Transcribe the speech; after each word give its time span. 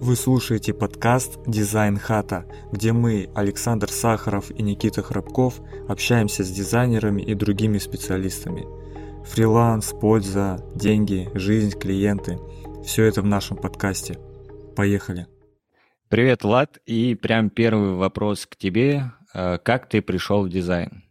Вы 0.00 0.14
слушаете 0.14 0.72
подкаст 0.72 1.40
«Дизайн 1.48 1.98
хата», 1.98 2.46
где 2.70 2.92
мы, 2.92 3.28
Александр 3.34 3.90
Сахаров 3.90 4.48
и 4.52 4.62
Никита 4.62 5.02
Храбков, 5.02 5.60
общаемся 5.88 6.44
с 6.44 6.50
дизайнерами 6.50 7.20
и 7.20 7.34
другими 7.34 7.78
специалистами. 7.78 8.64
Фриланс, 9.26 9.92
польза, 10.00 10.64
деньги, 10.76 11.28
жизнь, 11.34 11.76
клиенты– 11.76 12.38
все 12.84 13.06
это 13.06 13.22
в 13.22 13.26
нашем 13.26 13.56
подкасте. 13.56 14.20
Поехали! 14.76 15.26
Привет, 16.08 16.44
Влад, 16.44 16.78
и 16.86 17.16
прям 17.16 17.50
первый 17.50 17.94
вопрос 17.94 18.46
к 18.46 18.54
тебе. 18.54 19.10
Э, 19.34 19.58
как 19.58 19.88
ты 19.88 20.00
пришел 20.00 20.44
в 20.44 20.48
дизайн? 20.48 21.02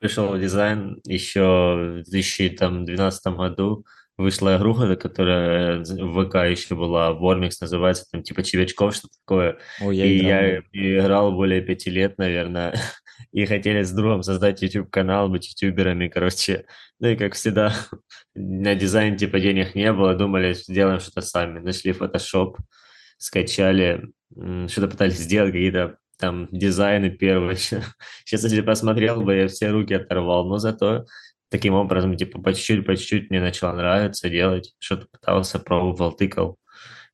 Пришел 0.00 0.26
в 0.26 0.40
дизайн 0.40 1.00
еще 1.04 2.02
в 2.04 2.10
2012 2.10 3.26
году 3.28 3.86
вышла 4.16 4.56
игруха, 4.56 4.96
которая 4.96 5.80
в 5.80 6.24
ВК 6.24 6.34
еще 6.36 6.74
была, 6.74 7.12
Вормикс 7.12 7.60
называется, 7.60 8.06
там 8.10 8.22
типа 8.22 8.42
Чевячков, 8.42 8.94
что 8.94 9.08
такое. 9.08 9.58
Ой, 9.80 9.96
я 9.96 10.04
и 10.04 10.18
играл. 10.20 10.62
я 10.72 10.98
играл 11.00 11.32
более 11.32 11.62
пяти 11.62 11.90
лет, 11.90 12.18
наверное, 12.18 12.74
и 13.32 13.44
хотели 13.46 13.82
с 13.82 13.90
другом 13.90 14.22
создать 14.22 14.62
YouTube-канал, 14.62 15.28
быть 15.28 15.50
ютуберами, 15.52 16.08
короче. 16.08 16.66
Ну 17.00 17.08
и 17.08 17.16
как 17.16 17.34
всегда, 17.34 17.74
на 18.34 18.74
дизайн 18.74 19.16
типа 19.16 19.40
денег 19.40 19.74
не 19.74 19.92
было, 19.92 20.14
думали, 20.14 20.54
сделаем 20.54 21.00
что-то 21.00 21.20
сами. 21.20 21.58
Нашли 21.58 21.90
Photoshop, 21.92 22.56
скачали, 23.18 24.10
что-то 24.68 24.88
пытались 24.88 25.18
сделать, 25.18 25.52
какие-то 25.52 25.96
там 26.18 26.48
дизайны 26.52 27.10
первые. 27.10 27.56
Сейчас, 28.24 28.44
если 28.44 28.60
посмотрел 28.60 29.22
бы, 29.22 29.34
я 29.34 29.48
все 29.48 29.70
руки 29.70 29.94
оторвал, 29.94 30.46
но 30.46 30.58
зато 30.58 31.06
таким 31.54 31.74
образом, 31.74 32.16
типа, 32.16 32.40
по 32.40 32.52
чуть-чуть, 32.52 32.84
по 32.84 32.96
чуть-чуть 32.96 33.30
мне 33.30 33.40
начало 33.40 33.76
нравиться 33.76 34.28
делать, 34.28 34.74
что-то 34.80 35.06
пытался, 35.06 35.60
пробовал, 35.60 36.10
тыкал. 36.10 36.58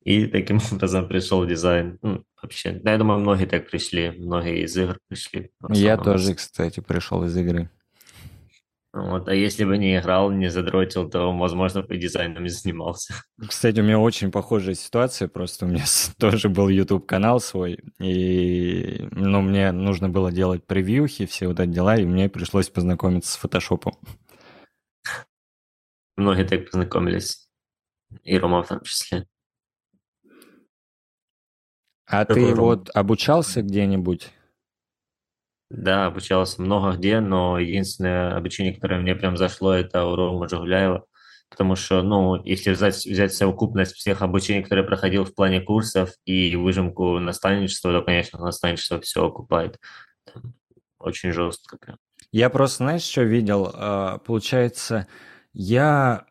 И 0.03 0.25
таким 0.25 0.57
образом 0.71 1.07
пришел 1.07 1.45
дизайн. 1.45 1.99
Ну, 2.01 2.23
вообще, 2.41 2.71
да, 2.71 2.93
я 2.93 2.97
думаю, 2.97 3.19
многие 3.19 3.45
так 3.45 3.69
пришли, 3.69 4.09
многие 4.09 4.63
из 4.63 4.75
игр 4.75 4.97
пришли. 5.07 5.51
Я 5.69 5.95
тоже, 5.95 6.33
кстати, 6.33 6.79
пришел 6.79 7.23
из 7.23 7.37
игры. 7.37 7.69
Вот, 8.93 9.29
а 9.29 9.35
если 9.35 9.63
бы 9.63 9.77
не 9.77 9.95
играл, 9.95 10.31
не 10.31 10.49
задротил, 10.49 11.07
то, 11.07 11.31
возможно, 11.31 11.83
бы 11.83 11.95
дизайном 11.97 12.43
не 12.43 12.49
занимался. 12.49 13.13
Кстати, 13.47 13.79
у 13.79 13.83
меня 13.83 13.99
очень 13.99 14.31
похожая 14.31 14.75
ситуация, 14.75 15.29
просто 15.29 15.65
у 15.65 15.69
меня 15.69 15.85
тоже 16.19 16.49
был 16.49 16.67
YouTube-канал 16.67 17.39
свой, 17.39 17.79
и 18.01 19.07
ну, 19.11 19.41
мне 19.41 19.71
нужно 19.71 20.09
было 20.09 20.31
делать 20.31 20.65
превьюхи, 20.65 21.25
все 21.25 21.47
вот 21.47 21.61
эти 21.61 21.69
дела, 21.69 21.95
и 21.95 22.05
мне 22.05 22.27
пришлось 22.27 22.69
познакомиться 22.69 23.31
с 23.31 23.37
фотошопом. 23.37 23.93
Многие 26.21 26.43
так 26.43 26.65
познакомились. 26.65 27.49
И 28.23 28.37
Рома 28.37 28.61
в 28.61 28.67
том 28.67 28.81
числе. 28.81 29.25
А 32.05 32.25
Какой 32.25 32.35
ты 32.35 32.49
Рома? 32.51 32.61
вот 32.61 32.89
обучался 32.93 33.63
где-нибудь? 33.63 34.31
Да, 35.71 36.05
обучался 36.05 36.61
много 36.61 36.95
где, 36.95 37.21
но 37.21 37.57
единственное 37.57 38.35
обучение, 38.35 38.75
которое 38.75 39.01
мне 39.01 39.15
прям 39.15 39.35
зашло, 39.35 39.73
это 39.73 40.05
у 40.05 40.15
Рома 40.15 40.47
Жигуляева. 40.47 41.05
Потому 41.49 41.75
что, 41.75 42.03
ну, 42.03 42.41
если 42.43 42.71
взять, 42.71 43.03
взять 43.03 43.33
совокупность 43.33 43.95
всех 43.95 44.21
обучений, 44.21 44.61
которые 44.61 44.83
я 44.83 44.87
проходил 44.87 45.25
в 45.25 45.33
плане 45.33 45.59
курсов 45.59 46.11
и 46.25 46.55
выжимку 46.55 47.17
наставничества, 47.17 47.91
то, 47.91 48.05
конечно, 48.05 48.39
наставничество 48.39 49.01
все 49.01 49.25
окупает. 49.25 49.79
Очень 50.99 51.31
жестко 51.31 51.77
прям. 51.77 51.97
Я 52.31 52.49
просто, 52.51 52.77
знаешь, 52.83 53.01
что 53.01 53.23
видел? 53.23 53.71
А, 53.73 54.19
получается, 54.19 55.07
я 55.53 56.25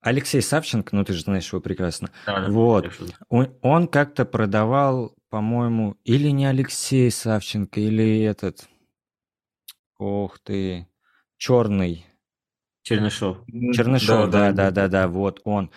Алексей 0.00 0.42
Савченко, 0.42 0.94
ну 0.96 1.04
ты 1.04 1.12
же 1.12 1.22
знаешь 1.22 1.52
его 1.52 1.60
прекрасно. 1.60 2.10
Да, 2.26 2.40
да, 2.40 2.50
вот. 2.50 2.92
Он, 3.28 3.54
он 3.62 3.88
как-то 3.88 4.24
продавал, 4.24 5.14
по-моему, 5.30 5.96
или 6.04 6.28
не 6.28 6.46
Алексей 6.46 7.10
Савченко, 7.10 7.80
или 7.80 8.22
этот. 8.22 8.68
Ох 9.98 10.38
ты, 10.40 10.88
черный. 11.36 12.06
Чернышов. 12.82 13.38
Чернышов, 13.72 14.28
да, 14.30 14.50
да, 14.50 14.52
да, 14.52 14.70
да, 14.70 14.88
да, 14.88 15.08
вот 15.08 15.40
он. 15.44 15.70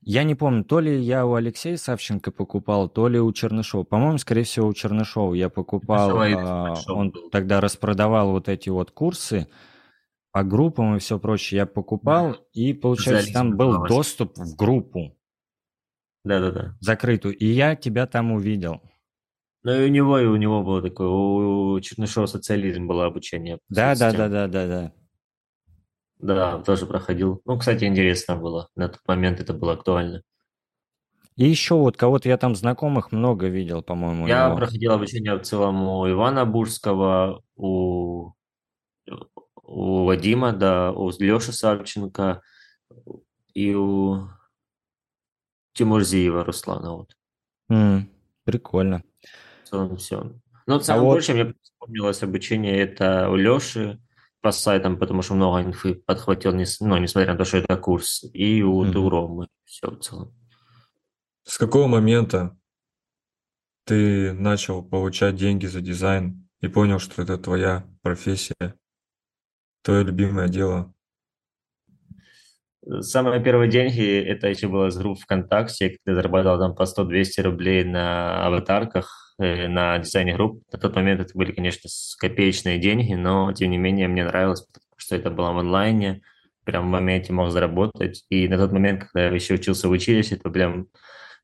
Я 0.00 0.22
не 0.22 0.34
помню, 0.36 0.64
то 0.64 0.78
ли 0.78 1.00
я 1.00 1.26
у 1.26 1.34
Алексея 1.34 1.76
Савченко 1.76 2.30
покупал, 2.30 2.88
то 2.88 3.08
ли 3.08 3.18
у 3.18 3.32
Чернышова. 3.32 3.82
По-моему, 3.82 4.18
скорее 4.18 4.44
всего, 4.44 4.68
у 4.68 4.72
Чернышова 4.72 5.34
я 5.34 5.48
покупал. 5.48 6.16
А, 6.16 6.74
он 6.88 7.12
тогда 7.32 7.60
распродавал 7.60 8.30
вот 8.30 8.48
эти 8.48 8.68
вот 8.68 8.92
курсы 8.92 9.48
по 10.36 10.44
группам 10.44 10.96
и 10.96 10.98
все 10.98 11.18
прочее 11.18 11.60
я 11.60 11.66
покупал, 11.66 12.32
да. 12.32 12.38
и, 12.52 12.74
получается, 12.74 13.32
там 13.32 13.56
был 13.56 13.86
доступ 13.86 14.36
в 14.36 14.54
группу. 14.54 15.16
Да-да-да. 16.24 16.76
Закрытую. 16.78 17.34
И 17.34 17.46
я 17.46 17.74
тебя 17.74 18.06
там 18.06 18.32
увидел. 18.32 18.82
Ну 19.62 19.72
и 19.72 19.86
у 19.86 19.88
него, 19.88 20.18
и 20.18 20.26
у 20.26 20.36
него 20.36 20.62
было 20.62 20.82
такое, 20.82 21.08
у 21.08 21.80
Чернышова 21.80 22.26
социализм 22.26 22.86
было 22.86 23.06
обучение. 23.06 23.60
Да-да-да-да-да-да. 23.70 24.92
Да, 26.18 26.58
тоже 26.58 26.84
проходил. 26.84 27.40
Ну, 27.46 27.58
кстати, 27.58 27.84
интересно 27.84 28.36
было. 28.36 28.68
На 28.76 28.90
тот 28.90 29.00
момент 29.08 29.40
это 29.40 29.54
было 29.54 29.72
актуально. 29.72 30.20
И 31.36 31.48
еще 31.48 31.76
вот 31.76 31.96
кого-то 31.96 32.28
я 32.28 32.36
там 32.36 32.54
знакомых 32.54 33.10
много 33.10 33.46
видел, 33.46 33.82
по-моему. 33.82 34.26
Я 34.26 34.48
его. 34.48 34.56
проходил 34.56 34.92
обучение 34.92 35.34
в 35.36 35.42
целом 35.44 35.88
у 35.88 36.06
Ивана 36.10 36.44
Бурского, 36.44 37.42
у 37.56 38.34
у 39.66 40.04
Вадима, 40.04 40.52
да, 40.52 40.92
у 40.92 41.10
Леши 41.18 41.52
Савченко 41.52 42.40
и 43.52 43.74
у 43.74 44.28
Тимурзиева 45.74 46.44
Руслана. 46.44 46.92
Вот. 46.92 47.16
Mm, 47.70 48.04
прикольно. 48.44 49.02
В 49.64 49.68
целом 49.68 49.96
все. 49.96 50.32
Но 50.66 50.80
самое 50.80 51.08
а 51.08 51.12
больше 51.12 51.32
вот... 51.32 51.42
мне 51.42 51.54
вспомнилось 51.62 52.22
обучение 52.22 52.78
это 52.78 53.28
у 53.28 53.36
Леши 53.36 54.00
по 54.40 54.52
сайтам, 54.52 54.98
потому 54.98 55.22
что 55.22 55.34
много 55.34 55.62
инфы 55.62 55.94
подхватил, 55.94 56.52
ну, 56.52 56.96
несмотря 56.98 57.32
на 57.32 57.38
то, 57.38 57.44
что 57.44 57.58
это 57.58 57.76
курс, 57.76 58.24
и 58.32 58.62
у 58.62 58.84
mm-hmm. 58.84 58.90
Дуромы. 58.90 59.48
Все 59.64 59.90
в 59.90 59.98
целом. 59.98 60.32
С 61.42 61.58
какого 61.58 61.88
момента 61.88 62.56
ты 63.84 64.32
начал 64.32 64.82
получать 64.82 65.36
деньги 65.36 65.66
за 65.66 65.80
дизайн 65.80 66.48
и 66.60 66.68
понял, 66.68 66.98
что 66.98 67.22
это 67.22 67.38
твоя 67.38 67.84
профессия? 68.02 68.74
Твое 69.86 70.02
любимое 70.02 70.48
дело? 70.48 70.92
Самые 73.02 73.40
первые 73.40 73.70
деньги, 73.70 74.20
это 74.20 74.48
еще 74.48 74.66
было 74.66 74.90
с 74.90 74.96
групп 74.96 75.20
ВКонтакте, 75.20 75.98
когда 76.04 76.16
зарабатывал 76.16 76.58
там 76.58 76.74
по 76.74 76.82
100-200 76.82 77.42
рублей 77.42 77.84
на 77.84 78.44
аватарках, 78.44 79.36
э, 79.38 79.68
на 79.68 79.96
дизайне 79.98 80.34
групп. 80.34 80.64
На 80.72 80.80
тот 80.80 80.96
момент 80.96 81.20
это 81.20 81.38
были, 81.38 81.52
конечно, 81.52 81.88
копеечные 82.18 82.80
деньги, 82.80 83.14
но, 83.14 83.52
тем 83.52 83.70
не 83.70 83.78
менее, 83.78 84.08
мне 84.08 84.24
нравилось, 84.24 84.62
потому 84.62 84.86
что 84.96 85.14
это 85.14 85.30
было 85.30 85.52
в 85.52 85.58
онлайне, 85.58 86.20
прям 86.64 86.88
в 86.88 86.90
моменте 86.90 87.32
мог 87.32 87.52
заработать. 87.52 88.24
И 88.28 88.48
на 88.48 88.58
тот 88.58 88.72
момент, 88.72 89.04
когда 89.04 89.26
я 89.28 89.32
еще 89.32 89.54
учился 89.54 89.86
в 89.86 89.92
училище, 89.92 90.34
это 90.34 90.50
прям 90.50 90.88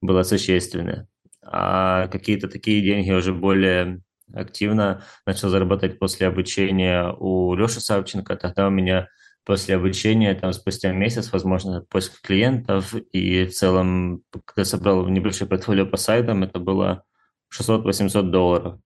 было 0.00 0.24
существенно. 0.24 1.06
А 1.42 2.08
какие-то 2.08 2.48
такие 2.48 2.82
деньги 2.82 3.12
уже 3.12 3.32
более 3.32 4.00
активно 4.34 5.02
начал 5.26 5.48
заработать 5.48 5.98
после 5.98 6.26
обучения 6.26 7.14
у 7.18 7.54
Леши 7.54 7.80
Савченко. 7.80 8.36
Тогда 8.36 8.68
у 8.68 8.70
меня 8.70 9.08
после 9.44 9.76
обучения, 9.76 10.34
там, 10.34 10.52
спустя 10.52 10.92
месяц, 10.92 11.32
возможно, 11.32 11.84
поиск 11.88 12.20
клиентов, 12.22 12.94
и 12.94 13.44
в 13.44 13.52
целом, 13.52 14.22
когда 14.44 14.64
собрал 14.64 15.06
небольшое 15.08 15.48
портфолио 15.48 15.86
по 15.86 15.96
сайтам, 15.96 16.42
это 16.42 16.58
было 16.58 17.04
600-800 17.52 18.22
долларов. 18.22 18.78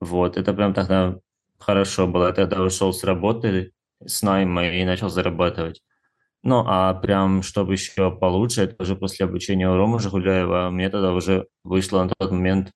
Вот, 0.00 0.36
это 0.36 0.52
прям 0.52 0.74
тогда 0.74 1.18
хорошо 1.58 2.06
было. 2.06 2.28
Я 2.28 2.32
тогда 2.32 2.62
ушел 2.62 2.92
с 2.92 3.04
работы, 3.04 3.72
с 4.04 4.22
найма 4.22 4.68
и 4.68 4.84
начал 4.84 5.08
зарабатывать. 5.08 5.82
Ну, 6.42 6.64
а 6.66 6.94
прям, 6.94 7.42
чтобы 7.42 7.74
еще 7.74 8.10
получше, 8.10 8.62
это 8.62 8.82
уже 8.82 8.96
после 8.96 9.26
обучения 9.26 9.68
у 9.68 9.76
Ромы 9.76 9.98
Жигуляева, 9.98 10.70
мне 10.70 10.88
тогда 10.88 11.12
уже 11.12 11.46
вышло 11.64 12.02
на 12.02 12.10
тот 12.18 12.30
момент 12.30 12.72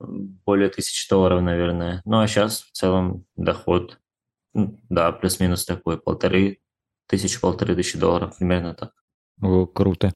более 0.00 0.68
тысячи 0.68 1.08
долларов, 1.08 1.42
наверное. 1.42 2.02
Ну, 2.04 2.20
а 2.20 2.26
сейчас 2.26 2.62
в 2.62 2.72
целом 2.72 3.24
доход, 3.36 3.98
да, 4.54 5.12
плюс-минус 5.12 5.64
такой, 5.64 5.98
полторы 5.98 6.60
тысячи, 7.06 7.40
полторы 7.40 7.74
тысячи 7.74 7.98
долларов, 7.98 8.36
примерно 8.38 8.74
так. 8.74 8.92
О, 9.40 9.66
круто. 9.66 10.12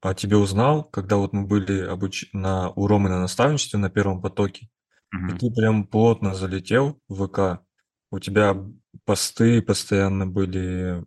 А 0.00 0.14
тебе 0.14 0.36
узнал, 0.36 0.84
когда 0.84 1.16
вот 1.16 1.32
мы 1.32 1.46
были 1.46 1.80
обуч... 1.80 2.26
на, 2.32 2.70
у 2.70 2.86
Ромы 2.86 3.08
на 3.08 3.20
наставничестве 3.20 3.78
на 3.78 3.90
первом 3.90 4.20
потоке, 4.20 4.68
угу. 5.12 5.34
и 5.34 5.38
ты 5.38 5.50
прям 5.50 5.86
плотно 5.86 6.34
залетел 6.34 7.00
в 7.08 7.26
ВК, 7.26 7.62
у 8.10 8.18
тебя 8.18 8.56
посты 9.04 9.62
постоянно 9.62 10.26
были, 10.26 11.04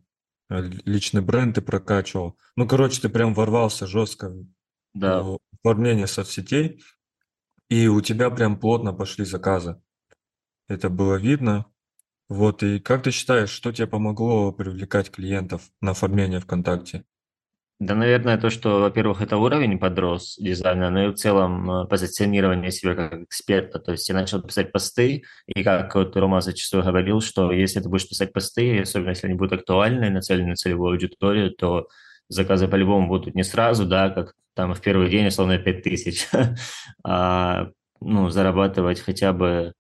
э, 0.50 0.62
личный 0.86 1.22
бренд 1.22 1.56
ты 1.56 1.62
прокачивал. 1.62 2.38
Ну, 2.56 2.68
короче, 2.68 3.02
ты 3.02 3.10
прям 3.10 3.34
ворвался 3.34 3.88
жестко 3.88 4.34
да. 4.94 5.22
в 5.22 5.40
оформление 5.54 6.08
соцсетей, 6.08 6.81
и 7.69 7.88
у 7.88 8.02
тебя 8.02 8.30
прям 8.30 8.60
плотно 8.60 8.94
пошли 8.94 9.25
заказы. 9.25 9.81
Это 10.68 10.90
было 10.90 11.16
видно. 11.16 11.66
Вот, 12.30 12.62
и 12.64 12.80
как 12.80 13.04
ты 13.04 13.12
считаешь, 13.12 13.50
что 13.50 13.72
тебе 13.72 13.88
помогло 13.88 14.52
привлекать 14.52 15.10
клиентов 15.10 15.62
на 15.80 15.92
оформление 15.92 16.42
ВКонтакте? 16.42 17.06
Да, 17.80 17.94
наверное, 17.94 18.40
то, 18.40 18.50
что, 18.50 18.80
во-первых, 18.80 19.22
это 19.22 19.38
уровень 19.38 19.78
подрос 19.78 20.36
дизайна, 20.40 20.90
но 20.90 21.06
и 21.06 21.08
в 21.10 21.14
целом 21.14 21.69
э, 21.69 21.86
позиционирование 21.88 22.72
себя 22.72 22.96
как 22.96 23.22
эксперта. 23.22 23.78
То 23.78 23.92
есть 23.92 24.10
я 24.10 24.16
начал 24.16 24.42
писать 24.42 24.72
посты, 24.72 25.24
и 25.46 25.64
как 25.64 25.94
вот 25.94 26.18
Рома 26.18 26.42
зачастую 26.42 26.84
говорил, 26.84 27.22
что 27.22 27.52
если 27.52 27.80
ты 27.80 27.88
будешь 27.88 28.10
писать 28.10 28.34
посты, 28.34 28.81
особенно 28.81 29.10
если 29.10 29.28
они 29.28 29.36
будут 29.36 29.60
актуальны, 29.60 30.10
нацелены 30.10 30.50
на 30.50 30.56
целевую 30.56 30.94
аудиторию, 30.94 31.52
то 31.52 31.88
заказы 32.30 32.68
по-любому 32.68 33.08
будут 33.08 33.36
не 33.36 33.44
сразу, 33.44 33.86
да, 33.86 34.10
как 34.10 34.34
там 34.57 34.74
в 34.74 34.81
первый 34.81 35.09
день, 35.09 35.27
условно, 35.27 35.59
5000, 35.59 36.30
а 37.04 37.69
ну, 38.01 38.30
зарабатывать 38.30 39.00
хотя 39.00 39.31
бы 39.31 39.74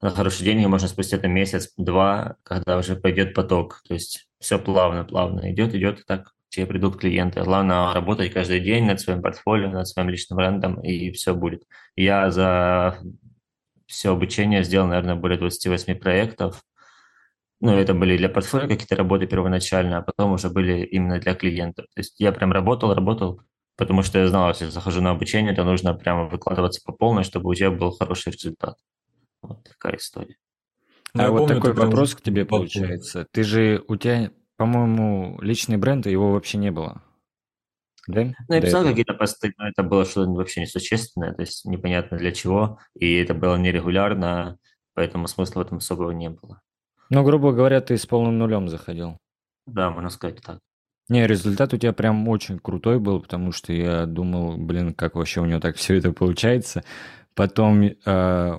на 0.00 0.10
хорошие 0.10 0.44
деньги 0.44 0.66
можно 0.66 0.88
спустя 0.88 1.18
там 1.18 1.30
месяц-два, 1.30 2.36
когда 2.42 2.78
уже 2.78 2.96
пойдет 2.96 3.32
поток. 3.32 3.80
То 3.86 3.94
есть 3.94 4.26
все 4.40 4.58
плавно, 4.58 5.04
плавно 5.04 5.52
идет, 5.52 5.72
идет, 5.74 6.00
и 6.00 6.02
так 6.04 6.32
тебе 6.48 6.66
придут 6.66 6.98
клиенты. 6.98 7.42
Главное 7.44 7.94
работать 7.94 8.32
каждый 8.32 8.60
день 8.60 8.86
над 8.86 9.00
своим 9.00 9.22
портфолио, 9.22 9.70
над 9.70 9.86
своим 9.86 10.08
личным 10.08 10.36
брендом, 10.36 10.80
и 10.82 11.12
все 11.12 11.34
будет. 11.34 11.62
Я 11.94 12.30
за 12.32 12.98
все 13.86 14.12
обучение 14.12 14.64
сделал, 14.64 14.88
наверное, 14.88 15.14
более 15.14 15.38
28 15.38 15.94
проектов. 15.94 16.64
Ну, 17.60 17.72
это 17.72 17.94
были 17.94 18.16
для 18.16 18.28
портфолио 18.28 18.68
какие-то 18.68 18.96
работы 18.96 19.26
первоначально, 19.28 19.98
а 19.98 20.02
потом 20.02 20.32
уже 20.32 20.48
были 20.48 20.84
именно 20.84 21.20
для 21.20 21.34
клиентов. 21.34 21.86
То 21.94 22.00
есть 22.00 22.18
я 22.18 22.32
прям 22.32 22.52
работал, 22.52 22.94
работал, 22.94 23.42
потому 23.78 24.02
что 24.02 24.18
я 24.18 24.28
знал, 24.28 24.50
если 24.50 24.66
захожу 24.66 25.00
на 25.00 25.12
обучение, 25.12 25.54
то 25.54 25.64
нужно 25.64 25.94
прямо 25.94 26.28
выкладываться 26.28 26.82
по 26.84 26.92
полной, 26.92 27.24
чтобы 27.24 27.48
у 27.48 27.54
тебя 27.54 27.70
был 27.70 27.92
хороший 27.92 28.32
результат. 28.32 28.76
Вот 29.40 29.62
такая 29.62 29.96
история. 29.96 30.36
Ну, 31.14 31.22
а 31.24 31.30
вот 31.30 31.38
помню, 31.38 31.54
такой 31.54 31.72
вопрос 31.72 32.14
к 32.14 32.20
тебе 32.20 32.44
получается. 32.44 33.26
Ты 33.32 33.42
же, 33.44 33.82
у 33.88 33.96
тебя 33.96 34.30
по-моему, 34.58 35.40
личный 35.40 35.76
бренд, 35.76 36.06
его 36.06 36.32
вообще 36.32 36.58
не 36.58 36.72
было. 36.72 37.00
Да? 38.08 38.24
Ну, 38.24 38.54
я 38.54 38.60
писал 38.60 38.84
какие-то 38.84 39.14
посты, 39.14 39.54
но 39.56 39.68
это 39.68 39.82
было 39.84 40.04
что-то 40.04 40.30
вообще 40.32 40.62
несущественное, 40.62 41.32
то 41.32 41.42
есть 41.42 41.64
непонятно 41.64 42.18
для 42.18 42.32
чего, 42.32 42.80
и 42.94 43.14
это 43.14 43.34
было 43.34 43.56
нерегулярно, 43.56 44.58
поэтому 44.94 45.28
смысла 45.28 45.60
в 45.60 45.66
этом 45.66 45.78
особого 45.78 46.10
не 46.10 46.28
было. 46.28 46.60
Ну, 47.10 47.22
грубо 47.22 47.52
говоря, 47.52 47.80
ты 47.80 47.96
с 47.96 48.04
полным 48.04 48.36
нулем 48.38 48.68
заходил. 48.68 49.18
Да, 49.66 49.90
можно 49.90 50.10
сказать 50.10 50.42
так. 50.42 50.58
Не, 51.08 51.26
результат 51.26 51.72
у 51.72 51.78
тебя 51.78 51.92
прям 51.92 52.28
очень 52.28 52.58
крутой 52.58 52.98
был, 52.98 53.20
потому 53.20 53.50
что 53.52 53.72
я 53.72 54.04
думал, 54.04 54.58
блин, 54.58 54.92
как 54.92 55.14
вообще 55.14 55.40
у 55.40 55.46
него 55.46 55.58
так 55.60 55.76
все 55.76 55.94
это 55.94 56.12
получается. 56.12 56.84
Потом, 57.34 57.82
э, 57.82 58.58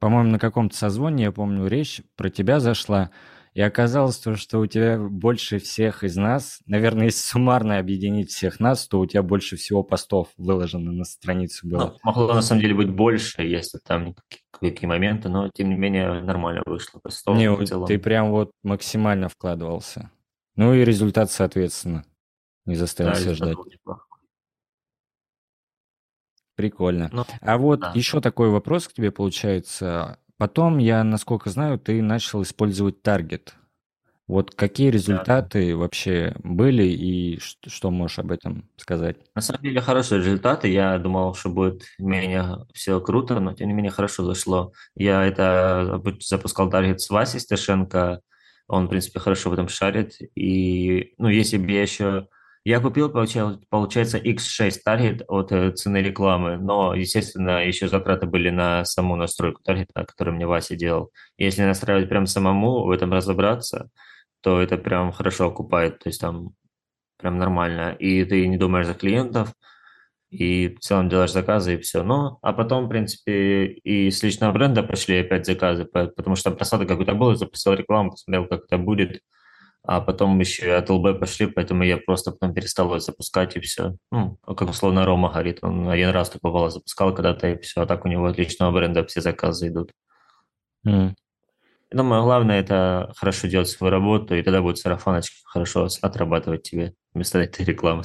по-моему, 0.00 0.30
на 0.30 0.38
каком-то 0.38 0.76
созвоне, 0.76 1.24
я 1.24 1.32
помню, 1.32 1.66
речь 1.66 2.02
про 2.16 2.30
тебя 2.30 2.58
зашла, 2.58 3.10
и 3.54 3.60
оказалось 3.60 4.18
то, 4.18 4.34
что 4.34 4.58
у 4.58 4.66
тебя 4.66 4.98
больше 4.98 5.60
всех 5.60 6.02
из 6.02 6.16
нас, 6.16 6.58
наверное, 6.66 7.04
если 7.04 7.20
суммарно 7.20 7.78
объединить 7.78 8.30
всех 8.30 8.58
нас, 8.58 8.88
то 8.88 8.98
у 8.98 9.06
тебя 9.06 9.22
больше 9.22 9.54
всего 9.54 9.84
постов 9.84 10.28
выложено 10.36 10.90
на 10.90 11.04
страницу 11.04 11.68
было. 11.68 11.78
Ну, 11.78 11.98
могло 12.02 12.34
на 12.34 12.42
самом 12.42 12.62
деле 12.62 12.74
быть 12.74 12.90
больше, 12.90 13.42
если 13.42 13.78
там 13.78 14.16
какие 14.50 14.88
моменты, 14.88 15.28
но 15.28 15.48
тем 15.54 15.68
не 15.68 15.76
менее 15.76 16.20
нормально 16.22 16.62
вышло. 16.66 16.98
Постов 16.98 17.36
не, 17.36 17.86
ты 17.86 17.98
прям 18.00 18.32
вот 18.32 18.50
максимально 18.64 19.28
вкладывался. 19.28 20.10
Ну 20.56 20.74
и 20.74 20.84
результат, 20.84 21.30
соответственно, 21.30 22.04
не 22.64 22.76
заставил 22.76 23.12
да, 23.12 23.20
себя 23.20 23.34
ждать. 23.34 23.56
Прикольно. 26.54 27.08
Ну, 27.12 27.24
а 27.40 27.58
вот 27.58 27.80
да. 27.80 27.92
еще 27.94 28.20
такой 28.20 28.48
вопрос 28.50 28.86
к 28.86 28.92
тебе 28.92 29.10
получается. 29.10 30.18
Потом, 30.36 30.78
я, 30.78 31.02
насколько 31.02 31.50
знаю, 31.50 31.78
ты 31.78 32.00
начал 32.00 32.42
использовать 32.42 33.02
таргет. 33.02 33.56
Вот 34.26 34.54
какие 34.54 34.88
результаты 34.88 35.72
да. 35.72 35.76
вообще 35.76 36.34
были 36.42 36.84
и 36.84 37.38
что, 37.40 37.90
можешь 37.90 38.18
об 38.20 38.30
этом 38.30 38.70
сказать? 38.76 39.16
На 39.34 39.42
самом 39.42 39.62
деле 39.62 39.80
хорошие 39.82 40.20
результаты. 40.20 40.68
Я 40.68 40.98
думал, 40.98 41.34
что 41.34 41.50
будет 41.50 41.82
менее 41.98 42.66
все 42.72 43.00
круто, 43.00 43.38
но 43.40 43.52
тем 43.52 43.68
не 43.68 43.74
менее 43.74 43.92
хорошо 43.92 44.24
зашло. 44.24 44.72
Я 44.94 45.24
это 45.26 46.00
запускал 46.20 46.70
таргет 46.70 47.02
с 47.02 47.10
Васей 47.10 47.40
Сташенко. 47.40 48.22
Он, 48.68 48.86
в 48.86 48.90
принципе, 48.90 49.20
хорошо 49.20 49.50
в 49.50 49.52
этом 49.52 49.68
шарит. 49.68 50.16
И, 50.34 51.14
ну, 51.18 51.28
если 51.28 51.58
бы 51.58 51.70
я 51.70 51.82
еще 51.82 52.28
я 52.66 52.80
купил, 52.80 53.10
получается, 53.10 54.16
X6 54.16 54.78
таргет 54.82 55.22
от 55.28 55.52
э, 55.52 55.72
цены 55.72 55.98
рекламы, 55.98 56.56
но, 56.56 56.94
естественно, 56.94 57.62
еще 57.62 57.88
затраты 57.88 58.26
были 58.26 58.48
на 58.48 58.86
саму 58.86 59.16
настройку 59.16 59.62
таргета, 59.62 60.06
которую 60.06 60.36
мне 60.36 60.46
Вася 60.46 60.74
делал. 60.74 61.10
Если 61.36 61.62
настраивать 61.62 62.08
прям 62.08 62.24
самому, 62.26 62.84
в 62.86 62.90
этом 62.90 63.12
разобраться, 63.12 63.90
то 64.40 64.62
это 64.62 64.78
прям 64.78 65.12
хорошо 65.12 65.48
окупает, 65.48 65.98
то 65.98 66.08
есть 66.08 66.22
там 66.22 66.54
прям 67.18 67.36
нормально. 67.38 67.94
И 67.98 68.24
ты 68.24 68.46
не 68.46 68.56
думаешь 68.56 68.86
за 68.86 68.94
клиентов, 68.94 69.52
и 70.34 70.74
в 70.74 70.80
целом 70.80 71.08
делаешь 71.08 71.32
заказы, 71.32 71.74
и 71.74 71.78
все. 71.78 72.02
Ну, 72.02 72.38
а 72.42 72.52
потом, 72.52 72.86
в 72.86 72.88
принципе, 72.88 73.66
и 73.66 74.10
с 74.10 74.22
личного 74.22 74.52
бренда 74.52 74.82
пошли 74.82 75.20
опять 75.20 75.46
заказы, 75.46 75.84
потому 75.84 76.34
что 76.34 76.50
просадок 76.50 76.88
какой-то 76.88 77.14
был, 77.14 77.36
запустил 77.36 77.74
рекламу, 77.74 78.10
посмотрел, 78.10 78.46
как 78.46 78.64
это 78.64 78.78
будет, 78.78 79.20
а 79.84 80.00
потом 80.00 80.40
еще 80.40 80.66
и 80.66 80.70
от 80.70 80.90
ЛБ 80.90 81.20
пошли, 81.20 81.46
поэтому 81.46 81.84
я 81.84 81.98
просто 81.98 82.32
потом 82.32 82.52
перестал 82.52 82.86
его 82.86 82.98
запускать, 82.98 83.56
и 83.56 83.60
все. 83.60 83.96
Ну, 84.10 84.36
как 84.44 84.68
условно 84.68 85.04
Рома 85.04 85.30
говорит, 85.30 85.58
он 85.62 85.88
один 85.88 86.10
раз 86.10 86.30
только 86.30 86.48
бывало 86.48 86.70
запускал 86.70 87.14
когда-то, 87.14 87.48
и 87.48 87.60
все, 87.60 87.82
а 87.82 87.86
так 87.86 88.04
у 88.04 88.08
него 88.08 88.26
отличного 88.26 88.72
бренда 88.72 89.04
все 89.04 89.20
заказы 89.20 89.68
идут. 89.68 89.92
Mm. 90.86 91.14
Думаю, 91.92 92.22
главное 92.24 92.60
это 92.60 93.12
хорошо 93.16 93.46
делать 93.46 93.68
свою 93.68 93.92
работу, 93.92 94.34
и 94.34 94.42
тогда 94.42 94.62
будет 94.62 94.78
сарафаночка 94.78 95.36
хорошо 95.44 95.86
отрабатывать 96.02 96.62
тебе 96.64 96.94
вместо 97.12 97.38
этой 97.38 97.64
рекламы. 97.64 98.02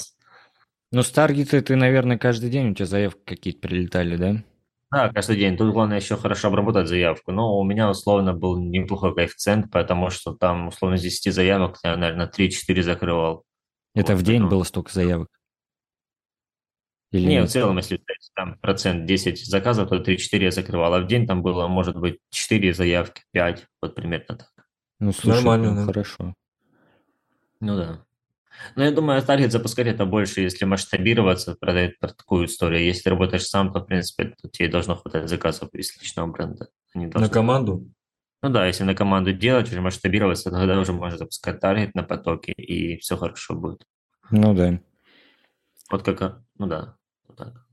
Ну, 0.91 1.03
с 1.03 1.12
таргета 1.12 1.62
ты, 1.62 1.75
наверное, 1.75 2.18
каждый 2.18 2.50
день 2.50 2.71
у 2.71 2.74
тебя 2.74 2.86
заявки 2.86 3.21
какие-то 3.24 3.59
прилетали, 3.59 4.15
да? 4.15 4.44
Да, 4.91 5.09
каждый 5.09 5.38
день. 5.38 5.56
Тут 5.56 5.71
главное 5.71 6.00
еще 6.00 6.18
хорошо 6.18 6.47
обработать 6.47 6.88
заявку. 6.88 7.31
Но 7.31 7.59
у 7.59 7.63
меня 7.63 7.89
условно 7.89 8.33
был 8.33 8.57
неплохой 8.59 9.13
коэффициент, 9.13 9.71
потому 9.71 10.09
что 10.09 10.33
там 10.33 10.69
условно 10.69 10.95
из 10.95 11.03
10 11.03 11.33
заявок 11.33 11.77
я, 11.83 11.95
наверное, 11.95 12.27
3-4 12.27 12.81
закрывал. 12.81 13.44
Это 13.94 14.13
вот 14.13 14.21
в 14.21 14.25
день 14.25 14.47
было 14.47 14.63
столько 14.63 14.91
заявок? 14.91 15.30
Или... 17.12 17.27
Не, 17.27 17.44
в 17.44 17.50
целом, 17.50 17.77
если 17.77 18.01
там 18.35 18.57
процент 18.59 19.06
10 19.06 19.45
заказов, 19.45 19.89
то 19.89 19.97
3-4 19.97 20.44
я 20.44 20.51
закрывал, 20.51 20.94
а 20.94 21.01
в 21.01 21.07
день 21.07 21.27
там 21.27 21.42
было, 21.42 21.68
может 21.68 21.95
быть, 21.95 22.19
4 22.30 22.74
заявки, 22.74 23.24
5, 23.31 23.68
вот 23.81 23.95
примерно 23.95 24.38
так. 24.38 24.50
Ну, 25.00 25.12
слушай, 25.12 25.38
Нормально, 25.38 25.74
ну, 25.74 25.85
хорошо. 25.85 26.35
Ну 27.62 27.77
да. 27.77 28.06
Но 28.75 28.83
я 28.83 28.91
думаю, 28.91 29.21
таргет 29.21 29.51
запускать 29.51 29.87
это 29.87 30.05
больше, 30.05 30.41
если 30.41 30.65
масштабироваться, 30.65 31.55
продать 31.55 31.99
про 31.99 32.09
такую 32.09 32.47
историю. 32.47 32.83
Если 32.83 33.03
ты 33.03 33.09
работаешь 33.11 33.45
сам, 33.45 33.71
то, 33.71 33.79
в 33.79 33.85
принципе, 33.85 34.35
то 34.41 34.49
тебе 34.49 34.68
должно 34.68 34.95
хватать 34.95 35.29
заказов 35.29 35.69
из 35.73 35.95
личного 36.01 36.27
бренда. 36.27 36.69
На 36.94 37.29
команду? 37.29 37.89
Ну 38.41 38.49
да, 38.49 38.65
если 38.68 38.83
на 38.83 38.95
команду 38.95 39.33
делать, 39.33 39.68
уже 39.69 39.81
масштабироваться, 39.81 40.49
тогда 40.49 40.79
уже 40.79 40.94
можно 40.94 41.18
запускать 41.18 41.59
таргет 41.59 41.94
на 41.94 42.03
потоке, 42.03 42.53
и 42.53 42.97
все 42.97 43.18
хорошо 43.18 43.53
будет. 43.56 43.85
Ну 44.31 44.53
да. 44.53 44.79
Вот 45.91 46.03
как, 46.03 46.41
ну 46.57 46.68
да, 46.68 46.95
вот 47.27 47.37
так. 47.37 47.65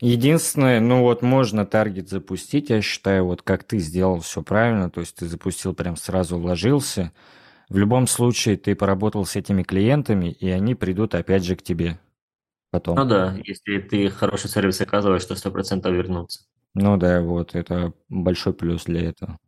Единственное, 0.00 0.80
ну 0.80 1.02
вот 1.02 1.22
можно 1.22 1.64
таргет 1.64 2.08
запустить, 2.08 2.70
я 2.70 2.82
считаю, 2.82 3.24
вот 3.24 3.42
как 3.42 3.64
ты 3.64 3.78
сделал 3.78 4.20
все 4.20 4.42
правильно, 4.42 4.90
то 4.90 5.00
есть 5.00 5.16
ты 5.16 5.26
запустил 5.26 5.74
прям 5.74 5.96
сразу 5.96 6.38
вложился, 6.38 7.12
в 7.72 7.78
любом 7.78 8.06
случае 8.06 8.58
ты 8.58 8.74
поработал 8.74 9.24
с 9.24 9.34
этими 9.34 9.62
клиентами, 9.62 10.30
и 10.30 10.50
они 10.50 10.74
придут 10.74 11.14
опять 11.14 11.42
же 11.42 11.56
к 11.56 11.62
тебе 11.62 11.98
потом. 12.70 12.96
Ну 12.96 13.06
да, 13.06 13.34
если 13.44 13.78
ты 13.78 14.10
хороший 14.10 14.50
сервис 14.50 14.80
оказываешь, 14.82 15.24
то 15.24 15.34
100% 15.34 15.90
вернутся. 15.90 16.44
Ну 16.74 16.98
да, 16.98 17.22
вот, 17.22 17.54
это 17.54 17.94
большой 18.10 18.52
плюс 18.52 18.84
для 18.84 19.08
этого. 19.08 19.38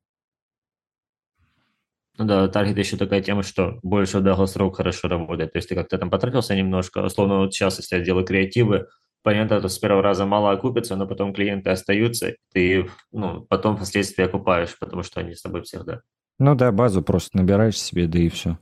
Ну 2.16 2.25
да, 2.25 2.49
таргет 2.49 2.78
еще 2.78 2.97
такая 2.97 3.21
тема, 3.21 3.43
что 3.43 3.78
больше 3.83 4.21
долгосрок 4.21 4.76
хорошо 4.76 5.09
работает. 5.09 5.52
То 5.52 5.59
есть 5.59 5.69
ты 5.69 5.75
как-то 5.75 5.99
там 5.99 6.09
потратился 6.09 6.57
немножко, 6.57 7.00
условно, 7.04 7.40
вот 7.40 7.52
сейчас, 7.52 7.76
если 7.78 7.97
я 7.97 8.02
делаю 8.02 8.25
креативы, 8.25 8.87
понятно, 9.23 9.59
что 9.59 9.69
с 9.69 9.78
первого 9.78 10.02
раза 10.02 10.25
мало 10.25 10.50
окупится, 10.52 10.97
но 10.97 11.07
потом 11.07 11.35
клиенты 11.35 11.69
остаются, 11.71 12.37
ты 12.52 12.88
ну, 13.12 13.43
потом 13.43 13.76
впоследствии 13.76 14.25
окупаешь, 14.25 14.78
потому 14.78 15.02
что 15.02 15.21
они 15.21 15.35
с 15.35 15.43
тобой 15.43 15.62
всегда. 15.62 16.00
Ну 16.38 16.54
да, 16.54 16.72
базу 16.72 17.02
просто 17.02 17.38
набираешь 17.38 17.80
себе, 17.80 18.06
да 18.06 18.18
и 18.18 18.28
все. 18.28 18.58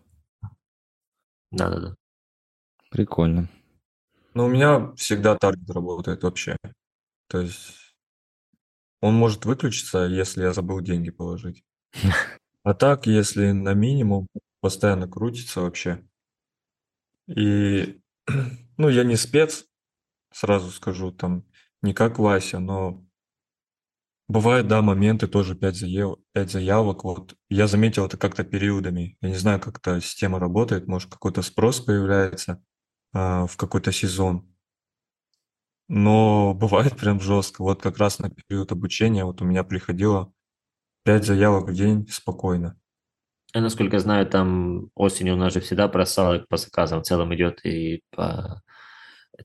Да-да-да. 1.51 1.95
Прикольно. 2.91 3.49
Ну, 4.35 4.45
у 4.45 4.49
меня 4.49 4.93
всегда 4.97 5.37
таргет 5.37 5.71
работает 5.71 6.23
вообще. 6.23 6.57
То 7.29 7.41
есть 7.41 7.95
он 9.01 9.15
может 9.15 9.45
выключиться, 9.45 10.05
если 10.07 10.43
я 10.43 10.53
забыл 10.53 10.81
деньги 10.81 11.11
положить. 11.11 11.65
А 12.65 12.75
так, 12.75 13.09
если 13.09 13.51
на 13.51 13.75
минимум, 13.75 14.29
постоянно 14.61 15.09
крутится 15.09 15.63
вообще. 15.63 16.01
И, 17.27 18.01
ну, 18.77 18.89
я 18.89 19.03
не 19.03 19.17
спец, 19.17 19.67
сразу 20.33 20.71
скажу, 20.71 21.11
там, 21.11 21.45
не 21.83 21.93
как 21.93 22.21
Вася, 22.21 22.61
но 22.61 23.05
Бывают, 24.33 24.67
да, 24.67 24.81
моменты, 24.81 25.27
тоже 25.27 25.55
5 25.55 25.77
заявок, 25.77 26.19
5 26.33 26.51
заявок. 26.51 27.05
Вот. 27.05 27.35
Я 27.51 27.67
заметил 27.67 28.07
это 28.07 28.17
как-то 28.17 28.45
периодами. 28.45 29.19
Я 29.21 29.29
не 29.29 29.35
знаю, 29.35 29.61
как 29.61 29.77
эта 29.77 30.01
система 30.01 30.39
работает, 30.39 30.87
может, 30.87 31.11
какой-то 31.11 31.43
спрос 31.43 31.81
появляется. 31.81 32.63
а, 33.13 33.47
в 33.47 33.59
какой-то 33.59 33.93
сезон. 33.93 34.51
Но 35.89 36.55
бывает 36.59 36.97
прям 36.97 37.21
жестко. 37.21 37.61
Вот 37.61 37.83
как 37.83 37.99
раз 37.99 38.21
на 38.21 38.31
период 38.31 38.73
обучения 38.73 39.27
вот 39.27 39.43
у 39.43 39.45
меня 39.45 39.65
приходило 39.65 40.33
5 41.05 41.27
заявок 41.27 41.69
в 41.69 41.75
день 41.75 42.09
спокойно. 42.09 42.81
Я, 43.53 43.61
насколько 43.61 43.99
знаю, 43.99 44.27
там 44.27 44.89
осенью 44.95 45.35
у 45.35 45.37
нас 45.37 45.53
же 45.53 45.61
всегда 45.61 45.89
просалок 45.89 46.49
по 46.49 46.57
заказам 46.57 47.03
в 47.03 47.07
целом 47.07 47.35
идет 47.35 47.67
и 47.67 48.01
по 48.11 48.63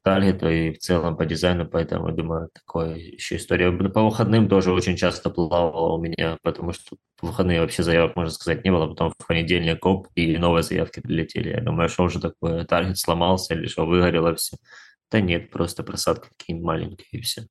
таргету, 0.04 0.50
и 0.50 0.72
в 0.72 0.80
целом 0.80 1.18
по 1.18 1.26
дизайну, 1.26 1.68
поэтому, 1.68 2.12
думаю, 2.12 2.50
такое 2.54 2.96
еще 2.96 3.38
история. 3.38 3.72
По 3.72 4.04
выходным 4.04 4.48
тоже 4.50 4.72
очень 4.72 4.96
часто 4.96 5.30
плавало 5.30 5.94
у 5.94 6.02
меня, 6.02 6.38
потому 6.44 6.74
что 6.74 6.98
в 7.22 7.28
выходные 7.28 7.62
вообще 7.62 7.84
заявок, 7.84 8.16
можно 8.16 8.32
сказать, 8.32 8.64
не 8.64 8.72
было, 8.72 8.88
потом 8.88 9.12
в 9.18 9.28
понедельник 9.28 9.80
коп 9.80 10.08
и 10.16 10.38
новые 10.38 10.64
заявки 10.64 11.00
прилетели. 11.00 11.50
Я 11.50 11.62
думаю, 11.62 11.90
что 11.90 12.04
уже 12.04 12.20
такое, 12.20 12.66
таргет 12.66 12.98
сломался 12.98 13.54
или 13.54 13.68
что, 13.68 13.86
выгорело 13.86 14.36
все. 14.36 14.58
Да 15.12 15.22
нет, 15.22 15.52
просто 15.52 15.84
просадки 15.84 16.30
какие-нибудь 16.38 16.66
маленькие 16.66 17.08
и 17.12 17.22
все. 17.22 17.48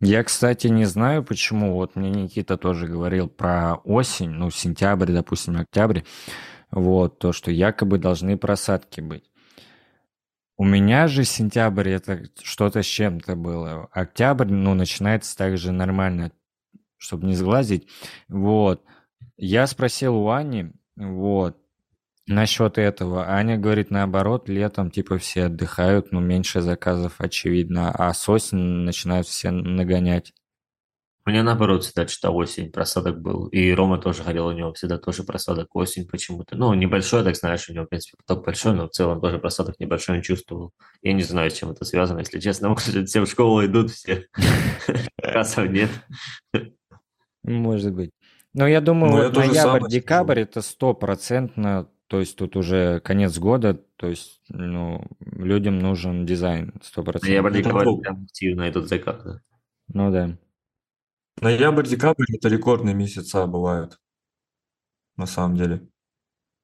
Я, 0.00 0.22
кстати, 0.24 0.66
не 0.66 0.84
знаю, 0.84 1.24
почему. 1.24 1.74
Вот 1.74 1.96
мне 1.96 2.10
Никита 2.10 2.58
тоже 2.58 2.86
говорил 2.86 3.28
про 3.28 3.76
осень, 3.84 4.30
ну, 4.30 4.50
сентябрь, 4.50 5.12
допустим, 5.12 5.56
октябрь. 5.58 6.00
Вот, 6.70 7.18
то, 7.18 7.32
что 7.32 7.50
якобы 7.50 7.98
должны 7.98 8.36
просадки 8.36 9.00
быть. 9.00 9.24
У 10.58 10.64
меня 10.64 11.06
же 11.06 11.24
сентябрь 11.24 11.90
это 11.90 12.24
что-то 12.42 12.82
с 12.82 12.86
чем-то 12.86 13.36
было. 13.36 13.88
Октябрь, 13.92 14.50
ну, 14.50 14.74
начинается 14.74 15.36
также 15.36 15.70
нормально, 15.70 16.32
чтобы 16.96 17.26
не 17.26 17.34
сглазить. 17.34 17.88
Вот. 18.28 18.82
Я 19.36 19.66
спросил 19.66 20.16
у 20.16 20.30
Ани, 20.30 20.72
вот, 20.96 21.58
насчет 22.26 22.78
этого. 22.78 23.28
Аня 23.28 23.58
говорит, 23.58 23.90
наоборот, 23.90 24.48
летом 24.48 24.90
типа 24.90 25.18
все 25.18 25.44
отдыхают, 25.44 26.10
но 26.12 26.20
меньше 26.20 26.62
заказов, 26.62 27.16
очевидно, 27.18 27.90
а 27.90 28.14
с 28.14 28.26
осени 28.28 28.62
начинают 28.84 29.26
все 29.26 29.50
нагонять. 29.50 30.32
У 31.26 31.30
меня 31.30 31.42
наоборот 31.42 31.82
всегда 31.82 32.06
что 32.06 32.30
осень, 32.30 32.70
просадок 32.70 33.20
был. 33.20 33.48
И 33.48 33.72
Рома 33.72 33.98
тоже 33.98 34.22
говорил, 34.22 34.46
у 34.46 34.52
него 34.52 34.72
всегда 34.74 34.96
тоже 34.96 35.24
просадок 35.24 35.74
осень 35.74 36.06
почему-то. 36.06 36.56
Ну, 36.56 36.72
небольшой, 36.74 37.24
так 37.24 37.34
знаешь, 37.34 37.68
у 37.68 37.72
него, 37.72 37.84
в 37.84 37.88
принципе, 37.88 38.16
поток 38.24 38.44
большой, 38.44 38.74
но 38.74 38.86
в 38.86 38.92
целом 38.92 39.20
тоже 39.20 39.40
просадок 39.40 39.80
небольшой 39.80 40.18
он 40.18 40.22
чувствовал. 40.22 40.72
Я 41.02 41.12
не 41.14 41.24
знаю, 41.24 41.50
с 41.50 41.54
чем 41.54 41.72
это 41.72 41.84
связано, 41.84 42.20
если 42.20 42.38
честно. 42.38 42.68
Может, 42.70 43.08
все 43.08 43.20
в 43.20 43.26
школу 43.26 43.64
идут, 43.66 43.90
все. 43.90 44.26
Кассов 45.20 45.68
нет. 45.68 45.90
Может 47.42 47.92
быть. 47.92 48.12
Но 48.54 48.68
я 48.68 48.80
думаю, 48.80 49.12
вот 49.12 49.36
ноябрь, 49.36 49.88
декабрь 49.88 50.40
это 50.40 50.62
стопроцентно 50.62 51.88
то 52.08 52.20
есть 52.20 52.36
тут 52.36 52.56
уже 52.56 53.00
конец 53.00 53.36
года, 53.36 53.74
то 53.96 54.06
есть 54.06 54.40
ну, 54.48 55.04
людям 55.20 55.80
нужен 55.80 56.24
дизайн 56.24 56.72
100%. 56.96 57.18
Ноябрь-декабрь 57.22 58.00
прям 58.00 58.24
активно 58.24 58.70
идут 58.70 58.88
заказы. 58.88 59.40
Ну 59.88 60.12
да. 60.12 60.38
Ноябрь-декабрь 61.40 62.24
это 62.34 62.48
рекордные 62.48 62.94
месяца 62.94 63.46
бывают, 63.46 63.98
на 65.16 65.26
самом 65.26 65.56
деле. 65.56 65.88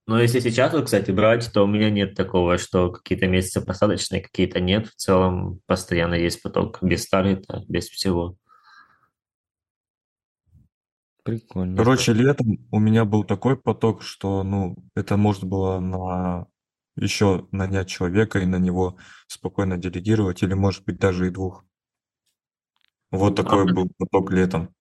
Но 0.06 0.20
если 0.20 0.40
сейчас, 0.40 0.72
вот, 0.72 0.86
кстати, 0.86 1.10
брать, 1.12 1.50
то 1.52 1.62
у 1.62 1.66
меня 1.66 1.88
нет 1.90 2.14
такого, 2.14 2.58
что 2.58 2.90
какие-то 2.90 3.28
месяцы 3.28 3.60
посадочные, 3.60 4.20
какие-то 4.20 4.60
нет. 4.60 4.88
В 4.88 4.96
целом 4.96 5.60
постоянно 5.66 6.14
есть 6.14 6.42
поток 6.42 6.82
без 6.82 7.08
таргета, 7.08 7.62
без 7.68 7.88
всего. 7.88 8.36
Прикольно. 11.22 11.76
Короче, 11.76 12.12
летом 12.12 12.66
у 12.72 12.80
меня 12.80 13.04
был 13.04 13.22
такой 13.22 13.56
поток, 13.56 14.02
что, 14.02 14.42
ну, 14.42 14.74
это 14.96 15.16
можно 15.16 15.46
было 15.46 15.78
на 15.78 16.46
еще 16.96 17.46
нанять 17.52 17.88
человека 17.88 18.40
и 18.40 18.46
на 18.46 18.56
него 18.56 18.96
спокойно 19.28 19.78
делегировать, 19.78 20.42
или, 20.42 20.54
может 20.54 20.84
быть, 20.84 20.98
даже 20.98 21.28
и 21.28 21.30
двух. 21.30 21.64
Вот 23.12 23.36
такой 23.36 23.72
был 23.72 23.90
поток 23.98 24.32
летом. 24.32 24.74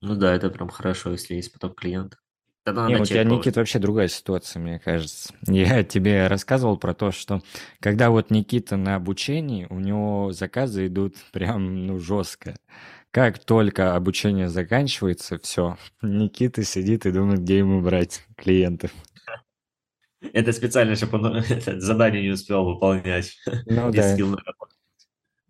Ну 0.00 0.16
да, 0.16 0.34
это 0.34 0.50
прям 0.50 0.68
хорошо, 0.68 1.12
если 1.12 1.34
есть 1.34 1.52
поток 1.52 1.78
клиентов. 1.78 2.18
Тогда 2.64 2.88
Не, 2.88 2.96
у 2.96 3.04
тебя, 3.04 3.24
Никит, 3.24 3.56
вообще 3.56 3.78
другая 3.78 4.08
ситуация, 4.08 4.58
мне 4.60 4.78
кажется. 4.78 5.34
Я 5.46 5.84
тебе 5.84 6.26
рассказывал 6.26 6.78
про 6.78 6.94
то, 6.94 7.12
что 7.12 7.42
когда 7.80 8.08
вот 8.08 8.30
Никита 8.30 8.78
на 8.78 8.96
обучении, 8.96 9.66
у 9.68 9.78
него 9.78 10.32
заказы 10.32 10.86
идут 10.86 11.16
прям, 11.32 11.86
ну, 11.86 11.98
жестко. 11.98 12.56
Как 13.10 13.38
только 13.38 13.94
обучение 13.94 14.48
заканчивается, 14.48 15.38
все, 15.38 15.76
Никита 16.02 16.64
сидит 16.64 17.04
и 17.04 17.12
думает, 17.12 17.40
где 17.40 17.58
ему 17.58 17.82
брать 17.82 18.24
клиентов. 18.36 18.90
Это 20.32 20.52
специально, 20.52 20.96
чтобы 20.96 21.18
он 21.18 21.36
это 21.36 21.78
задание 21.80 22.22
не 22.22 22.30
успел 22.30 22.64
выполнять. 22.64 23.36
Ну 23.66 23.92
да. 23.92 24.16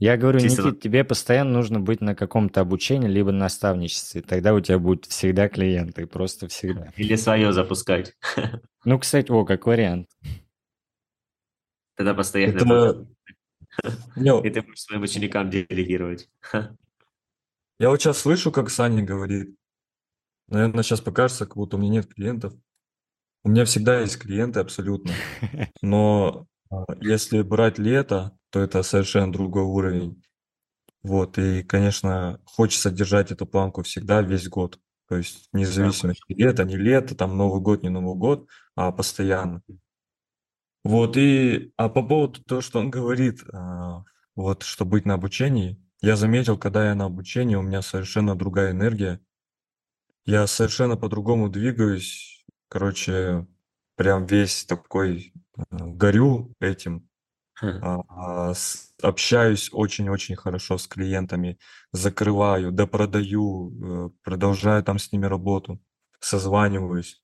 Я 0.04 0.18
говорю, 0.18 0.38
Чисто... 0.38 0.64
Никит, 0.64 0.82
тебе 0.82 1.02
постоянно 1.02 1.52
нужно 1.52 1.80
быть 1.80 2.02
на 2.02 2.14
каком-то 2.14 2.60
обучении, 2.60 3.08
либо 3.08 3.32
наставничестве. 3.32 4.20
Тогда 4.20 4.52
у 4.52 4.60
тебя 4.60 4.78
будут 4.78 5.06
всегда 5.06 5.48
клиенты, 5.48 6.06
просто 6.06 6.46
всегда. 6.46 6.92
Или 6.98 7.16
свое 7.16 7.52
запускать. 7.52 8.14
Ну, 8.84 8.98
кстати, 8.98 9.30
о, 9.30 9.46
как 9.46 9.64
вариант. 9.64 10.10
Тогда 11.96 12.12
постоянно 12.12 12.58
Это... 12.58 13.06
И 14.46 14.50
ты 14.50 14.60
будешь 14.60 14.82
своим 14.82 15.00
ученикам 15.00 15.48
делегировать. 15.48 16.28
Я 17.78 17.88
вот 17.88 18.02
сейчас 18.02 18.18
слышу, 18.18 18.52
как 18.52 18.68
Саня 18.68 19.02
говорит. 19.02 19.56
Наверное, 20.48 20.82
сейчас 20.82 21.00
покажется, 21.00 21.46
как 21.46 21.56
будто 21.56 21.78
у 21.78 21.80
меня 21.80 21.92
нет 21.92 22.12
клиентов. 22.12 22.52
У 23.42 23.48
меня 23.48 23.64
всегда 23.64 24.00
есть 24.00 24.18
клиенты 24.18 24.60
абсолютно. 24.60 25.14
Но 25.80 26.46
а, 26.70 26.84
если 27.00 27.40
брать 27.40 27.78
лето, 27.78 28.36
то 28.54 28.60
это 28.60 28.84
совершенно 28.84 29.32
другой 29.32 29.64
уровень. 29.64 30.22
Вот, 31.02 31.38
и, 31.38 31.64
конечно, 31.64 32.40
хочется 32.44 32.92
держать 32.92 33.32
эту 33.32 33.46
планку 33.46 33.82
всегда, 33.82 34.22
весь 34.22 34.48
год. 34.48 34.78
То 35.08 35.16
есть 35.16 35.48
независимо, 35.52 36.14
лето, 36.28 36.62
не 36.62 36.76
лето, 36.76 37.16
там 37.16 37.36
Новый 37.36 37.60
год, 37.60 37.82
не 37.82 37.88
Новый 37.88 38.14
год, 38.14 38.48
а 38.76 38.92
постоянно. 38.92 39.60
Вот, 40.84 41.16
и 41.16 41.72
а 41.76 41.88
по 41.88 42.04
поводу 42.04 42.44
того, 42.44 42.60
что 42.60 42.78
он 42.78 42.90
говорит, 42.90 43.42
а, 43.52 44.04
вот, 44.36 44.62
что 44.62 44.84
быть 44.84 45.04
на 45.04 45.14
обучении, 45.14 45.84
я 46.00 46.14
заметил, 46.14 46.56
когда 46.56 46.86
я 46.86 46.94
на 46.94 47.06
обучении, 47.06 47.56
у 47.56 47.62
меня 47.62 47.82
совершенно 47.82 48.36
другая 48.36 48.70
энергия. 48.70 49.20
Я 50.26 50.46
совершенно 50.46 50.96
по-другому 50.96 51.48
двигаюсь. 51.48 52.46
Короче, 52.68 53.48
прям 53.96 54.26
весь 54.26 54.64
такой 54.64 55.32
э, 55.56 55.62
горю 55.70 56.54
этим. 56.60 57.08
А, 57.82 58.00
а, 58.08 58.54
общаюсь 59.02 59.70
очень-очень 59.72 60.36
хорошо 60.36 60.78
с 60.78 60.86
клиентами, 60.86 61.58
закрываю, 61.92 62.72
допродаю, 62.72 64.08
э, 64.08 64.10
продолжаю 64.22 64.82
там 64.82 64.98
с 64.98 65.12
ними 65.12 65.26
работу, 65.26 65.80
созваниваюсь. 66.20 67.22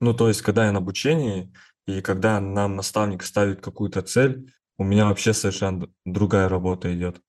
Ну, 0.00 0.14
то 0.14 0.28
есть, 0.28 0.42
когда 0.42 0.66
я 0.66 0.72
на 0.72 0.78
обучении, 0.78 1.52
и 1.86 2.00
когда 2.00 2.40
нам 2.40 2.76
наставник 2.76 3.22
ставит 3.22 3.60
какую-то 3.60 4.02
цель, 4.02 4.52
у 4.78 4.84
меня 4.84 5.06
вообще 5.06 5.32
совершенно 5.32 5.88
другая 6.04 6.48
работа 6.48 6.94
идет. 6.94 7.20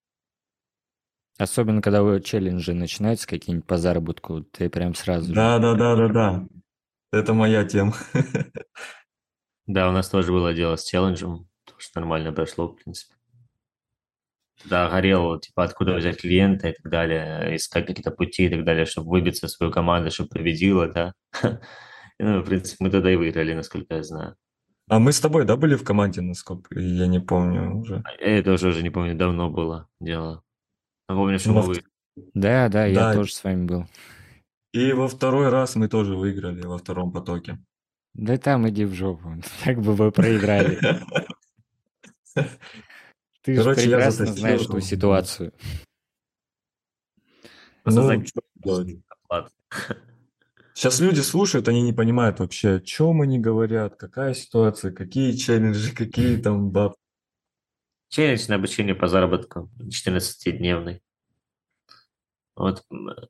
Особенно, 1.38 1.82
когда 1.82 2.02
вы 2.02 2.20
челленджи 2.20 2.74
начинаются 2.74 3.28
какие-нибудь 3.28 3.68
по 3.68 3.78
заработку, 3.78 4.42
ты 4.42 4.70
прям 4.70 4.96
сразу... 4.96 5.34
Да, 5.34 5.60
да, 5.60 5.76
да, 5.76 5.96
да, 5.96 6.08
да. 6.08 6.48
Это 7.12 7.34
моя 7.34 7.64
тема. 7.66 7.96
Да, 9.68 9.90
у 9.90 9.92
нас 9.92 10.08
тоже 10.08 10.32
было 10.32 10.54
дело 10.54 10.78
с 10.78 10.86
челленджем, 10.86 11.50
тоже 11.78 11.90
нормально 11.96 12.34
прошло, 12.34 12.68
в 12.68 12.76
принципе. 12.76 13.14
Да, 14.66 14.90
горел, 14.90 15.40
типа, 15.40 15.64
откуда 15.64 15.94
взять 15.94 16.22
клиента 16.22 16.70
и 16.70 16.74
так 16.74 16.92
далее, 16.92 17.56
искать 17.56 17.86
какие-то 17.86 18.12
пути 18.12 18.46
и 18.46 18.50
так 18.50 18.64
далее, 18.64 18.86
чтобы 18.86 19.12
выбиться 19.12 19.48
в 19.48 19.52
свою 19.52 19.72
команду, 19.72 20.12
чтобы 20.12 20.30
победила, 20.30 20.88
да. 20.88 21.14
Ну, 22.20 22.42
в 22.42 22.46
принципе, 22.46 22.84
мы 22.84 22.90
тогда 22.90 23.12
и 23.12 23.16
выиграли, 23.16 23.54
насколько 23.54 23.94
я 23.94 24.02
знаю. 24.02 24.36
А 24.90 24.98
мы 24.98 25.12
с 25.12 25.20
тобой, 25.20 25.46
да, 25.46 25.56
были 25.56 25.76
в 25.76 25.84
команде, 25.84 26.22
насколько 26.22 26.80
я 26.80 27.06
не 27.06 27.20
помню 27.20 27.76
уже? 27.76 28.04
Это 28.18 28.54
уже, 28.54 28.70
уже 28.70 28.82
не 28.82 28.90
помню, 28.90 29.14
давно 29.14 29.52
было 29.52 29.88
дело. 30.00 30.42
Напомню, 31.08 31.38
что 31.38 31.62
вы... 31.62 31.84
Да, 32.34 32.70
да, 32.70 32.88
я 32.88 33.14
тоже 33.14 33.32
с 33.34 33.44
вами 33.44 33.66
был. 33.66 33.86
И 34.74 34.94
во 34.94 35.08
второй 35.08 35.50
раз 35.50 35.76
мы 35.76 35.90
тоже 35.90 36.16
выиграли 36.16 36.64
во 36.64 36.80
втором 36.80 37.12
потоке. 37.12 37.60
Да 38.18 38.38
там 38.38 38.68
иди 38.68 38.86
в 38.86 38.94
жопу. 38.94 39.36
Так 39.64 39.80
бы 39.80 39.94
вы 39.94 40.12
проиграли. 40.12 40.80
Ты 43.42 43.62
же 43.62 43.74
прекрасно 43.74 44.26
знаешь 44.26 44.62
эту 44.62 44.82
ситуацию. 44.82 45.54
Ну, 47.86 48.24
Сейчас 50.74 51.00
люди 51.00 51.22
слушают, 51.22 51.68
они 51.68 51.82
не 51.82 51.94
понимают 51.94 52.40
вообще, 52.40 52.76
о 52.76 52.80
чем 52.80 53.22
они 53.22 53.40
говорят, 53.40 53.96
какая 53.96 54.34
ситуация, 54.34 54.92
какие 54.92 55.32
челленджи, 55.32 55.96
какие 55.96 56.38
там 56.38 56.70
баб. 56.70 56.96
Челлендж 58.10 58.48
на 58.48 58.56
обучение 58.56 58.94
по 58.94 59.08
заработку 59.08 59.72
14-дневный. 59.80 61.02
Вот 62.56 62.84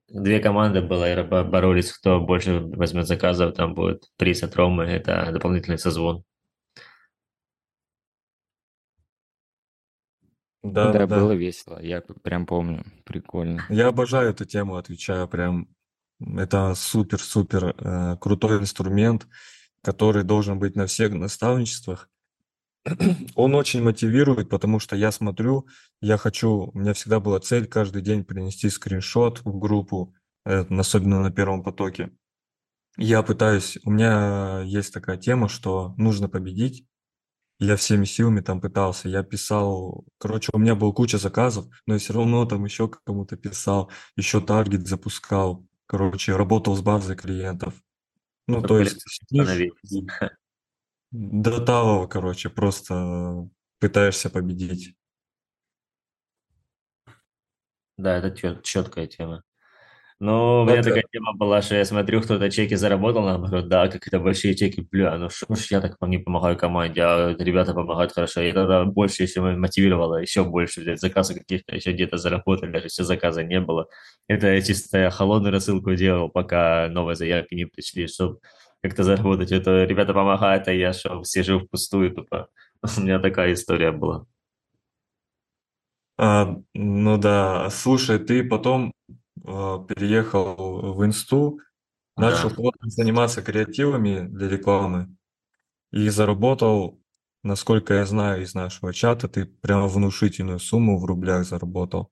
две 0.07 0.39
команды 0.39 0.81
было, 0.81 1.09
и 1.09 1.23
боролись, 1.23 1.91
кто 1.91 2.19
больше 2.19 2.59
возьмет 2.59 3.07
заказов, 3.07 3.55
там 3.55 3.73
будет 3.73 4.09
приз 4.17 4.43
от 4.43 4.55
Ромы, 4.55 4.83
это 4.83 5.29
дополнительный 5.31 5.77
созвон. 5.77 6.23
Да, 10.63 10.91
да, 10.91 11.05
да, 11.05 11.19
было 11.19 11.31
весело, 11.33 11.79
я 11.81 12.01
прям 12.01 12.45
помню, 12.45 12.83
прикольно. 13.05 13.63
Я 13.69 13.87
обожаю 13.87 14.31
эту 14.31 14.45
тему, 14.45 14.75
отвечаю, 14.75 15.27
прям 15.27 15.67
это 16.19 16.73
супер-супер 16.75 17.75
э, 17.77 18.17
крутой 18.19 18.59
инструмент, 18.59 19.27
который 19.81 20.23
должен 20.23 20.59
быть 20.59 20.75
на 20.75 20.87
всех 20.87 21.13
наставничествах. 21.13 22.09
Он 23.35 23.55
очень 23.55 23.83
мотивирует, 23.83 24.49
потому 24.49 24.79
что 24.79 24.95
я 24.95 25.11
смотрю, 25.11 25.67
я 26.01 26.17
хочу, 26.17 26.71
у 26.73 26.77
меня 26.77 26.93
всегда 26.93 27.19
была 27.19 27.39
цель 27.39 27.67
каждый 27.67 28.01
день 28.01 28.23
принести 28.23 28.69
скриншот 28.69 29.41
в 29.45 29.59
группу, 29.59 30.13
э, 30.45 30.65
особенно 30.69 31.21
на 31.21 31.31
первом 31.31 31.63
потоке. 31.63 32.11
Я 32.97 33.21
пытаюсь, 33.21 33.77
у 33.85 33.91
меня 33.91 34.61
есть 34.65 34.91
такая 34.93 35.17
тема, 35.17 35.49
что 35.49 35.93
нужно 35.97 36.29
победить. 36.29 36.87
Я 37.59 37.75
всеми 37.75 38.05
силами 38.05 38.41
там 38.41 38.61
пытался, 38.61 39.09
я 39.09 39.23
писал, 39.23 40.05
короче, 40.19 40.51
у 40.53 40.59
меня 40.59 40.75
был 40.75 40.93
куча 40.93 41.17
заказов, 41.17 41.65
но 41.87 41.95
я 41.95 41.99
все 41.99 42.13
равно 42.13 42.45
там 42.45 42.63
еще 42.65 42.87
кому-то 42.87 43.35
писал, 43.35 43.91
еще 44.15 44.41
таргет 44.41 44.87
запускал, 44.87 45.65
короче, 45.87 46.35
работал 46.35 46.75
с 46.75 46.81
базой 46.81 47.15
клиентов. 47.15 47.73
Ну, 48.47 48.61
то 48.61 48.79
есть 48.79 49.03
до 51.11 51.65
талого, 51.65 52.05
короче, 52.05 52.49
просто 52.49 53.49
пытаешься 53.79 54.29
победить. 54.29 54.95
Да, 57.97 58.17
это 58.17 58.61
четкая 58.61 59.07
тема. 59.07 59.43
Ну, 60.19 60.61
у 60.63 60.65
меня 60.65 60.81
такая 60.81 61.03
тема 61.11 61.33
была, 61.33 61.61
что 61.61 61.75
я 61.75 61.85
смотрю, 61.85 62.21
кто-то 62.21 62.49
чеки 62.49 62.73
заработал, 62.73 63.23
наоборот, 63.23 63.67
да, 63.67 63.87
как 63.87 64.07
это 64.07 64.19
большие 64.19 64.55
чеки, 64.55 64.81
бля, 64.81 65.15
ну 65.19 65.29
что 65.29 65.53
ж 65.53 65.67
я 65.69 65.79
так 65.79 65.95
не 66.01 66.17
помогаю 66.17 66.57
команде, 66.57 67.01
а 67.03 67.35
ребята 67.37 67.75
помогают 67.75 68.13
хорошо. 68.13 68.41
И 68.41 68.51
тогда 68.51 68.83
больше 68.85 69.21
еще 69.23 69.41
мотивировало, 69.41 70.15
еще 70.15 70.43
больше 70.43 70.81
взять 70.81 70.99
заказы 70.99 71.35
каких-то, 71.35 71.75
еще 71.75 71.91
где-то 71.91 72.17
заработать, 72.17 72.71
даже 72.71 72.87
если 72.87 73.03
заказа 73.03 73.43
не 73.43 73.59
было. 73.61 73.89
Это 74.27 74.47
я 74.47 74.61
чисто 74.61 75.11
холодную 75.11 75.53
рассылку 75.53 75.93
делал, 75.93 76.29
пока 76.29 76.87
новые 76.89 77.15
заявки 77.15 77.53
не 77.53 77.65
пришли, 77.65 78.07
чтобы 78.07 78.39
как-то 78.81 79.03
заработать. 79.03 79.51
Это 79.51 79.83
ребята 79.83 80.13
помогают, 80.15 80.67
а 80.67 80.73
я 80.73 80.93
что, 80.93 81.23
сижу 81.25 81.59
впустую 81.59 82.11
тупо. 82.15 82.49
У 82.97 83.01
меня 83.01 83.19
такая 83.19 83.53
история 83.53 83.91
была. 83.91 84.25
А, 86.17 86.55
ну 86.73 87.17
да, 87.17 87.69
слушай, 87.69 88.17
ты 88.19 88.43
потом 88.43 88.91
переехал 89.87 90.93
в 90.93 91.05
инсту, 91.05 91.59
начал 92.17 92.49
да. 92.49 92.71
заниматься 92.83 93.41
креативами 93.41 94.27
для 94.27 94.49
рекламы 94.49 95.15
и 95.91 96.09
заработал, 96.09 96.99
насколько 97.43 97.93
я 97.93 98.05
знаю 98.05 98.43
из 98.43 98.53
нашего 98.53 98.93
чата, 98.93 99.27
ты 99.27 99.45
прямо 99.45 99.87
внушительную 99.87 100.59
сумму 100.59 100.99
в 100.99 101.05
рублях 101.05 101.45
заработал. 101.45 102.11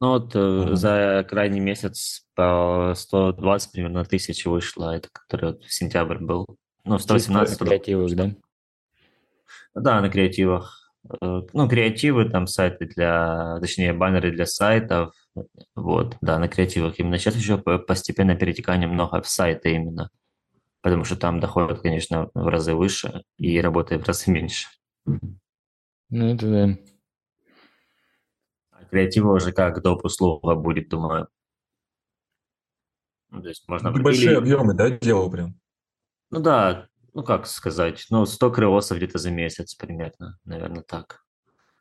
Ну 0.00 0.08
вот 0.12 0.34
ага. 0.34 0.76
за 0.76 1.26
крайний 1.28 1.60
месяц 1.60 2.26
по 2.34 2.94
120 2.96 3.72
примерно 3.72 4.04
тысяч 4.04 4.46
вышло, 4.46 4.96
это 4.96 5.08
который 5.12 5.52
вот 5.52 5.64
в 5.64 5.72
сентябрь 5.72 6.18
был. 6.18 6.46
Ну, 6.84 6.98
118. 6.98 7.60
На 7.60 7.66
креативах, 7.66 8.12
да? 8.14 8.30
Да, 9.74 10.00
на 10.00 10.08
креативах. 10.08 10.92
Э, 11.20 11.42
ну, 11.52 11.68
креативы, 11.68 12.28
там 12.30 12.46
сайты 12.46 12.86
для, 12.86 13.58
точнее, 13.60 13.92
баннеры 13.92 14.32
для 14.32 14.46
сайтов, 14.46 15.14
вот, 15.74 16.16
да, 16.20 16.38
на 16.38 16.48
креативах 16.48 16.98
именно. 16.98 17.18
Сейчас 17.18 17.36
еще 17.36 17.58
постепенно 17.58 18.34
перетекание 18.34 18.88
много 18.88 19.22
в 19.22 19.28
сайты 19.28 19.74
именно, 19.74 20.10
потому 20.82 21.04
что 21.04 21.16
там 21.16 21.40
доходит, 21.40 21.80
конечно, 21.80 22.30
в 22.34 22.48
разы 22.48 22.74
выше 22.74 23.22
и 23.36 23.60
работает 23.60 24.02
в 24.02 24.06
разы 24.06 24.30
меньше. 24.32 24.68
Ну, 25.04 26.34
это 26.34 26.46
да 26.46 26.78
креатива 28.90 29.32
уже 29.32 29.52
как 29.52 29.82
доп. 29.82 30.04
услуга 30.04 30.54
будет, 30.54 30.88
думаю. 30.88 31.28
Ну, 33.30 33.42
то 33.42 33.48
есть 33.48 33.66
можно... 33.68 33.92
Большие 33.92 34.32
Или... 34.32 34.34
объемы, 34.34 34.74
да, 34.74 34.90
делал 34.90 35.30
прям? 35.30 35.58
Ну 36.30 36.40
да, 36.40 36.88
ну 37.14 37.22
как 37.22 37.46
сказать, 37.46 38.06
ну 38.10 38.26
100 38.26 38.50
креосов 38.50 38.98
где-то 38.98 39.18
за 39.18 39.30
месяц 39.30 39.74
примерно, 39.74 40.38
наверное, 40.44 40.82
так. 40.82 41.24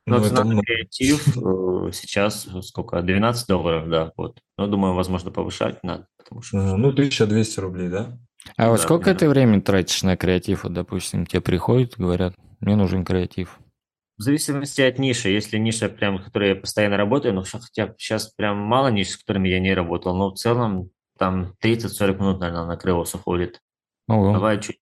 Но 0.09 0.17
ну, 0.17 0.23
цена 0.23 0.43
на 0.43 0.61
креатив 0.61 1.37
э, 1.37 1.91
сейчас 1.93 2.47
сколько? 2.63 3.01
12 3.01 3.47
долларов, 3.47 3.89
да, 3.89 4.11
вот. 4.17 4.39
Но 4.57 4.67
думаю, 4.67 4.93
возможно, 4.93 5.31
повышать 5.31 5.83
надо, 5.83 6.07
потому 6.17 6.41
что... 6.41 6.57
Ну, 6.57 6.89
1200 6.89 7.59
рублей, 7.59 7.89
да? 7.89 8.17
А 8.57 8.69
вот 8.69 8.77
да, 8.77 8.83
сколько 8.83 9.13
ты 9.13 9.29
времени 9.29 9.61
тратишь 9.61 10.03
на 10.03 10.17
креатив? 10.17 10.63
Вот, 10.63 10.73
допустим, 10.73 11.25
тебе 11.25 11.41
приходят, 11.41 11.95
говорят, 11.97 12.33
мне 12.59 12.75
нужен 12.75 13.05
креатив. 13.05 13.59
В 14.17 14.21
зависимости 14.21 14.81
от 14.81 14.99
ниши. 14.99 15.29
Если 15.29 15.57
ниша, 15.57 15.87
прям, 15.87 16.19
которой 16.21 16.49
я 16.49 16.55
постоянно 16.55 16.97
работаю, 16.97 17.33
ну, 17.33 17.43
хотя 17.43 17.93
сейчас 17.97 18.27
прям 18.27 18.57
мало 18.57 18.89
ниш, 18.89 19.11
с 19.11 19.17
которыми 19.17 19.47
я 19.47 19.59
не 19.59 19.73
работал, 19.73 20.15
но 20.15 20.31
в 20.31 20.35
целом 20.35 20.89
там 21.17 21.53
30-40 21.63 22.17
минут, 22.17 22.39
наверное, 22.39 22.65
на 22.65 22.77
крылос 22.77 23.15
уходит. 23.15 23.61
Ого. 24.07 24.33
Бывает 24.33 24.61
чуть 24.61 24.79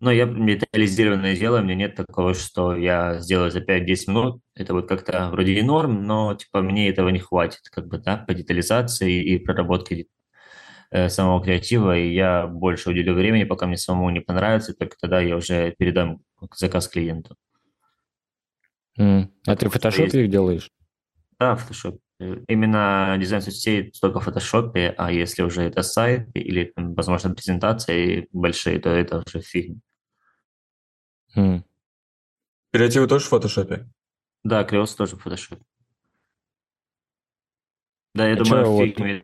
но 0.00 0.10
я 0.10 0.24
детализированное 0.24 1.36
делаю, 1.36 1.60
у 1.60 1.64
меня 1.64 1.74
нет 1.74 1.94
такого, 1.94 2.32
что 2.32 2.74
я 2.74 3.18
сделаю 3.20 3.50
за 3.50 3.60
5-10 3.60 4.08
минут. 4.08 4.42
Это 4.54 4.72
вот 4.72 4.88
как-то 4.88 5.28
вроде 5.30 5.52
и 5.52 5.62
норм, 5.62 6.06
но 6.06 6.34
типа 6.34 6.62
мне 6.62 6.88
этого 6.88 7.10
не 7.10 7.18
хватит, 7.18 7.60
как 7.70 7.86
бы, 7.86 7.98
да, 7.98 8.16
по 8.16 8.32
детализации 8.32 9.22
и 9.22 9.38
проработке 9.38 10.06
э, 10.90 11.10
самого 11.10 11.42
креатива, 11.42 11.96
и 11.98 12.14
я 12.14 12.46
больше 12.46 12.90
уделю 12.90 13.12
времени, 13.12 13.44
пока 13.44 13.66
мне 13.66 13.76
самому 13.76 14.08
не 14.08 14.20
понравится, 14.20 14.72
только 14.72 14.96
тогда 14.98 15.20
я 15.20 15.36
уже 15.36 15.74
передам 15.78 16.22
заказ 16.56 16.88
клиенту. 16.88 17.36
Mm. 18.98 19.28
А 19.46 19.56
ты 19.56 19.68
в 19.68 19.72
фотошопе 19.72 20.24
их 20.24 20.30
делаешь? 20.30 20.70
Да, 21.38 21.56
в 21.56 21.60
фотошопе. 21.60 21.98
Именно 22.48 23.16
дизайн 23.18 23.42
соцсетей 23.42 23.92
только 24.00 24.20
в 24.20 24.24
фотошопе, 24.24 24.94
а 24.96 25.12
если 25.12 25.42
уже 25.42 25.62
это 25.62 25.82
сайт 25.82 26.28
или, 26.34 26.72
возможно, 26.76 27.34
презентации 27.34 28.28
большие, 28.32 28.78
то 28.78 28.88
это 28.88 29.22
уже 29.26 29.40
фигня. 29.40 29.80
Mm. 31.36 31.62
Креативы 32.72 33.06
тоже 33.06 33.24
в 33.24 33.28
фотошопе? 33.28 33.88
Да, 34.44 34.64
креос 34.64 34.94
тоже 34.94 35.16
в 35.16 35.22
фотошопе. 35.22 35.62
Да, 38.14 38.28
я 38.28 38.34
а 38.34 38.36
думаю, 38.36 38.64
что, 38.64 39.02
вот 39.04 39.22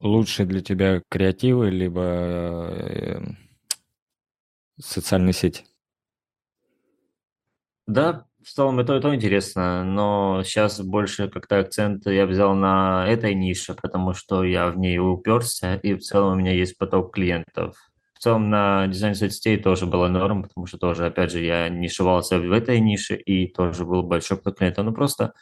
лучше 0.00 0.44
для 0.44 0.60
тебя 0.60 1.02
креативы, 1.08 1.70
либо 1.70 2.02
э, 2.02 3.20
социальные 4.80 5.32
сети? 5.32 5.64
Да, 7.86 8.26
в 8.42 8.48
целом 8.48 8.80
и 8.80 8.84
то, 8.84 8.96
и 8.96 9.00
то 9.00 9.14
интересно, 9.14 9.84
но 9.84 10.42
сейчас 10.44 10.80
больше 10.80 11.28
как-то 11.28 11.58
акцент 11.58 12.06
я 12.06 12.26
взял 12.26 12.54
на 12.54 13.06
этой 13.08 13.34
нише, 13.34 13.74
потому 13.74 14.14
что 14.14 14.44
я 14.44 14.68
в 14.68 14.78
ней 14.78 14.98
уперся, 14.98 15.76
и 15.76 15.94
в 15.94 16.00
целом 16.00 16.32
у 16.32 16.36
меня 16.36 16.52
есть 16.52 16.76
поток 16.78 17.14
клиентов. 17.14 17.76
Целом 18.22 18.50
на 18.50 18.86
дизайн 18.86 19.16
соцсетей 19.16 19.60
тоже 19.60 19.84
было 19.86 20.06
норм, 20.06 20.44
потому 20.44 20.66
что 20.66 20.78
тоже, 20.78 21.06
опять 21.06 21.32
же, 21.32 21.40
я 21.42 21.68
не 21.68 21.88
шивался 21.88 22.38
в 22.38 22.52
этой 22.52 22.78
нише, 22.78 23.16
и 23.16 23.48
тоже 23.48 23.84
был 23.84 24.04
большой 24.04 24.36
поток 24.36 24.58
клиентов. 24.58 24.84
Но 24.84 24.92
просто 24.92 25.34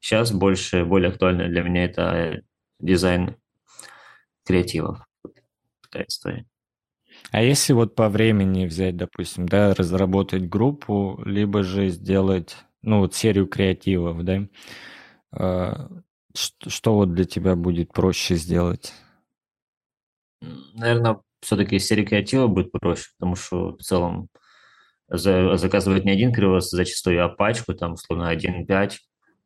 сейчас 0.00 0.32
больше, 0.32 0.84
более 0.84 1.08
актуально 1.08 1.48
для 1.48 1.62
меня 1.62 1.86
это 1.86 2.42
дизайн 2.78 3.36
креативов. 4.44 4.98
Такая 5.82 6.04
история. 6.08 6.44
А 7.30 7.42
если 7.42 7.72
вот 7.72 7.94
по 7.94 8.10
времени 8.10 8.66
взять, 8.66 8.98
допустим, 8.98 9.48
да, 9.48 9.72
разработать 9.72 10.46
группу, 10.46 11.18
либо 11.24 11.62
же 11.62 11.88
сделать, 11.88 12.54
ну, 12.82 12.98
вот 12.98 13.14
серию 13.14 13.46
креативов, 13.46 14.22
да, 14.24 14.46
а, 15.32 15.88
что 16.34 16.96
вот 16.96 17.14
для 17.14 17.24
тебя 17.24 17.56
будет 17.56 17.94
проще 17.94 18.34
сделать? 18.34 18.92
Наверное, 20.74 21.20
все-таки 21.40 21.78
серия 21.78 22.04
креатива 22.04 22.46
будет 22.46 22.72
проще, 22.72 23.10
потому 23.18 23.36
что 23.36 23.76
в 23.76 23.82
целом 23.82 24.28
за, 25.08 25.56
заказывать 25.56 26.04
не 26.04 26.12
один 26.12 26.32
кривос 26.32 26.70
зачастую, 26.70 27.24
а 27.24 27.28
пачку, 27.28 27.74
там, 27.74 27.94
условно, 27.94 28.34
1-5, 28.34 28.92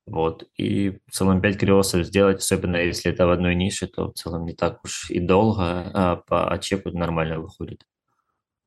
вот, 0.06 0.44
и 0.56 0.98
в 1.06 1.12
целом 1.12 1.40
5 1.40 1.58
криосов 1.58 2.06
сделать, 2.06 2.38
особенно 2.38 2.76
если 2.76 3.12
это 3.12 3.26
в 3.26 3.30
одной 3.30 3.54
нише, 3.54 3.86
то 3.86 4.10
в 4.10 4.14
целом 4.14 4.46
не 4.46 4.54
так 4.54 4.82
уж 4.84 5.10
и 5.10 5.20
долго, 5.20 5.90
а 5.94 6.16
по 6.16 6.58
чеку 6.60 6.90
нормально 6.90 7.38
выходит. 7.40 7.84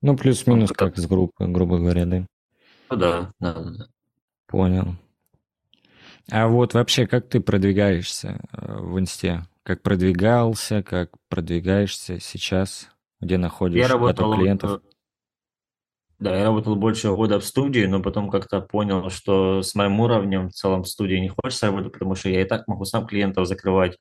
Ну, 0.01 0.15
плюс-минус 0.17 0.69
ну, 0.69 0.75
как 0.75 0.97
с 0.97 1.05
группы, 1.05 1.45
грубо 1.47 1.79
говоря, 1.79 2.05
да? 2.05 2.27
Ну 2.89 2.97
да, 2.97 3.31
да, 3.39 3.53
да. 3.53 3.87
Понял. 4.47 4.95
А 6.31 6.47
вот 6.47 6.73
вообще, 6.73 7.07
как 7.07 7.27
ты 7.27 7.39
продвигаешься 7.39 8.39
э, 8.51 8.77
в 8.79 8.99
инсте? 8.99 9.45
Как 9.63 9.81
продвигался, 9.81 10.83
как 10.83 11.11
продвигаешься 11.29 12.19
сейчас? 12.19 12.89
Где 13.23 13.37
находишь 13.37 13.79
я 13.79 13.87
работал, 13.87 14.35
клиентов? 14.35 14.81
Да, 16.19 16.37
я 16.37 16.45
работал 16.45 16.75
больше 16.75 17.09
года 17.09 17.39
в 17.39 17.45
студии, 17.45 17.85
но 17.85 18.01
потом 18.01 18.29
как-то 18.29 18.61
понял, 18.61 19.09
что 19.09 19.61
с 19.61 19.75
моим 19.75 19.99
уровнем 19.99 20.49
в 20.49 20.53
целом 20.53 20.83
в 20.83 20.87
студии 20.87 21.15
не 21.15 21.29
хочется 21.29 21.67
работать, 21.67 21.91
потому 21.91 22.15
что 22.15 22.29
я 22.29 22.41
и 22.41 22.45
так 22.45 22.67
могу 22.67 22.85
сам 22.85 23.07
клиентов 23.07 23.47
закрывать. 23.47 23.97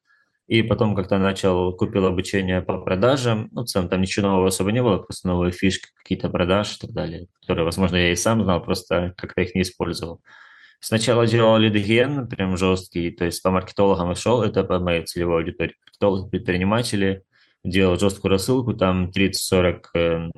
И 0.46 0.62
потом 0.62 0.94
как-то 0.94 1.18
начал, 1.18 1.72
купил 1.72 2.06
обучение 2.06 2.62
по 2.62 2.78
продажам. 2.78 3.48
Ну, 3.52 3.62
в 3.62 3.66
целом 3.66 3.88
там 3.88 4.00
ничего 4.00 4.28
нового 4.28 4.48
особо 4.48 4.72
не 4.72 4.82
было, 4.82 4.98
просто 4.98 5.28
новые 5.28 5.52
фишки, 5.52 5.88
какие-то 5.96 6.28
продажи 6.28 6.74
и 6.76 6.80
так 6.80 6.90
далее, 6.90 7.26
которые, 7.40 7.64
возможно, 7.64 7.96
я 7.96 8.12
и 8.12 8.16
сам 8.16 8.42
знал, 8.42 8.62
просто 8.62 9.14
как-то 9.16 9.40
их 9.40 9.54
не 9.54 9.62
использовал. 9.62 10.20
Сначала 10.80 11.26
делал 11.26 11.58
лидген, 11.58 12.28
прям 12.28 12.56
жесткий, 12.56 13.12
то 13.12 13.24
есть 13.24 13.40
по 13.42 13.50
маркетологам 13.50 14.12
и 14.12 14.14
шел, 14.16 14.42
это 14.42 14.64
по 14.64 14.80
моей 14.80 15.04
целевой 15.04 15.37
аудитории. 15.37 15.76
Маркетологи, 15.87 16.30
предприниматели, 16.30 17.24
делал 17.64 17.98
жесткую 17.98 18.31
рассылку, 18.31 18.75
там 18.75 19.11
30-40 19.11 19.81
э, 19.94 20.29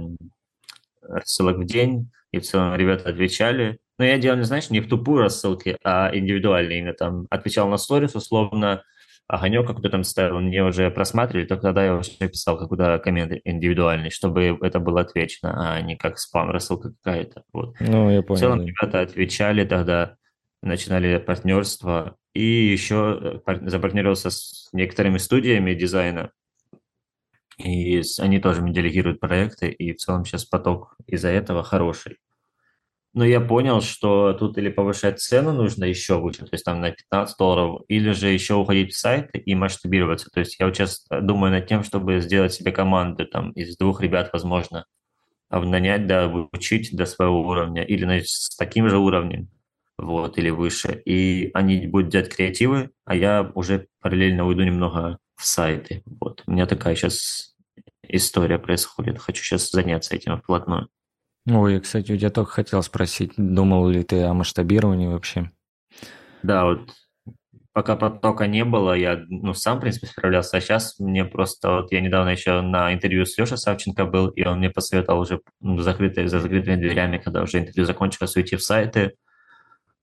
рассылок 1.02 1.58
в 1.58 1.64
день, 1.64 2.10
и 2.32 2.38
в 2.38 2.42
целом 2.42 2.74
ребята 2.74 3.10
отвечали. 3.10 3.78
Но 3.98 4.04
я 4.04 4.18
делал, 4.18 4.36
не 4.36 4.44
знаешь, 4.44 4.70
не 4.70 4.80
в 4.80 4.88
тупую 4.88 5.22
рассылки, 5.22 5.76
а 5.84 6.10
индивидуальные. 6.12 6.80
Именно 6.80 6.94
там 6.94 7.26
отвечал 7.30 7.68
на 7.68 7.76
сторис, 7.76 8.14
условно, 8.16 8.82
огонек 9.26 9.66
какой-то 9.66 9.88
там 9.88 10.04
ставил, 10.04 10.40
мне 10.40 10.62
уже 10.64 10.90
просматривали, 10.90 11.46
только 11.46 11.62
тогда 11.62 11.84
я 11.84 11.94
уже 11.94 12.10
писал 12.10 12.58
какой-то 12.58 12.98
коммент 12.98 13.32
индивидуальный, 13.44 14.10
чтобы 14.10 14.58
это 14.60 14.80
было 14.80 15.00
отвечено, 15.00 15.76
а 15.76 15.80
не 15.80 15.96
как 15.96 16.18
спам 16.18 16.50
рассылка 16.50 16.92
какая-то. 17.02 17.44
Вот. 17.52 17.76
Ну, 17.80 18.10
я 18.10 18.22
понял. 18.22 18.36
В 18.36 18.40
целом 18.40 18.58
да. 18.60 18.66
ребята 18.66 19.00
отвечали 19.00 19.64
тогда, 19.64 20.16
начинали 20.62 21.18
партнерство, 21.18 22.16
и 22.34 22.42
еще 22.42 23.40
э, 23.46 23.68
запартнерился 23.68 24.30
с 24.30 24.68
некоторыми 24.72 25.18
студиями 25.18 25.74
дизайна, 25.74 26.30
и 27.58 28.02
они 28.18 28.40
тоже 28.40 28.62
мне 28.62 28.72
делегируют 28.72 29.20
проекты, 29.20 29.68
и 29.70 29.92
в 29.92 29.96
целом 29.96 30.24
сейчас 30.24 30.44
поток 30.44 30.96
из-за 31.06 31.28
этого 31.28 31.62
хороший. 31.62 32.18
Но 33.14 33.24
я 33.24 33.40
понял, 33.40 33.80
что 33.80 34.32
тут 34.32 34.58
или 34.58 34.68
повышать 34.68 35.20
цену 35.20 35.52
нужно 35.52 35.84
еще 35.84 36.18
выше, 36.18 36.40
то 36.40 36.48
есть 36.50 36.64
там 36.64 36.80
на 36.80 36.90
15 36.90 37.38
долларов, 37.38 37.82
или 37.86 38.10
же 38.10 38.28
еще 38.28 38.54
уходить 38.54 38.92
в 38.92 38.98
сайт 38.98 39.30
и 39.32 39.54
масштабироваться. 39.54 40.30
То 40.30 40.40
есть 40.40 40.58
я 40.58 40.66
вот 40.66 40.76
сейчас 40.76 41.06
думаю 41.08 41.52
над 41.52 41.68
тем, 41.68 41.84
чтобы 41.84 42.20
сделать 42.20 42.52
себе 42.52 42.72
команду 42.72 43.24
там 43.24 43.52
из 43.52 43.76
двух 43.76 44.00
ребят, 44.00 44.30
возможно, 44.32 44.86
нанять, 45.48 46.08
да, 46.08 46.24
обучить 46.24 46.96
до 46.96 47.06
своего 47.06 47.46
уровня, 47.46 47.84
или 47.84 48.02
значит, 48.02 48.28
с 48.28 48.56
таким 48.56 48.88
же 48.88 48.98
уровнем, 48.98 49.48
вот, 49.96 50.36
или 50.36 50.50
выше. 50.50 51.00
И 51.04 51.52
они 51.54 51.86
будут 51.86 52.08
делать 52.08 52.34
креативы, 52.34 52.90
а 53.04 53.14
я 53.14 53.52
уже 53.54 53.86
параллельно 54.00 54.44
уйду 54.44 54.64
немного 54.64 55.18
в 55.36 55.44
сайты. 55.46 56.02
Вот, 56.20 56.42
у 56.46 56.52
меня 56.52 56.66
такая 56.66 56.94
сейчас 56.94 57.54
история 58.02 58.58
происходит. 58.58 59.18
Хочу 59.18 59.42
сейчас 59.42 59.70
заняться 59.70 60.14
этим 60.14 60.38
вплотную. 60.38 60.88
Ой, 61.46 61.80
кстати, 61.80 62.12
у 62.12 62.16
тебя 62.16 62.30
только 62.30 62.50
хотел 62.50 62.82
спросить, 62.82 63.32
думал 63.36 63.88
ли 63.88 64.02
ты 64.02 64.22
о 64.22 64.32
масштабировании 64.32 65.08
вообще? 65.08 65.50
Да, 66.42 66.64
вот 66.64 66.90
пока 67.74 67.96
потока 67.96 68.46
не 68.46 68.64
было, 68.64 68.94
я 68.94 69.24
ну, 69.28 69.52
сам, 69.52 69.76
в 69.78 69.80
принципе, 69.80 70.06
справлялся. 70.06 70.56
А 70.56 70.60
сейчас 70.60 70.98
мне 70.98 71.24
просто... 71.24 71.70
Вот 71.70 71.92
я 71.92 72.00
недавно 72.00 72.30
еще 72.30 72.62
на 72.62 72.94
интервью 72.94 73.26
с 73.26 73.36
Лешей 73.36 73.58
Савченко 73.58 74.06
был, 74.06 74.28
и 74.28 74.44
он 74.44 74.58
мне 74.58 74.70
посоветовал 74.70 75.20
уже 75.20 75.40
ну, 75.60 75.78
закрытые, 75.80 76.28
за 76.28 76.40
закрытыми 76.40 76.76
дверями, 76.76 77.18
когда 77.18 77.42
уже 77.42 77.58
интервью 77.58 77.84
закончилось, 77.84 78.36
уйти 78.36 78.56
в 78.56 78.62
сайты. 78.62 79.14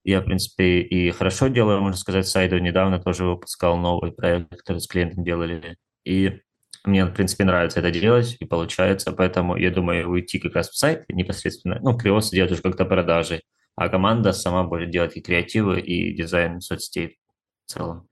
Я, 0.04 0.22
в 0.22 0.26
принципе, 0.26 0.82
и 0.82 1.12
хорошо 1.12 1.48
делаю, 1.48 1.82
можно 1.82 1.98
сказать, 1.98 2.28
сайты. 2.28 2.60
Недавно 2.60 3.00
тоже 3.00 3.26
выпускал 3.26 3.78
новый 3.78 4.12
проект, 4.12 4.50
который 4.50 4.80
с 4.80 4.88
клиентом 4.88 5.24
делали. 5.24 5.78
И 6.04 6.40
мне, 6.84 7.06
в 7.06 7.14
принципе, 7.14 7.44
нравится 7.44 7.80
это 7.80 7.92
делать, 7.92 8.38
и 8.40 8.46
получается, 8.46 9.12
поэтому 9.12 9.56
я 9.56 9.70
думаю 9.70 10.10
уйти 10.10 10.40
как 10.40 10.56
раз 10.56 10.70
в 10.70 10.78
сайт 10.78 11.06
непосредственно, 11.10 11.80
ну, 11.82 11.96
Криос 11.96 12.32
делать 12.32 12.52
уже 12.52 12.64
как-то 12.64 12.86
продажи, 12.86 13.42
а 13.76 13.90
команда 13.90 14.34
сама 14.34 14.64
будет 14.64 14.90
делать 14.90 15.16
и 15.16 15.22
креативы, 15.22 15.80
и 15.80 16.16
дизайн 16.16 16.60
соцсетей 16.60 17.20
в 17.66 17.72
целом. 17.72 18.08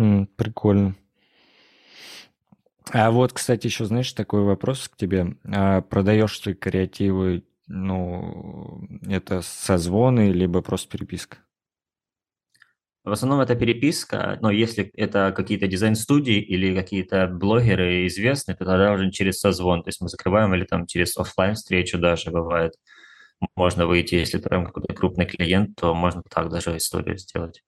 Mm, 0.00 0.26
прикольно. 0.36 0.96
А 2.90 3.10
вот, 3.10 3.32
кстати, 3.32 3.66
еще, 3.66 3.84
знаешь, 3.84 4.12
такой 4.12 4.42
вопрос 4.42 4.88
к 4.88 4.96
тебе. 4.96 5.36
А 5.44 5.80
продаешь 5.80 6.38
ты 6.38 6.54
креативы, 6.54 7.44
ну, 7.66 8.65
это 9.06 9.42
созвоны, 9.42 10.30
либо 10.32 10.62
просто 10.62 10.88
переписка? 10.90 11.38
В 13.04 13.12
основном 13.12 13.40
это 13.40 13.54
переписка, 13.54 14.36
но 14.42 14.50
если 14.50 14.90
это 14.94 15.32
какие-то 15.34 15.68
дизайн-студии 15.68 16.40
или 16.40 16.74
какие-то 16.74 17.28
блогеры 17.28 18.06
известные, 18.08 18.56
то 18.56 18.64
тогда 18.64 18.92
уже 18.92 19.12
через 19.12 19.38
созвон. 19.38 19.84
То 19.84 19.90
есть 19.90 20.00
мы 20.00 20.08
закрываем 20.08 20.52
или 20.54 20.64
там 20.64 20.86
через 20.86 21.16
офлайн 21.16 21.54
встречу 21.54 21.98
даже 21.98 22.32
бывает. 22.32 22.72
Можно 23.54 23.86
выйти, 23.86 24.16
если 24.16 24.38
там 24.38 24.66
какой-то 24.66 24.92
крупный 24.92 25.26
клиент, 25.26 25.76
то 25.76 25.94
можно 25.94 26.22
так 26.28 26.50
даже 26.50 26.76
историю 26.76 27.16
сделать. 27.16 27.62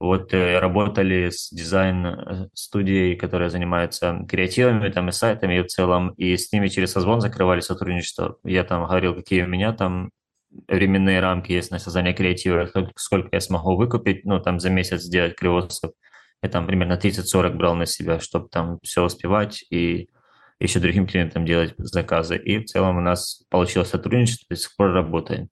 Вот 0.00 0.32
э, 0.34 0.58
работали 0.58 1.30
с 1.30 1.50
дизайн-студией, 1.50 3.16
которая 3.16 3.50
занимается 3.50 4.24
креативами 4.28 4.88
там 4.90 5.08
и 5.08 5.12
сайтами 5.12 5.58
и 5.58 5.62
в 5.62 5.66
целом, 5.66 6.10
и 6.16 6.36
с 6.36 6.52
ними 6.52 6.68
через 6.68 6.92
созвон 6.92 7.20
закрывали 7.20 7.60
сотрудничество. 7.60 8.38
Я 8.44 8.64
там 8.64 8.84
говорил, 8.86 9.14
какие 9.14 9.42
у 9.42 9.46
меня 9.46 9.72
там 9.72 10.10
временные 10.68 11.20
рамки 11.20 11.52
есть 11.52 11.70
на 11.70 11.78
создание 11.78 12.14
креатива, 12.14 12.70
сколько 12.96 13.28
я 13.32 13.40
смогу 13.40 13.76
выкупить, 13.76 14.24
ну, 14.24 14.40
там, 14.40 14.60
за 14.60 14.70
месяц 14.70 15.02
сделать 15.02 15.36
кривосов. 15.36 15.92
Я 16.42 16.48
там 16.48 16.66
примерно 16.66 16.98
30-40 16.98 17.54
брал 17.54 17.74
на 17.74 17.86
себя, 17.86 18.20
чтобы 18.20 18.48
там 18.48 18.78
все 18.82 19.04
успевать 19.04 19.64
и 19.70 20.08
еще 20.60 20.80
другим 20.80 21.06
клиентам 21.06 21.44
делать 21.44 21.74
заказы. 21.78 22.36
И 22.36 22.58
в 22.58 22.66
целом 22.66 22.98
у 22.98 23.00
нас 23.00 23.44
получилось 23.48 23.88
сотрудничество, 23.88 24.46
до 24.50 24.56
сих 24.56 24.74
пор 24.76 24.92
работаем. 24.92 25.48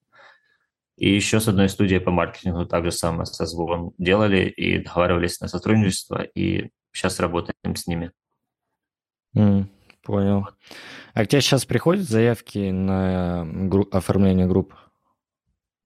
И 0.97 1.09
еще 1.09 1.39
с 1.39 1.47
одной 1.47 1.69
студией 1.69 1.99
по 1.99 2.11
маркетингу 2.11 2.65
также 2.65 2.91
самое 2.91 3.25
со 3.25 3.45
звуком 3.45 3.93
делали 3.97 4.45
и 4.45 4.77
договаривались 4.79 5.39
на 5.39 5.47
сотрудничество, 5.47 6.21
и 6.21 6.69
сейчас 6.91 7.19
работаем 7.19 7.75
с 7.75 7.87
ними. 7.87 8.11
Mm, 9.35 9.65
понял. 10.03 10.47
А 11.13 11.25
к 11.25 11.27
тебе 11.27 11.41
сейчас 11.41 11.65
приходят 11.65 12.07
заявки 12.07 12.69
на 12.69 13.45
гру- 13.45 13.89
оформление 13.91 14.45
групп? 14.45 14.75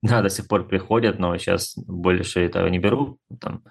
Да, 0.02 0.22
до 0.22 0.30
сих 0.30 0.48
пор 0.48 0.68
приходят, 0.68 1.20
но 1.20 1.38
сейчас 1.38 1.76
больше 1.76 2.42
этого 2.42 2.68
не 2.68 2.80
беру, 2.80 3.18
там, 3.40 3.64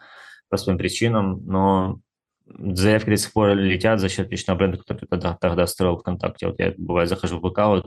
по 0.49 0.57
своим 0.57 0.79
причинам, 0.79 1.45
но 1.47 2.01
заявки 2.47 3.11
до 3.11 3.17
сих 3.17 3.33
пор 3.33 3.55
летят 3.55 4.01
за 4.01 4.09
счет 4.09 4.31
личного 4.31 4.59
бренда, 4.59 4.79
который 4.79 5.07
тогда, 5.09 5.37
тогда 5.41 5.67
строил 5.67 5.99
ВКонтакте. 5.99 6.49
Вот 6.49 6.59
я, 6.59 6.75
бывает, 6.77 7.09
захожу 7.09 7.39
в 7.39 7.51
ВК, 7.51 7.87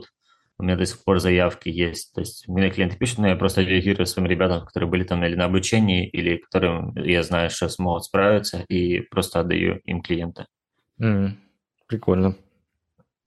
у 0.58 0.62
меня 0.62 0.76
до 0.76 0.84
сих 0.84 1.02
пор 1.04 1.20
заявки 1.20 1.70
есть. 1.70 2.12
То 2.12 2.20
есть 2.20 2.46
мне 2.46 2.70
клиенты 2.70 2.96
пишут, 2.96 3.18
но 3.18 3.28
я 3.28 3.36
просто 3.36 3.64
делегирую 3.64 4.06
своим 4.06 4.28
ребятам, 4.28 4.66
которые 4.66 4.90
были 4.90 5.04
там 5.04 5.24
или 5.24 5.34
на 5.34 5.46
обучении, 5.46 6.06
или 6.06 6.36
которым 6.36 6.94
я 6.96 7.22
знаю, 7.22 7.48
что 7.48 7.68
смогут 7.70 8.04
справиться, 8.04 8.64
и 8.68 9.00
просто 9.00 9.40
отдаю 9.40 9.80
им 9.84 10.02
клиента. 10.02 10.46
Mm, 11.00 11.30
прикольно. 11.86 12.36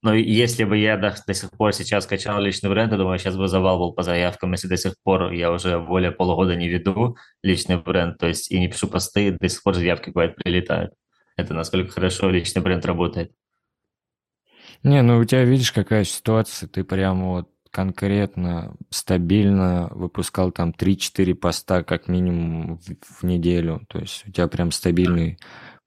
Но 0.03 0.13
если 0.13 0.65
бы 0.65 0.77
я 0.77 0.97
до, 0.97 1.15
до 1.25 1.33
сих 1.33 1.49
пор 1.51 1.71
сейчас 1.73 2.05
качал 2.05 2.41
личный 2.41 2.69
бренд, 2.69 2.91
я 2.91 2.97
думаю, 2.97 3.17
сейчас 3.17 3.37
бы 3.37 3.47
завал 3.47 3.79
был 3.79 3.93
по 3.93 4.03
заявкам, 4.03 4.51
если 4.51 4.67
до 4.67 4.75
сих 4.75 4.95
пор 5.01 5.31
я 5.31 5.49
уже 5.49 5.79
более 5.79 6.11
полугода 6.11 6.57
не 6.57 6.67
веду 6.67 7.15
личный 7.41 7.77
бренд, 7.77 8.17
то 8.17 8.27
есть 8.27 8.51
и 8.51 8.59
не 8.59 8.67
пишу 8.67 8.87
посты, 8.87 9.31
до 9.39 9.47
сих 9.47 9.63
пор 9.63 9.75
заявки 9.75 10.09
бывает 10.09 10.35
прилетают. 10.35 10.93
Это 11.37 11.53
насколько 11.53 11.93
хорошо 11.93 12.29
личный 12.29 12.61
бренд 12.61 12.85
работает. 12.85 13.31
Не, 14.83 15.01
ну 15.01 15.19
у 15.19 15.23
тебя 15.23 15.45
видишь, 15.45 15.71
какая 15.71 16.03
ситуация, 16.03 16.67
ты 16.67 16.83
прямо 16.83 17.29
вот 17.29 17.49
конкретно, 17.71 18.75
стабильно 18.89 19.87
выпускал 19.91 20.51
там 20.51 20.71
3-4 20.77 21.33
поста 21.33 21.81
как 21.81 22.09
минимум 22.09 22.77
в, 22.77 23.21
в 23.21 23.23
неделю, 23.23 23.85
то 23.87 23.99
есть 23.99 24.27
у 24.27 24.31
тебя 24.31 24.49
прям 24.49 24.71
стабильный 24.71 25.39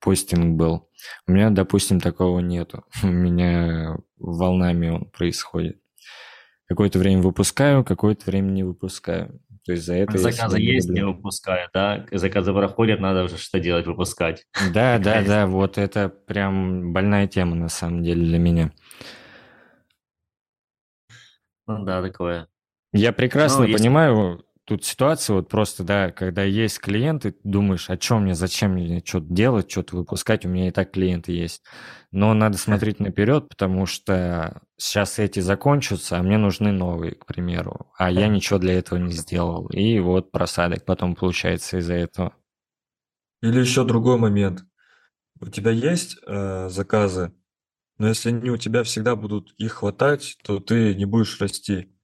постинг 0.07 0.57
был. 0.57 0.88
У 1.27 1.33
меня, 1.33 1.51
допустим, 1.51 1.99
такого 1.99 2.38
нету. 2.38 2.85
У 3.03 3.09
меня 3.09 3.97
волнами 4.19 4.88
он 4.88 5.07
происходит. 5.07 5.81
Какое-то 6.69 7.01
время 7.01 7.23
выпускаю, 7.23 7.85
какое-то 7.85 8.31
время 8.31 8.51
не 8.53 8.62
выпускаю. 8.62 9.40
То 9.64 9.73
есть 9.73 9.85
за 9.85 9.95
это 9.95 10.16
Заказы 10.16 10.61
есть, 10.61 10.88
не 10.88 11.05
выпускаю, 11.05 11.69
да? 11.75 12.07
Заказы 12.12 12.53
проходят, 12.53 13.01
надо 13.01 13.25
уже 13.25 13.37
что 13.37 13.59
делать, 13.59 13.87
выпускать. 13.87 14.47
Да, 14.73 14.99
да, 15.03 15.23
да, 15.23 15.49
вот 15.49 15.77
это 15.77 16.09
прям 16.09 16.92
больная 16.92 17.27
тема 17.27 17.57
на 17.57 17.69
самом 17.69 18.05
деле 18.05 18.25
для 18.25 18.38
меня. 18.38 18.71
Ну 21.66 21.85
да, 21.85 22.01
такое. 22.01 22.47
Я 22.92 23.12
прекрасно 23.12 23.66
ну, 23.66 23.73
понимаю, 23.73 24.45
тут 24.66 24.85
ситуация 24.85 25.35
вот 25.35 25.48
просто, 25.48 25.85
да, 25.85 26.11
когда 26.11 26.42
есть 26.42 26.81
клиенты, 26.81 27.37
думаешь, 27.44 27.88
о 27.88 27.96
чем 27.96 28.22
мне, 28.22 28.35
зачем 28.35 28.72
мне 28.72 29.02
что-то 29.05 29.26
делать, 29.29 29.70
что-то 29.70 29.96
выпускать, 29.96 30.44
у 30.44 30.48
меня 30.48 30.68
и 30.68 30.72
так 30.72 30.90
клиенты 30.90 31.33
есть. 31.33 31.62
Но 32.11 32.35
надо 32.35 32.59
смотреть 32.59 33.00
наперед, 33.00 33.48
потому 33.48 33.87
что 33.87 34.61
сейчас 34.76 35.18
эти 35.18 35.40
закончатся, 35.40 36.18
а 36.18 36.22
мне 36.22 36.37
нужны 36.37 36.72
новые, 36.72 37.12
к 37.14 37.26
примеру. 37.26 37.92
А 37.96 38.11
я 38.11 38.26
ничего 38.26 38.59
для 38.59 38.74
этого 38.74 38.98
не 38.98 39.12
сделал. 39.12 39.68
И 39.68 39.98
вот 40.00 40.33
просадок 40.33 40.85
потом 40.85 41.14
получается 41.14 41.79
из-за 41.79 41.94
этого. 41.94 42.35
Или 43.42 43.61
еще 43.61 43.85
другой 43.85 44.18
момент. 44.18 44.64
У 45.40 45.46
тебя 45.46 45.70
есть 45.70 46.16
э, 46.26 46.68
заказы, 46.70 47.33
но 47.98 48.09
если 48.09 48.31
они 48.31 48.50
у 48.50 48.57
тебя 48.57 48.83
всегда 48.83 49.16
будут 49.16 49.55
их 49.59 49.74
хватать, 49.74 50.37
то 50.42 50.59
ты 50.59 50.94
не 50.94 51.05
будешь 51.05 51.40
расти. 51.40 51.95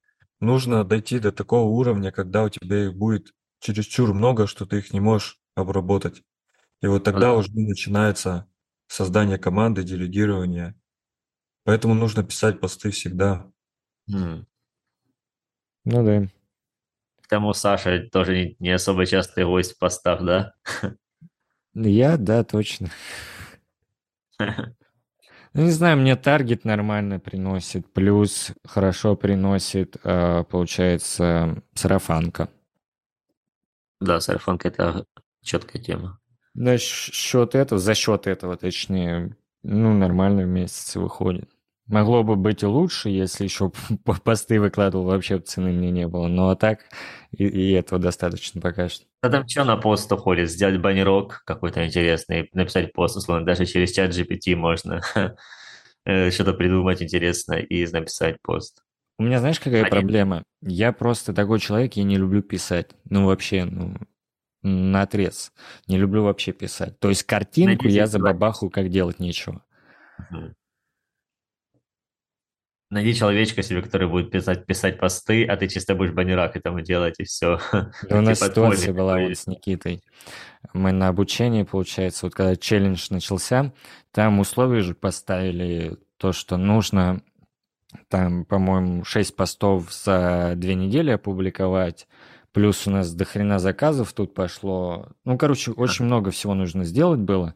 Нужно 0.43 0.83
дойти 0.83 1.19
до 1.19 1.31
такого 1.31 1.69
уровня, 1.69 2.11
когда 2.11 2.43
у 2.43 2.49
тебя 2.49 2.83
их 2.83 2.95
будет 2.95 3.33
чересчур 3.61 4.13
много, 4.13 4.45
что 4.45 4.65
ты 4.65 4.79
их 4.79 4.91
не 4.91 4.99
можешь 4.99 5.39
обработать. 5.55 6.21
И 6.81 6.87
вот 6.87 7.05
тогда 7.05 7.33
уже 7.33 7.49
начинается 7.53 8.45
создание 8.87 9.37
команды, 9.37 9.83
делегирование. 9.83 10.75
Поэтому 11.63 11.93
нужно 11.93 12.25
писать 12.25 12.59
посты 12.59 12.91
всегда. 12.91 13.49
Ну 14.05 14.45
да. 15.85 16.27
Тому 17.29 17.53
Саша 17.53 18.09
тоже 18.11 18.35
не, 18.35 18.57
не 18.59 18.71
особо 18.71 19.05
частый 19.05 19.45
гость 19.45 19.75
в 19.75 19.79
постах, 19.79 20.25
да? 20.25 20.55
Я, 21.73 22.17
да, 22.17 22.43
точно. 22.43 22.89
Ну, 25.53 25.63
не 25.63 25.71
знаю, 25.71 25.97
мне 25.97 26.15
таргет 26.15 26.65
нормально 26.65 27.19
приносит, 27.19 27.91
плюс 27.93 28.51
хорошо 28.65 29.15
приносит, 29.15 29.97
э, 30.03 30.43
получается, 30.49 31.61
сарафанка. 31.75 32.49
Да, 34.01 34.19
сарафанка– 34.19 34.67
это 34.69 35.05
четкая 35.43 35.81
тема. 35.81 36.19
За 36.55 36.77
счет 36.79 37.53
этого, 37.53 37.79
за 37.79 37.93
счет 37.93 38.25
этого, 38.25 38.57
точнее, 38.57 39.37
ну, 39.61 39.93
нормально 39.93 40.43
в 40.43 40.47
месяц 40.47 40.95
выходит. 40.95 41.49
Могло 41.87 42.23
бы 42.23 42.37
быть 42.37 42.63
и 42.63 42.65
лучше, 42.65 43.09
если 43.09 43.43
еще 43.43 43.71
посты 44.23 44.59
выкладывал, 44.59 45.05
вообще 45.05 45.39
цены 45.39 45.71
мне 45.71 45.91
не 45.91 46.07
было. 46.07 46.27
Но 46.27 46.49
а 46.49 46.55
так 46.55 46.79
и, 47.31 47.45
и 47.45 47.71
этого 47.73 48.01
достаточно 48.01 48.61
пока 48.61 48.87
что. 48.87 49.05
А 49.21 49.29
там 49.29 49.47
что 49.47 49.65
на 49.65 49.75
пост 49.75 50.11
уходит? 50.11 50.49
Сделать 50.49 50.79
баннерок 50.79 51.43
какой-то 51.45 51.85
интересный, 51.85 52.49
написать 52.53 52.93
пост, 52.93 53.17
условно, 53.17 53.45
даже 53.45 53.65
через 53.65 53.91
чат 53.91 54.11
GPT 54.11 54.55
можно 54.55 55.01
э, 56.05 56.31
что-то 56.31 56.53
придумать 56.53 57.01
интересное 57.01 57.59
и 57.59 57.85
написать 57.91 58.37
пост. 58.41 58.83
У 59.19 59.23
меня, 59.23 59.39
знаешь, 59.39 59.59
какая 59.59 59.85
а 59.85 59.89
проблема? 59.89 60.43
Я 60.61 60.91
просто 60.91 61.33
такой 61.33 61.59
человек, 61.59 61.93
я 61.93 62.03
не 62.03 62.17
люблю 62.17 62.41
писать. 62.41 62.91
Ну, 63.09 63.25
вообще, 63.27 63.65
ну, 63.65 63.95
на 64.63 65.01
отрез. 65.01 65.51
Не 65.87 65.97
люблю 65.97 66.23
вообще 66.23 66.53
писать. 66.53 66.99
То 66.99 67.09
есть 67.09 67.23
картинку 67.23 67.83
Надеюсь, 67.83 67.95
я 67.95 68.07
забабахаю, 68.07 68.71
как 68.71 68.89
делать 68.89 69.19
нечего. 69.19 69.63
Угу. 70.17 70.55
Найди 72.93 73.15
человечка 73.15 73.63
себе, 73.63 73.81
который 73.81 74.07
будет 74.07 74.29
писать, 74.29 74.67
писать 74.67 74.99
посты, 74.99 75.45
а 75.45 75.57
ты 75.57 75.67
чисто 75.67 75.95
будешь 75.95 76.11
баннерак 76.11 76.55
этому 76.55 76.81
делать, 76.81 77.15
и 77.17 77.23
все. 77.23 77.59
Да 77.71 78.19
у 78.19 78.21
нас 78.21 78.39
ситуация 78.39 78.93
была 78.93 79.17
вот 79.17 79.35
с 79.35 79.47
Никитой. 79.47 80.03
Мы 80.73 80.91
на 80.91 81.07
обучении, 81.07 81.63
получается, 81.63 82.27
вот 82.27 82.35
когда 82.35 82.55
челлендж 82.55 83.07
начался, 83.09 83.73
там 84.11 84.39
условия 84.39 84.81
же 84.81 84.93
поставили 84.93 85.97
то, 86.17 86.33
что 86.33 86.57
нужно 86.57 87.23
там, 88.09 88.45
по-моему, 88.45 89.03
6 89.03 89.35
постов 89.35 89.91
за 89.91 90.53
две 90.55 90.75
недели 90.75 91.09
опубликовать, 91.09 92.07
плюс 92.51 92.85
у 92.85 92.91
нас 92.91 93.11
до 93.11 93.25
хрена 93.25 93.57
заказов 93.57 94.13
тут 94.13 94.35
пошло. 94.35 95.07
Ну, 95.25 95.39
короче, 95.39 95.71
очень 95.71 96.05
много 96.05 96.29
всего 96.29 96.53
нужно 96.53 96.83
сделать 96.83 97.21
было. 97.21 97.55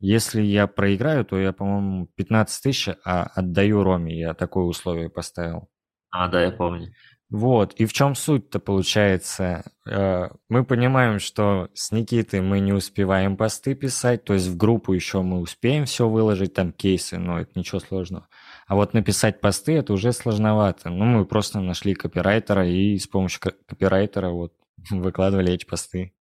Если 0.00 0.42
я 0.42 0.66
проиграю, 0.66 1.24
то 1.24 1.38
я, 1.38 1.52
по-моему, 1.52 2.06
15 2.14 2.62
тысяч 2.62 2.88
а 3.04 3.24
отдаю 3.34 3.82
Роме. 3.82 4.18
Я 4.18 4.34
такое 4.34 4.64
условие 4.64 5.10
поставил. 5.10 5.68
А, 6.10 6.28
да, 6.28 6.42
я 6.42 6.50
помню. 6.50 6.92
Вот, 7.30 7.74
и 7.74 7.84
в 7.84 7.92
чем 7.92 8.14
суть-то 8.14 8.58
получается? 8.58 9.70
Э, 9.86 10.30
мы 10.48 10.64
понимаем, 10.64 11.18
что 11.18 11.68
с 11.74 11.92
Никитой 11.92 12.40
мы 12.40 12.60
не 12.60 12.72
успеваем 12.72 13.36
посты 13.36 13.74
писать, 13.74 14.24
то 14.24 14.32
есть 14.32 14.46
в 14.46 14.56
группу 14.56 14.94
еще 14.94 15.20
мы 15.20 15.40
успеем 15.40 15.84
все 15.84 16.08
выложить, 16.08 16.54
там 16.54 16.72
кейсы, 16.72 17.18
но 17.18 17.38
это 17.38 17.50
ничего 17.54 17.80
сложного. 17.80 18.28
А 18.66 18.76
вот 18.76 18.94
написать 18.94 19.42
посты 19.42 19.74
это 19.74 19.92
уже 19.92 20.12
сложновато. 20.12 20.88
Ну, 20.88 21.04
мы 21.04 21.26
просто 21.26 21.60
нашли 21.60 21.94
копирайтера 21.94 22.66
и 22.66 22.96
с 22.96 23.06
помощью 23.06 23.42
копирайтера 23.66 24.30
вот 24.30 24.54
выкладывали 24.90 25.52
эти 25.52 25.66
посты. 25.66 26.14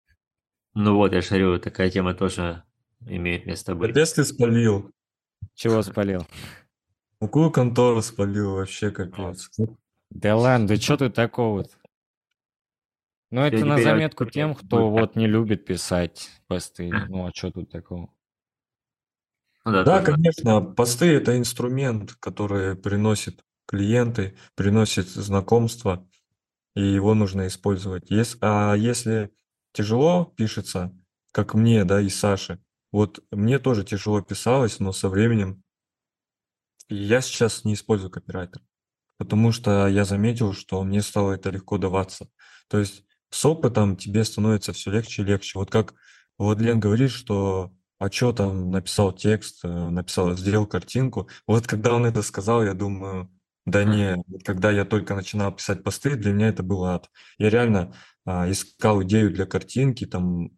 Ну 0.73 0.95
вот, 0.95 1.13
я 1.13 1.21
шарю, 1.21 1.57
такая 1.57 1.89
тема 1.89 2.15
тоже 2.15 2.63
имеет 3.05 3.45
место 3.45 3.75
быть. 3.75 3.89
Капец 3.89 4.13
ты 4.13 4.23
спалил. 4.23 4.91
Чего 5.55 5.81
спалил? 5.81 6.25
Какую 7.19 7.51
контору 7.51 8.01
спалил 8.01 8.55
вообще, 8.55 8.91
капец. 8.91 9.49
Да 10.09 10.35
ладно, 10.35 10.67
да 10.67 10.75
что 10.77 10.97
ты 10.97 11.09
такого-то? 11.09 11.71
Ну, 13.29 13.41
это 13.41 13.65
на 13.65 13.81
заметку 13.81 14.25
тем, 14.25 14.55
кто 14.55 14.89
вот 14.89 15.15
не 15.15 15.27
любит 15.27 15.65
писать 15.65 16.29
посты. 16.47 16.89
Ну, 17.09 17.27
а 17.27 17.31
что 17.33 17.51
тут 17.51 17.69
такого? 17.69 18.13
Ну 19.65 19.71
да, 19.73 19.83
да 19.83 20.01
конечно, 20.01 20.61
посты– 20.61 21.07
это 21.07 21.37
инструмент, 21.37 22.13
который 22.21 22.77
приносит 22.77 23.43
клиенты, 23.65 24.37
приносит 24.55 25.09
знакомства, 25.09 26.07
и 26.73 26.81
его 26.81 27.13
нужно 27.15 27.47
использовать. 27.47 28.09
Если, 28.09 28.37
а 28.41 28.75
если 28.75 29.29
тяжело 29.73 30.23
пишется, 30.37 30.95
как 31.33 31.53
мне, 31.53 31.83
да, 31.83 31.99
и 31.99 32.07
Саше, 32.07 32.59
вот 32.91 33.19
мне 33.31 33.59
тоже 33.59 33.83
тяжело 33.83 34.21
писалось, 34.21 34.79
но 34.79 34.91
со 34.91 35.09
временем 35.09 35.63
я 36.89 37.21
сейчас 37.21 37.65
не 37.65 37.73
использую 37.73 38.09
копирайтер, 38.09 38.61
потому 39.17 39.51
что 39.51 39.87
я 39.87 40.05
заметил, 40.05 40.53
что 40.53 40.83
мне 40.83 41.01
стало 41.01 41.33
это 41.33 41.49
легко 41.49 41.77
даваться. 41.77 42.29
То 42.69 42.79
есть 42.79 43.03
с 43.29 43.45
опытом 43.45 43.97
тебе 43.97 44.23
становится 44.23 44.73
все 44.73 44.91
легче 44.91 45.21
и 45.21 45.25
легче. 45.25 45.59
Вот 45.59 45.69
как 45.69 45.93
Владлен 46.37 46.79
говорит, 46.79 47.11
что 47.11 47.73
а 47.99 48.11
что 48.11 48.31
там, 48.31 48.69
написал 48.69 49.11
текст, 49.11 49.65
э, 49.65 49.67
написал, 49.67 50.35
сделал 50.37 50.67
картинку. 50.67 51.29
Вот 51.47 51.65
когда 51.65 51.93
он 51.93 52.05
это 52.05 52.21
сказал, 52.21 52.63
я 52.63 52.73
думаю, 52.73 53.31
да 53.65 53.83
не, 53.83 54.23
когда 54.45 54.71
я 54.71 54.85
только 54.85 55.15
начинал 55.15 55.51
писать 55.51 55.83
посты, 55.83 56.15
для 56.15 56.31
меня 56.31 56.49
это 56.49 56.63
был 56.63 56.85
ад. 56.85 57.09
Я 57.37 57.49
реально 57.49 57.93
а, 58.25 58.49
искал 58.49 59.03
идею 59.03 59.33
для 59.33 59.45
картинки, 59.45 60.05
там 60.05 60.51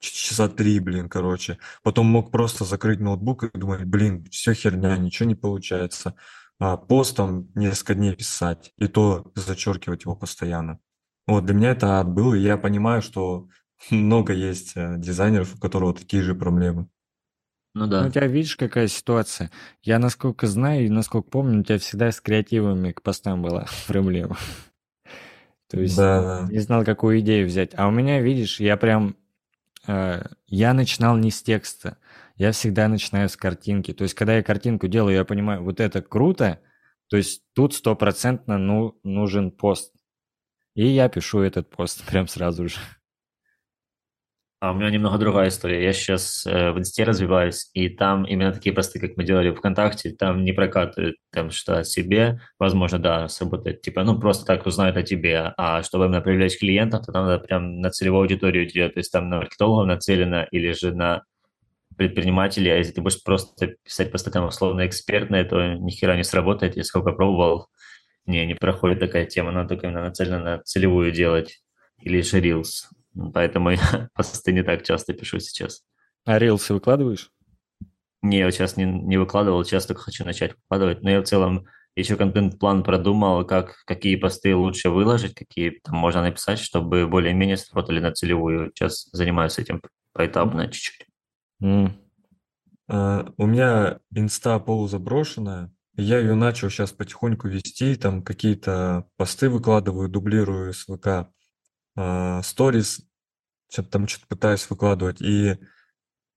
часа 0.00 0.48
три, 0.48 0.78
блин, 0.80 1.08
короче. 1.08 1.58
Потом 1.82 2.06
мог 2.06 2.30
просто 2.30 2.64
закрыть 2.64 3.00
ноутбук 3.00 3.44
и 3.44 3.58
думать, 3.58 3.84
блин, 3.84 4.24
все 4.30 4.54
херня, 4.54 4.96
ничего 4.96 5.28
не 5.28 5.34
получается. 5.34 6.14
А 6.58 6.76
пост 6.76 7.16
там 7.16 7.48
несколько 7.54 7.94
дней 7.94 8.14
писать, 8.14 8.72
и 8.78 8.86
то 8.86 9.30
зачеркивать 9.34 10.04
его 10.04 10.16
постоянно. 10.16 10.78
Вот 11.26 11.44
для 11.44 11.54
меня 11.54 11.70
это 11.70 12.00
ад 12.00 12.08
был, 12.08 12.34
и 12.34 12.40
я 12.40 12.56
понимаю, 12.56 13.02
что 13.02 13.48
много 13.90 14.32
есть 14.32 14.72
э, 14.76 14.96
дизайнеров, 14.96 15.54
у 15.54 15.58
которых 15.58 15.98
такие 15.98 16.22
же 16.22 16.34
проблемы. 16.34 16.88
Ну 17.74 17.86
да. 17.86 18.02
Ну, 18.02 18.08
у 18.08 18.10
тебя 18.10 18.26
видишь, 18.26 18.56
какая 18.56 18.88
ситуация. 18.88 19.50
Я, 19.82 19.98
насколько 19.98 20.46
знаю 20.46 20.86
и 20.86 20.88
насколько 20.88 21.28
помню, 21.28 21.60
у 21.60 21.62
тебя 21.62 21.78
всегда 21.78 22.10
с 22.10 22.22
креативами 22.22 22.92
к 22.92 23.02
постам 23.02 23.42
была 23.42 23.66
проблема. 23.86 24.38
То 25.68 25.80
есть 25.80 25.96
да, 25.96 26.46
не 26.50 26.60
знал, 26.60 26.84
какую 26.84 27.20
идею 27.20 27.46
взять. 27.46 27.72
А 27.76 27.88
у 27.88 27.90
меня, 27.90 28.22
видишь, 28.22 28.60
я 28.60 28.78
прям 28.78 29.16
я 29.86 30.74
начинал 30.74 31.16
не 31.16 31.30
с 31.30 31.42
текста, 31.42 31.98
я 32.36 32.52
всегда 32.52 32.88
начинаю 32.88 33.28
с 33.28 33.36
картинки. 33.36 33.92
То 33.92 34.02
есть, 34.02 34.14
когда 34.14 34.36
я 34.36 34.42
картинку 34.42 34.88
делаю, 34.88 35.16
я 35.16 35.24
понимаю, 35.24 35.62
вот 35.62 35.80
это 35.80 36.02
круто, 36.02 36.60
то 37.08 37.16
есть 37.16 37.42
тут 37.54 37.74
стопроцентно 37.74 38.58
ну, 38.58 38.98
нужен 39.04 39.50
пост. 39.50 39.92
И 40.74 40.86
я 40.86 41.08
пишу 41.08 41.40
этот 41.40 41.70
пост 41.70 42.04
прям 42.10 42.28
сразу 42.28 42.68
же. 42.68 42.76
А 44.58 44.72
у 44.72 44.74
меня 44.74 44.88
немного 44.88 45.18
другая 45.18 45.48
история. 45.48 45.84
Я 45.84 45.92
сейчас 45.92 46.46
э, 46.46 46.70
в 46.72 46.78
инсте 46.78 47.04
развиваюсь, 47.04 47.68
и 47.74 47.90
там 47.90 48.24
именно 48.24 48.52
такие 48.52 48.74
посты, 48.74 48.98
как 48.98 49.16
мы 49.18 49.24
делали 49.24 49.50
ВКонтакте, 49.54 50.12
там 50.12 50.44
не 50.44 50.52
прокатывают 50.52 51.16
там 51.30 51.50
что 51.50 51.78
о 51.78 51.84
себе. 51.84 52.40
Возможно, 52.58 52.98
да, 52.98 53.28
сработает, 53.28 53.82
типа, 53.82 54.02
ну, 54.02 54.18
просто 54.18 54.46
так 54.46 54.64
узнают 54.66 54.96
о 54.96 55.02
тебе. 55.02 55.52
А 55.58 55.82
чтобы 55.82 56.06
именно 56.06 56.22
привлечь 56.22 56.58
клиентов, 56.58 57.04
то 57.04 57.12
там 57.12 57.26
надо 57.26 57.44
прям 57.44 57.80
на 57.82 57.90
целевую 57.90 58.22
аудиторию 58.22 58.66
делать. 58.66 58.94
То 58.94 59.00
есть 59.00 59.12
там 59.12 59.28
на 59.28 59.36
маркетологов 59.38 59.86
нацелено 59.88 60.46
или 60.50 60.72
же 60.72 60.94
на 60.94 61.22
предпринимателей. 61.98 62.70
А 62.70 62.76
если 62.76 62.92
ты 62.92 63.02
будешь 63.02 63.22
просто 63.22 63.76
писать 63.84 64.10
посты 64.10 64.30
там 64.30 64.46
условно 64.46 64.86
экспертные, 64.86 65.44
то 65.44 65.74
ни 65.74 65.90
хера 65.90 66.16
не 66.16 66.24
сработает. 66.24 66.76
Я 66.76 66.84
сколько 66.84 67.12
пробовал, 67.12 67.68
не, 68.24 68.46
не 68.46 68.54
проходит 68.54 69.00
такая 69.00 69.26
тема. 69.26 69.52
Надо 69.52 69.70
только 69.70 69.88
именно 69.88 70.02
нацелено 70.02 70.38
на 70.38 70.58
целевую 70.62 71.12
делать. 71.12 71.62
Или 72.00 72.22
же 72.22 72.40
Reels. 72.40 72.95
Поэтому 73.34 73.70
я 73.70 74.08
посты 74.14 74.52
не 74.52 74.62
так 74.62 74.82
часто 74.82 75.12
пишу 75.12 75.38
сейчас. 75.38 75.82
А 76.24 76.38
рилсы 76.38 76.74
выкладываешь? 76.74 77.30
Не, 78.22 78.38
я 78.38 78.50
сейчас 78.50 78.76
не, 78.76 78.84
не 78.84 79.16
выкладывал, 79.16 79.64
сейчас 79.64 79.86
только 79.86 80.02
хочу 80.02 80.24
начать 80.24 80.54
выкладывать. 80.54 81.02
Но 81.02 81.10
я 81.10 81.20
в 81.20 81.24
целом 81.24 81.66
еще 81.94 82.16
контент-план 82.16 82.82
продумал, 82.82 83.44
как, 83.46 83.82
какие 83.86 84.16
посты 84.16 84.54
лучше 84.54 84.90
выложить, 84.90 85.34
какие 85.34 85.80
там 85.82 85.96
можно 85.96 86.22
написать, 86.22 86.58
чтобы 86.58 87.06
более-менее 87.06 87.56
сработали 87.56 88.00
на 88.00 88.12
целевую. 88.12 88.72
Сейчас 88.74 89.08
занимаюсь 89.12 89.58
этим 89.58 89.80
поэтапно 90.12 90.68
чуть-чуть. 90.68 91.06
Mm. 91.62 91.92
Uh, 92.88 93.32
у 93.36 93.46
меня 93.46 93.98
инста 94.14 94.60
полузаброшенная, 94.60 95.72
я 95.96 96.18
ее 96.18 96.34
начал 96.34 96.70
сейчас 96.70 96.92
потихоньку 96.92 97.48
вести, 97.48 97.96
там 97.96 98.22
какие-то 98.22 99.08
посты 99.16 99.48
выкладываю, 99.48 100.08
дублирую 100.08 100.72
с 100.72 100.84
ВК 100.84 101.32
сторис, 102.42 103.00
что-то 103.70 103.90
там 103.90 104.08
что-то 104.08 104.26
пытаюсь 104.28 104.68
выкладывать, 104.70 105.20
и 105.20 105.58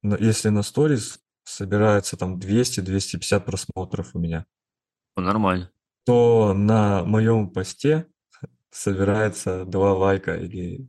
если 0.02 0.50
на 0.50 0.63
сторис 0.63 1.19
собирается 1.43 2.15
там 2.17 2.38
200-250 2.39 3.39
просмотров 3.41 4.15
у 4.15 4.19
меня, 4.19 4.45
Ну, 5.15 5.24
нормально. 5.24 5.72
то 6.06 6.54
на 6.54 7.04
моем 7.04 7.50
посте 7.50 8.08
собирается 8.72 9.65
два 9.65 9.93
лайка 9.93 10.36
или 10.36 10.88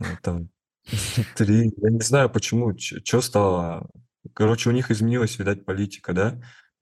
э, 0.00 0.04
там 0.22 0.50
три. 1.36 1.72
Я 1.76 1.90
не 1.90 2.00
знаю 2.00 2.28
почему, 2.30 2.76
что 2.78 3.20
стало. 3.20 3.88
Короче, 4.34 4.68
у 4.68 4.72
них 4.72 4.90
изменилась, 4.90 5.38
видать, 5.38 5.64
политика, 5.64 6.12
да? 6.12 6.40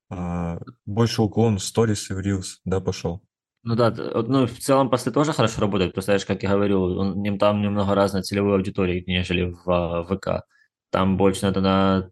А, 0.09 0.59
больше 0.85 1.23
уклон 1.23 1.59
в 1.59 1.63
сторис 1.65 2.11
и 2.11 2.15
в 2.15 2.21
рилс, 2.21 2.61
да, 2.65 2.81
пошел. 2.81 3.23
Ну 3.69 3.75
да, 3.75 3.91
ну 3.91 4.47
в 4.47 4.59
целом 4.61 4.91
посты 4.91 5.11
тоже 5.11 5.33
хорошо 5.33 5.61
работают, 5.61 5.93
просто, 5.93 6.13
знаешь, 6.13 6.25
как 6.25 6.45
я 6.45 6.51
говорю, 6.51 6.83
он, 6.83 7.37
там 7.37 7.61
немного 7.63 7.97
разная 7.97 8.23
целевая 8.23 8.55
аудитория, 8.55 9.03
нежели 9.09 9.51
в, 9.51 9.65
в 9.65 10.17
ВК. 10.17 10.47
Там 10.91 11.17
больше 11.17 11.47
надо 11.47 11.61
на 11.61 12.11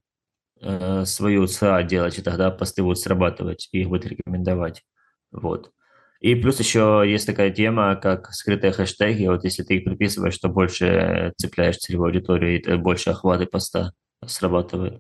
э, 0.61 1.05
свою 1.05 1.47
ЦА 1.47 1.85
делать, 1.85 2.19
и 2.19 2.23
тогда 2.23 2.51
посты 2.51 2.83
будут 2.83 2.99
срабатывать, 2.99 3.69
и 3.71 3.83
их 3.83 3.89
будет 3.89 4.07
рекомендовать. 4.07 4.83
Вот. 5.31 5.71
И 6.19 6.35
плюс 6.35 6.59
еще 6.59 7.05
есть 7.07 7.25
такая 7.25 7.53
тема, 7.53 7.95
как 7.95 8.33
скрытые 8.33 8.73
хэштеги. 8.73 9.29
Вот 9.29 9.45
если 9.45 9.63
ты 9.63 9.77
их 9.77 9.85
приписываешь, 9.85 10.39
то 10.39 10.49
больше 10.49 11.33
цепляешь 11.37 11.77
целевую 11.79 12.09
аудиторию, 12.09 12.61
и 12.61 12.77
больше 12.77 13.11
охваты 13.11 13.47
поста 13.47 13.93
срабатывает. 14.27 14.99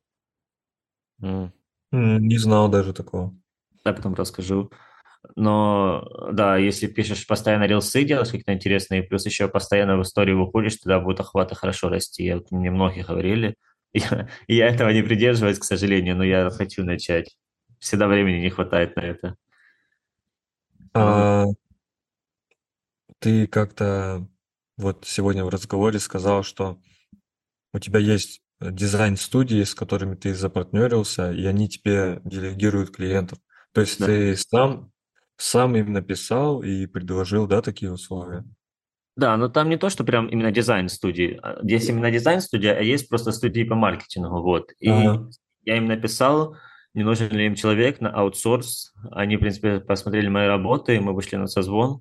Mm. 1.20 1.50
Не 1.90 2.38
знал 2.38 2.68
даже 2.68 2.92
такого. 2.92 3.34
Я 3.84 3.92
потом 3.92 4.14
расскажу. 4.14 4.70
Но 5.36 6.06
да, 6.32 6.56
если 6.56 6.86
пишешь 6.86 7.26
постоянно 7.26 7.64
рилсы, 7.64 8.04
делаешь 8.04 8.28
какие-то 8.28 8.52
интересные, 8.52 9.02
плюс 9.02 9.26
еще 9.26 9.48
постоянно 9.48 9.96
в 9.96 10.02
историю 10.02 10.44
выходишь, 10.44 10.76
тогда 10.76 11.00
будут 11.00 11.20
охваты 11.20 11.54
хорошо 11.54 11.88
расти. 11.88 12.32
Вот 12.32 12.50
мне 12.50 12.70
многие 12.70 13.04
говорили. 13.04 13.56
Я, 13.94 14.28
я 14.48 14.66
этого 14.66 14.90
не 14.90 15.02
придерживаюсь, 15.02 15.60
к 15.60 15.64
сожалению, 15.64 16.16
но 16.16 16.24
я 16.24 16.50
хочу 16.50 16.82
начать. 16.82 17.36
Всегда 17.78 18.08
времени 18.08 18.40
не 18.40 18.50
хватает 18.50 18.96
на 18.96 19.00
это. 19.02 19.36
А, 20.94 21.44
ты 23.20 23.46
как-то 23.46 24.26
вот 24.76 25.04
сегодня 25.06 25.44
в 25.44 25.48
разговоре 25.48 26.00
сказал, 26.00 26.42
что 26.42 26.80
у 27.72 27.78
тебя 27.78 28.00
есть 28.00 28.42
дизайн-студии, 28.60 29.62
с 29.62 29.74
которыми 29.74 30.16
ты 30.16 30.34
запартнерился, 30.34 31.32
и 31.32 31.44
они 31.46 31.68
тебе 31.68 32.20
делегируют 32.24 32.90
клиентов. 32.90 33.38
То 33.72 33.80
есть 33.80 33.98
да. 33.98 34.06
ты 34.06 34.36
сам 34.36 34.92
сам 35.44 35.76
им 35.76 35.92
написал 35.92 36.62
и 36.62 36.86
предложил, 36.86 37.46
да, 37.46 37.60
такие 37.60 37.92
условия? 37.92 38.44
Да, 39.16 39.36
но 39.36 39.48
там 39.48 39.68
не 39.68 39.76
то, 39.76 39.90
что 39.90 40.02
прям 40.02 40.26
именно 40.26 40.50
дизайн 40.50 40.88
студии. 40.88 41.38
А, 41.42 41.58
есть 41.62 41.88
именно 41.88 42.10
дизайн 42.10 42.40
студия, 42.40 42.74
а 42.74 42.80
есть 42.80 43.08
просто 43.08 43.30
студии 43.30 43.62
по 43.62 43.74
маркетингу, 43.74 44.40
вот. 44.40 44.72
И 44.80 44.88
ага. 44.88 45.28
я 45.62 45.76
им 45.76 45.86
написал, 45.86 46.56
не 46.94 47.02
нужен 47.04 47.28
ли 47.30 47.46
им 47.46 47.54
человек 47.56 48.00
на 48.00 48.10
аутсорс. 48.10 48.94
Они, 49.12 49.36
в 49.36 49.40
принципе, 49.40 49.80
посмотрели 49.80 50.28
мои 50.28 50.46
работы, 50.46 50.98
мы 51.00 51.12
вышли 51.12 51.36
на 51.36 51.46
созвон, 51.46 52.00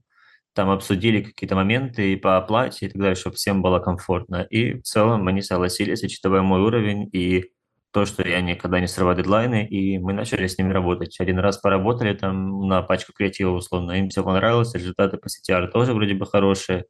там 0.54 0.70
обсудили 0.70 1.22
какие-то 1.22 1.56
моменты 1.56 2.14
и 2.14 2.16
по 2.16 2.38
оплате 2.38 2.86
и 2.86 2.90
так 2.90 2.98
далее, 2.98 3.16
чтобы 3.16 3.36
всем 3.36 3.62
было 3.62 3.80
комфортно. 3.80 4.48
И 4.50 4.76
в 4.76 4.84
целом 4.84 5.28
они 5.28 5.42
согласились, 5.42 6.02
учитывая 6.02 6.44
мой 6.44 6.62
уровень 6.62 7.10
и 7.12 7.52
то, 7.94 8.06
что 8.06 8.28
я 8.28 8.42
никогда 8.42 8.80
не 8.80 8.88
срываю 8.88 9.16
дедлайны, 9.18 9.66
и 9.68 10.00
мы 10.00 10.14
начали 10.14 10.48
с 10.48 10.58
ними 10.58 10.74
работать. 10.74 11.20
Один 11.20 11.40
раз 11.40 11.58
поработали 11.58 12.14
там 12.14 12.68
на 12.68 12.82
пачку 12.82 13.14
креатива 13.14 13.52
условно, 13.52 13.92
им 13.94 14.10
все 14.10 14.24
понравилось, 14.24 14.74
результаты 14.74 15.18
по 15.18 15.28
CTR 15.28 15.68
тоже 15.68 15.94
вроде 15.94 16.16
бы 16.16 16.26
хорошие, 16.26 16.86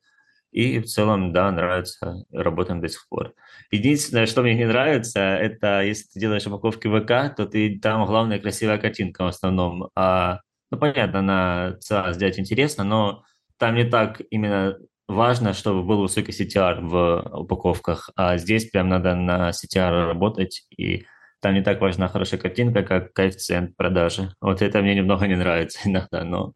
и 0.53 0.79
в 0.79 0.85
целом, 0.85 1.33
да, 1.33 1.51
нравится, 1.51 2.25
работаем 2.31 2.79
до 2.79 2.87
сих 2.87 3.07
пор. 3.09 3.33
Единственное, 3.71 4.27
что 4.27 4.43
мне 4.43 4.55
не 4.55 4.65
нравится, 4.65 5.19
это 5.19 5.81
если 5.81 6.05
ты 6.13 6.19
делаешь 6.19 6.45
упаковки 6.47 6.87
ВК, 6.87 7.35
то 7.35 7.47
ты 7.47 7.79
там 7.79 8.05
главная 8.05 8.39
красивая 8.39 8.77
картинка 8.77 9.23
в 9.23 9.27
основном. 9.27 9.89
А, 9.95 10.41
ну, 10.71 10.77
понятно, 10.77 11.21
на 11.21 11.77
ЦА 11.79 12.13
сделать 12.13 12.39
интересно, 12.39 12.83
но 12.83 13.23
там 13.57 13.75
не 13.75 13.83
так 13.83 14.21
именно 14.29 14.77
важно, 15.13 15.53
чтобы 15.53 15.83
был 15.83 16.01
высокий 16.01 16.31
CTR 16.31 16.81
в 16.81 17.21
упаковках, 17.33 18.09
а 18.15 18.37
здесь 18.37 18.69
прям 18.69 18.89
надо 18.89 19.15
на 19.15 19.51
CTR 19.51 20.07
работать, 20.07 20.65
и 20.75 21.05
там 21.41 21.53
не 21.53 21.61
так 21.61 21.81
важна 21.81 22.07
хорошая 22.07 22.39
картинка, 22.39 22.83
как 22.83 23.13
коэффициент 23.13 23.75
продажи. 23.75 24.33
Вот 24.41 24.61
это 24.61 24.81
мне 24.81 24.95
немного 24.95 25.27
не 25.27 25.35
нравится 25.35 25.79
иногда, 25.85 26.23
но 26.23 26.53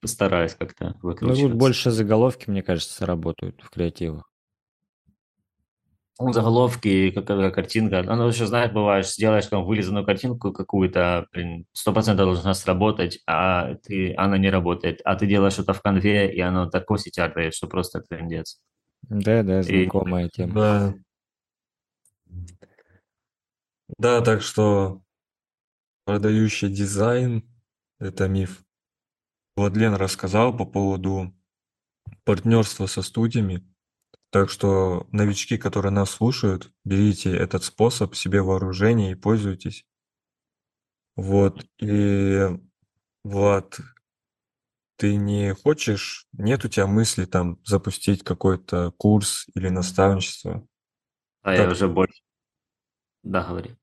постараюсь 0.00 0.54
как-то 0.54 0.94
выкручиваться. 1.02 1.42
Ну, 1.42 1.48
тут 1.50 1.58
больше 1.58 1.90
заголовки, 1.90 2.48
мне 2.48 2.62
кажется, 2.62 3.06
работают 3.06 3.60
в 3.62 3.70
креативах. 3.70 4.27
Заголовки, 6.20 7.12
какая 7.12 7.50
картинка. 7.52 8.00
Оно 8.00 8.26
еще, 8.26 8.46
знаешь, 8.46 8.72
бывает, 8.72 9.06
сделаешь 9.06 9.46
там 9.46 9.64
вылизанную 9.64 10.04
картинку 10.04 10.52
какую-то, 10.52 11.28
блин, 11.32 11.66
сто 11.72 11.92
процентов 11.92 12.26
должна 12.26 12.54
сработать, 12.54 13.20
а 13.26 13.74
ты, 13.76 14.14
она 14.16 14.36
не 14.36 14.50
работает. 14.50 15.00
А 15.04 15.14
ты 15.14 15.28
делаешь 15.28 15.52
что-то 15.52 15.74
в 15.74 15.80
конве, 15.80 16.34
и 16.34 16.40
оно 16.40 16.68
такой 16.68 16.98
сетяр 16.98 17.32
дает, 17.32 17.54
что 17.54 17.68
просто 17.68 18.00
трендец. 18.00 18.60
Да, 19.02 19.44
да, 19.44 19.62
знакомая 19.62 20.26
и... 20.26 20.30
тема. 20.30 20.54
Да. 20.54 20.94
Да, 23.96 24.20
так 24.20 24.42
что 24.42 25.02
продающий 26.04 26.68
дизайн– 26.68 27.48
это 28.00 28.28
миф. 28.28 28.64
Владлен 29.56 29.94
рассказал 29.94 30.56
по 30.56 30.64
поводу 30.64 31.32
партнерства 32.24 32.86
со 32.86 33.02
студиями. 33.02 33.64
Так 34.30 34.50
что 34.50 35.06
новички, 35.10 35.56
которые 35.56 35.90
нас 35.90 36.10
слушают, 36.10 36.70
берите 36.84 37.34
этот 37.34 37.64
способ 37.64 38.14
себе 38.14 38.42
вооружение 38.42 39.12
и 39.12 39.14
пользуйтесь. 39.14 39.86
Вот. 41.16 41.64
И, 41.78 42.46
Влад, 43.24 43.80
ты 44.96 45.16
не 45.16 45.54
хочешь, 45.54 46.26
нет 46.32 46.64
у 46.64 46.68
тебя 46.68 46.86
мысли 46.86 47.24
там 47.24 47.58
запустить 47.64 48.22
какой-то 48.22 48.92
курс 48.98 49.46
или 49.54 49.68
наставничество? 49.68 50.66
А 51.42 51.54
я 51.54 51.68
уже 51.70 51.88
больше. 51.88 52.22
Да, 53.22 53.44
говори. 53.44 53.76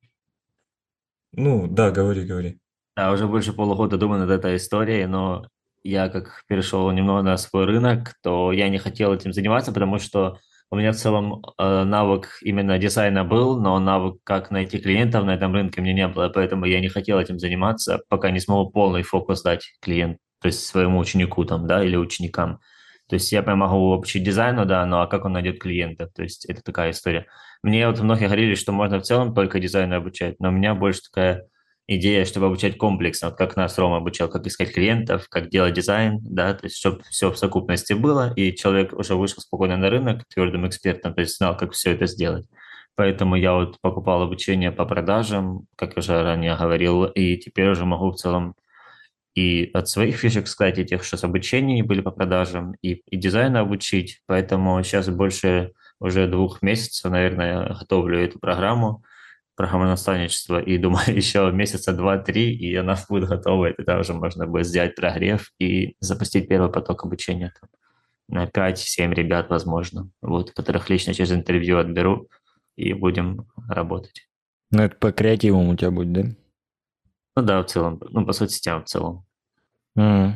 Ну, 1.31 1.67
да, 1.67 1.91
говори, 1.91 2.25
говори. 2.25 2.59
Да, 2.95 3.11
уже 3.11 3.27
больше 3.27 3.51
полугода 3.51 3.97
думаю 3.97 4.21
над 4.21 4.29
этой 4.29 4.57
историей, 4.57 5.05
но 5.05 5.49
я 5.85 6.09
как 6.09 6.43
перешел 6.47 6.89
немного 6.91 7.21
на 7.21 7.37
свой 7.37 7.65
рынок, 7.65 8.15
то 8.23 8.51
я 8.51 8.69
не 8.69 8.79
хотел 8.79 9.13
этим 9.13 9.31
заниматься, 9.31 9.71
потому 9.71 9.99
что 9.99 10.39
у 10.71 10.77
меня 10.77 10.91
в 10.91 10.95
целом 10.95 11.43
э, 11.59 11.83
навык 11.83 12.39
именно 12.41 12.79
дизайна 12.79 13.23
был, 13.23 13.59
но 13.61 13.79
навык, 13.79 14.17
как 14.23 14.49
найти 14.49 14.79
клиентов 14.79 15.25
на 15.25 15.35
этом 15.35 15.53
рынке, 15.53 15.81
мне 15.81 15.93
не 15.93 16.07
было, 16.07 16.29
поэтому 16.29 16.65
я 16.65 16.79
не 16.79 16.89
хотел 16.89 17.19
этим 17.19 17.37
заниматься, 17.37 18.01
пока 18.09 18.31
не 18.31 18.39
смогу 18.39 18.71
полный 18.71 19.03
фокус 19.03 19.43
дать 19.43 19.73
клиент, 19.79 20.17
то 20.41 20.47
есть 20.47 20.65
своему 20.65 20.97
ученику 20.97 21.45
там, 21.45 21.67
да, 21.67 21.83
или 21.83 21.95
ученикам. 21.95 22.59
То 23.07 23.13
есть 23.13 23.31
я 23.31 23.43
прям 23.43 23.59
могу 23.59 23.93
обучить 23.93 24.23
дизайну, 24.23 24.65
да, 24.65 24.83
но 24.87 25.01
а 25.01 25.07
как 25.07 25.25
он 25.25 25.33
найдет 25.33 25.61
клиентов? 25.61 26.09
То 26.15 26.23
есть 26.23 26.45
это 26.45 26.63
такая 26.63 26.89
история. 26.91 27.27
Мне 27.61 27.87
вот 27.87 27.99
многие 27.99 28.25
говорили, 28.25 28.55
что 28.55 28.71
можно 28.71 28.99
в 28.99 29.03
целом 29.03 29.35
только 29.35 29.59
дизайну 29.59 29.97
обучать, 29.97 30.39
но 30.39 30.49
у 30.49 30.51
меня 30.51 30.73
больше 30.73 31.01
такая 31.03 31.45
идея, 31.87 32.25
чтобы 32.25 32.47
обучать 32.47 32.77
комплексно, 32.77 33.29
вот 33.29 33.37
как 33.37 33.55
нас 33.55 33.77
Рома 33.77 33.97
обучал, 33.97 34.27
как 34.29 34.45
искать 34.47 34.73
клиентов, 34.73 35.27
как 35.29 35.49
делать 35.49 35.73
дизайн, 35.73 36.19
да, 36.21 36.53
то 36.53 36.65
есть 36.65 36.77
чтобы 36.77 37.03
все 37.09 37.31
в 37.31 37.37
совокупности 37.37 37.93
было, 37.93 38.33
и 38.35 38.55
человек 38.55 38.93
уже 38.93 39.15
вышел 39.15 39.41
спокойно 39.41 39.77
на 39.77 39.89
рынок 39.89 40.23
твердым 40.27 40.67
экспертом, 40.67 41.13
то 41.13 41.21
есть 41.21 41.37
знал, 41.37 41.55
как 41.57 41.73
все 41.73 41.91
это 41.91 42.05
сделать. 42.07 42.47
Поэтому 42.95 43.35
я 43.35 43.53
вот 43.53 43.79
покупал 43.81 44.21
обучение 44.21 44.71
по 44.71 44.85
продажам, 44.85 45.67
как 45.75 45.97
уже 45.97 46.23
ранее 46.23 46.55
говорил, 46.55 47.05
и 47.05 47.37
теперь 47.37 47.69
уже 47.69 47.85
могу 47.85 48.11
в 48.11 48.15
целом 48.15 48.55
и 49.35 49.69
от 49.73 49.89
своих 49.89 50.15
фишек 50.15 50.47
сказать, 50.47 50.79
и 50.79 50.85
тех, 50.85 51.03
что 51.03 51.17
с 51.17 51.23
обучением 51.25 51.85
были 51.85 51.99
по 51.99 52.11
продажам, 52.11 52.73
и, 52.81 53.03
и 53.09 53.17
дизайна 53.17 53.59
обучить. 53.59 54.21
Поэтому 54.27 54.81
сейчас 54.83 55.09
больше 55.09 55.73
уже 55.99 56.27
двух 56.27 56.61
месяцев, 56.61 57.11
наверное, 57.11 57.75
готовлю 57.77 58.17
эту 58.19 58.39
программу 58.39 59.03
программы 59.55 59.85
наставничества, 59.85 60.59
и 60.61 60.77
думаю, 60.77 61.03
еще 61.15 61.51
месяца 61.51 61.93
два-три, 61.93 62.55
и 62.55 62.75
она 62.75 62.97
будет 63.09 63.29
готова, 63.29 63.69
и 63.69 63.73
тогда 63.73 63.99
уже 63.99 64.13
можно 64.13 64.47
будет 64.47 64.67
сделать 64.67 64.95
прогрев 64.95 65.51
и 65.59 65.95
запустить 65.99 66.47
первый 66.47 66.71
поток 66.71 67.03
обучения 67.03 67.53
там, 67.59 67.69
на 68.27 68.45
5-7 68.45 69.13
ребят, 69.13 69.49
возможно, 69.49 70.09
вот, 70.21 70.51
которых 70.51 70.89
лично 70.89 71.13
через 71.13 71.31
интервью 71.31 71.77
отберу, 71.77 72.29
и 72.75 72.93
будем 72.93 73.47
работать. 73.69 74.27
Ну, 74.71 74.83
это 74.83 74.95
по 74.97 75.11
креативам 75.11 75.69
у 75.69 75.75
тебя 75.75 75.91
будет, 75.91 76.11
да? 76.11 76.21
Ну 77.37 77.43
да, 77.43 77.61
в 77.61 77.65
целом, 77.65 78.01
ну, 78.09 78.25
по 78.25 78.33
соцсетям 78.33 78.83
в 78.83 78.87
целом. 78.87 79.25
Mm, 79.97 80.33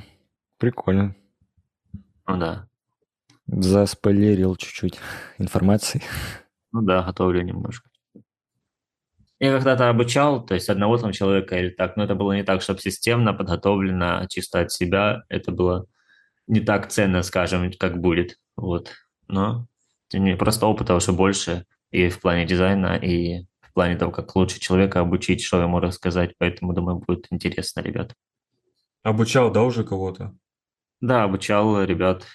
прикольно. 0.57 1.15
Ну 2.27 2.37
да. 2.37 2.67
Заспойлерил 3.47 4.55
чуть-чуть 4.55 4.99
информации. 5.37 6.01
Ну 6.71 6.81
да, 6.81 7.03
готовлю 7.03 7.41
немножко. 7.41 7.88
Я 9.39 9.55
когда-то 9.55 9.89
обучал, 9.89 10.45
то 10.45 10.53
есть 10.53 10.69
одного 10.69 10.97
там 10.97 11.13
человека 11.13 11.57
или 11.57 11.69
так, 11.69 11.95
но 11.95 12.03
это 12.03 12.13
было 12.13 12.33
не 12.33 12.43
так, 12.43 12.61
чтобы 12.61 12.81
системно, 12.81 13.33
подготовлено, 13.33 14.25
чисто 14.27 14.59
от 14.61 14.71
себя. 14.71 15.23
Это 15.29 15.51
было 15.51 15.85
не 16.47 16.59
так 16.59 16.89
ценно, 16.89 17.23
скажем, 17.23 17.71
как 17.79 18.01
будет. 18.01 18.37
Вот. 18.57 18.91
Но 19.29 19.67
не 20.11 20.35
просто 20.35 20.65
опыта 20.65 20.93
уже 20.93 21.13
больше 21.13 21.65
и 21.91 22.09
в 22.09 22.19
плане 22.19 22.45
дизайна, 22.45 22.97
и 22.97 23.45
в 23.61 23.73
плане 23.73 23.95
того, 23.95 24.11
как 24.11 24.35
лучше 24.35 24.59
человека 24.59 24.99
обучить, 24.99 25.41
что 25.41 25.61
ему 25.61 25.79
рассказать. 25.79 26.33
Поэтому, 26.37 26.73
думаю, 26.73 26.97
будет 26.97 27.27
интересно, 27.31 27.79
ребят. 27.79 28.13
Обучал, 29.03 29.51
да, 29.51 29.63
уже 29.63 29.85
кого-то? 29.85 30.35
Да, 30.99 31.23
обучал 31.23 31.81
ребят 31.85 32.25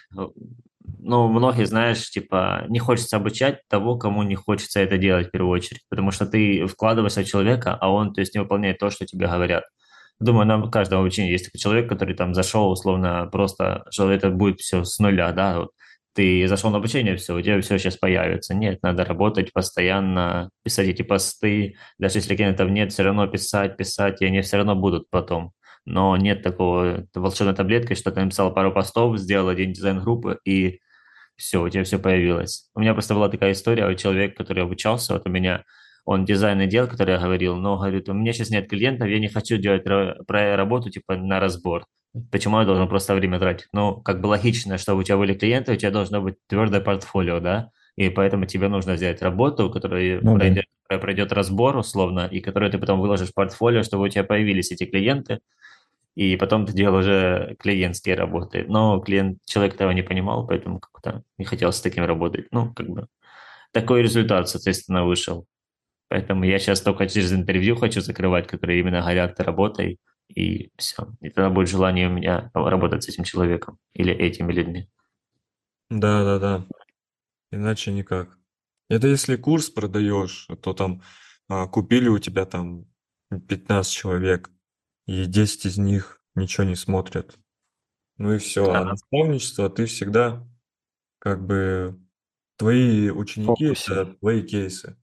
ну, 0.85 1.29
многие, 1.29 1.65
знаешь, 1.67 2.11
типа, 2.11 2.65
не 2.69 2.79
хочется 2.79 3.17
обучать 3.17 3.61
того, 3.69 3.97
кому 3.97 4.23
не 4.23 4.35
хочется 4.35 4.81
это 4.81 4.99
делать 4.99 5.29
в 5.29 5.31
первую 5.31 5.53
очередь, 5.53 5.83
потому 5.89 6.11
что 6.11 6.27
ты 6.27 6.67
вкладываешься 6.67 7.23
в 7.23 7.27
человека, 7.27 7.77
а 7.81 7.91
он, 7.91 8.13
то 8.13 8.21
есть, 8.21 8.35
не 8.35 8.41
выполняет 8.41 8.79
то, 8.79 8.91
что 8.91 9.07
тебе 9.07 9.27
говорят. 9.27 9.65
Думаю, 10.21 10.47
на 10.47 10.71
каждом 10.71 11.01
обучении 11.01 11.33
есть 11.33 11.47
такой 11.47 11.59
человек, 11.59 11.89
который 11.89 12.15
там 12.15 12.35
зашел 12.35 12.71
условно 12.71 13.29
просто, 13.33 13.85
что 13.91 14.11
это 14.11 14.31
будет 14.31 14.61
все 14.61 14.85
с 14.85 14.99
нуля, 14.99 15.33
да, 15.33 15.61
вот 15.61 15.71
ты 16.15 16.47
зашел 16.47 16.71
на 16.71 16.79
обучение, 16.79 17.17
все, 17.17 17.35
у 17.35 17.41
тебя 17.41 17.61
все 17.61 17.79
сейчас 17.79 17.97
появится. 17.97 18.55
Нет, 18.55 18.79
надо 18.83 19.05
работать 19.05 19.53
постоянно, 19.53 20.51
писать 20.63 20.87
эти 20.89 21.03
посты. 21.03 21.75
Даже 21.99 22.19
если 22.19 22.37
клиентов 22.37 22.71
нет, 22.71 22.93
все 22.93 23.03
равно 23.03 23.27
писать, 23.27 23.77
писать, 23.77 24.23
и 24.23 24.27
они 24.27 24.41
все 24.41 24.59
равно 24.59 24.77
будут 24.77 25.11
потом. 25.11 25.53
Но 25.87 26.17
нет 26.17 26.43
такого 26.43 27.07
волшебной 27.15 27.55
таблетки, 27.55 27.95
что 27.95 28.11
ты 28.11 28.21
написал 28.21 28.53
пару 28.55 28.73
постов, 28.73 29.19
сделал 29.19 29.49
один 29.49 29.73
дизайн 29.73 30.01
группы, 30.01 30.39
и 30.45 30.81
все, 31.37 31.63
у 31.63 31.69
тебя 31.69 31.85
все 31.85 31.99
появилось. 31.99 32.69
У 32.75 32.81
меня 32.81 32.95
просто 32.95 33.15
была 33.15 33.29
такая 33.29 33.53
история, 33.53 33.87
у 33.87 33.95
человека, 33.95 34.37
который 34.37 34.63
обучался, 34.63 35.15
вот 35.15 35.27
у 35.27 35.31
меня 35.31 35.65
он 36.05 36.25
дизайн 36.25 36.61
и 36.61 36.67
делал, 36.67 36.89
который 36.89 37.15
я 37.15 37.21
говорил, 37.21 37.57
но 37.57 37.77
говорит, 37.77 38.09
у 38.09 38.13
меня 38.13 38.33
сейчас 38.33 38.51
нет 38.51 38.69
клиентов, 38.69 39.09
я 39.09 39.19
не 39.19 39.29
хочу 39.29 39.57
делать 39.57 39.85
про 39.85 40.57
работу 40.57 40.91
типа 40.91 41.17
на 41.17 41.41
разбор. 41.41 41.87
Почему 42.31 42.61
я 42.61 42.67
должен 42.67 42.89
просто 42.89 43.15
время 43.15 43.39
тратить? 43.41 43.67
Ну, 43.73 44.01
как 44.01 44.21
бы 44.21 44.29
логично, 44.29 44.79
чтобы 44.79 45.01
у 45.01 45.03
тебя 45.03 45.17
были 45.17 45.35
клиенты, 45.35 45.73
у 45.73 45.77
тебя 45.77 45.91
должно 45.91 46.21
быть 46.21 46.37
твердое 46.47 46.81
портфолио, 46.81 47.41
да? 47.41 47.71
И 47.97 48.09
поэтому 48.09 48.47
тебе 48.47 48.69
нужно 48.69 48.95
взять 48.95 49.23
работу, 49.23 49.71
которая 49.71 50.21
ну, 50.21 50.37
пройдет, 50.37 50.67
да. 50.89 50.99
пройдет 50.99 51.33
разбор 51.33 51.77
условно, 51.77 52.29
и 52.31 52.41
которую 52.41 52.71
ты 52.71 52.79
потом 52.79 53.01
выложишь 53.01 53.31
в 53.31 53.35
портфолио, 53.35 53.83
чтобы 53.83 54.05
у 54.05 54.09
тебя 54.09 54.25
появились 54.25 54.71
эти 54.71 54.85
клиенты, 54.85 55.41
и 56.15 56.37
потом 56.37 56.67
ты 56.67 56.73
делал 56.73 56.97
уже 56.99 57.57
клиентские 57.59 58.15
работы. 58.15 58.65
Но 58.69 59.01
клиент, 59.01 59.39
человек 59.47 59.75
этого 59.75 59.91
не 59.91 60.03
понимал, 60.03 60.47
поэтому 60.47 60.81
как-то 60.81 61.23
не 61.39 61.45
хотел 61.45 61.73
с 61.73 61.81
таким 61.81 62.05
работать. 62.05 62.47
Ну, 62.53 62.73
как 62.73 62.89
бы 62.89 63.09
такой 63.73 64.03
результат, 64.03 64.49
соответственно, 64.49 65.05
вышел. 65.05 65.47
Поэтому 66.09 66.45
я 66.45 66.59
сейчас 66.59 66.81
только 66.81 67.09
через 67.09 67.33
интервью 67.33 67.77
хочу 67.77 68.01
закрывать, 68.01 68.47
которые 68.47 68.81
именно 68.81 69.03
горят 69.03 69.41
работой, 69.41 69.99
и 70.29 70.71
все. 70.77 71.09
И 71.21 71.31
тогда 71.31 71.51
будет 71.51 71.69
желание 71.69 72.09
у 72.09 72.13
меня 72.13 72.51
работать 72.55 73.03
с 73.03 73.09
этим 73.09 73.25
человеком 73.25 73.79
или 73.95 74.13
этими 74.13 74.53
людьми. 74.53 74.89
Да, 75.91 76.25
да, 76.25 76.39
да. 76.39 76.67
Иначе 77.51 77.93
никак. 77.93 78.39
Это 78.89 79.09
если 79.09 79.37
курс 79.37 79.71
продаешь, 79.71 80.49
то 80.63 80.73
там 80.73 81.03
а, 81.49 81.67
купили 81.67 82.09
у 82.09 82.19
тебя 82.19 82.45
там 82.47 82.87
15 83.49 83.93
человек, 83.93 84.51
и 85.07 85.27
10 85.27 85.67
из 85.67 85.79
них 85.79 86.21
ничего 86.35 86.65
не 86.65 86.77
смотрят. 86.77 87.37
Ну 88.19 88.35
и 88.35 88.39
все. 88.39 88.71
А 88.73 88.85
наставничество 88.85 89.69
ты 89.69 89.87
всегда 89.87 90.47
как 91.19 91.45
бы 91.45 91.99
твои 92.57 93.11
ученики 93.11 93.75
это 93.89 94.15
твои 94.21 94.43
кейсы. 94.43 94.97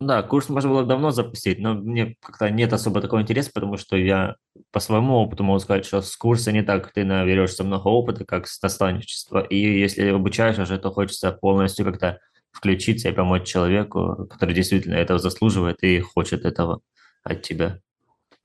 Да, 0.00 0.22
курс 0.22 0.48
можно 0.48 0.70
было 0.70 0.84
давно 0.84 1.10
запустить, 1.10 1.58
но 1.58 1.74
мне 1.74 2.14
как-то 2.20 2.48
нет 2.50 2.72
особо 2.72 3.00
такого 3.00 3.20
интереса, 3.20 3.50
потому 3.52 3.76
что 3.76 3.96
я 3.96 4.36
по 4.70 4.78
своему 4.78 5.14
опыту 5.14 5.42
могу 5.42 5.58
сказать, 5.58 5.86
что 5.86 6.02
с 6.02 6.16
курса 6.16 6.52
не 6.52 6.62
так 6.62 6.92
ты 6.92 7.04
наберешься 7.04 7.64
много 7.64 7.88
опыта, 7.88 8.24
как 8.24 8.46
с 8.46 8.62
наставничества. 8.62 9.40
И 9.40 9.56
если 9.56 10.08
обучаешь 10.10 10.58
уже, 10.58 10.78
то 10.78 10.92
хочется 10.92 11.32
полностью 11.32 11.84
как-то 11.84 12.20
включиться 12.52 13.08
и 13.08 13.12
помочь 13.12 13.48
человеку, 13.48 14.28
который 14.30 14.54
действительно 14.54 14.94
этого 14.94 15.18
заслуживает 15.18 15.82
и 15.82 15.98
хочет 15.98 16.44
этого 16.44 16.80
от 17.24 17.42
тебя. 17.42 17.80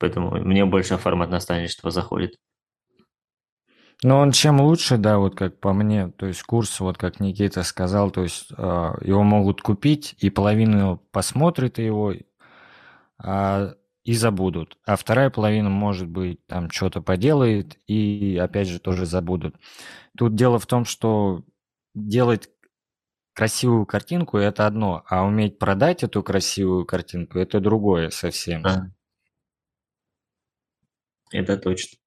Поэтому 0.04 0.32
мне 0.32 0.66
больше 0.66 0.98
формат 0.98 1.30
наставничества 1.30 1.90
заходит. 1.90 2.36
Но 4.02 4.18
он 4.18 4.32
чем 4.32 4.60
лучше, 4.60 4.98
да, 4.98 5.16
вот 5.16 5.34
как 5.34 5.60
по 5.60 5.72
мне, 5.72 6.08
то 6.08 6.26
есть 6.26 6.42
курс, 6.42 6.78
вот 6.80 6.98
как 6.98 7.20
Никита 7.20 7.62
сказал, 7.62 8.10
то 8.10 8.22
есть 8.22 8.52
э, 8.54 8.54
его 9.00 9.22
могут 9.22 9.62
купить, 9.62 10.14
и 10.18 10.28
половину 10.28 10.98
посмотрит 11.10 11.78
его 11.78 12.12
э, 12.12 13.74
и 14.04 14.12
забудут, 14.12 14.76
а 14.84 14.96
вторая 14.96 15.30
половина, 15.30 15.70
может 15.70 16.06
быть, 16.06 16.46
там 16.48 16.70
что-то 16.70 17.00
поделает 17.00 17.78
и 17.86 18.36
опять 18.36 18.68
же 18.68 18.78
тоже 18.78 19.06
забудут. 19.06 19.56
Тут 20.18 20.34
дело 20.34 20.58
в 20.58 20.66
том, 20.66 20.84
что 20.84 21.44
делать 21.94 22.50
красивую 23.34 23.86
картинку– 23.86 24.36
это 24.38 24.66
одно, 24.66 25.02
а 25.08 25.24
уметь 25.24 25.58
продать 25.58 26.02
эту 26.02 26.22
красивую 26.22 26.84
картинку– 26.84 27.38
это 27.40 27.58
другое 27.58 28.10
совсем. 28.10 28.66
А. 28.66 28.90
Это 31.30 31.56
точно. 31.56 31.98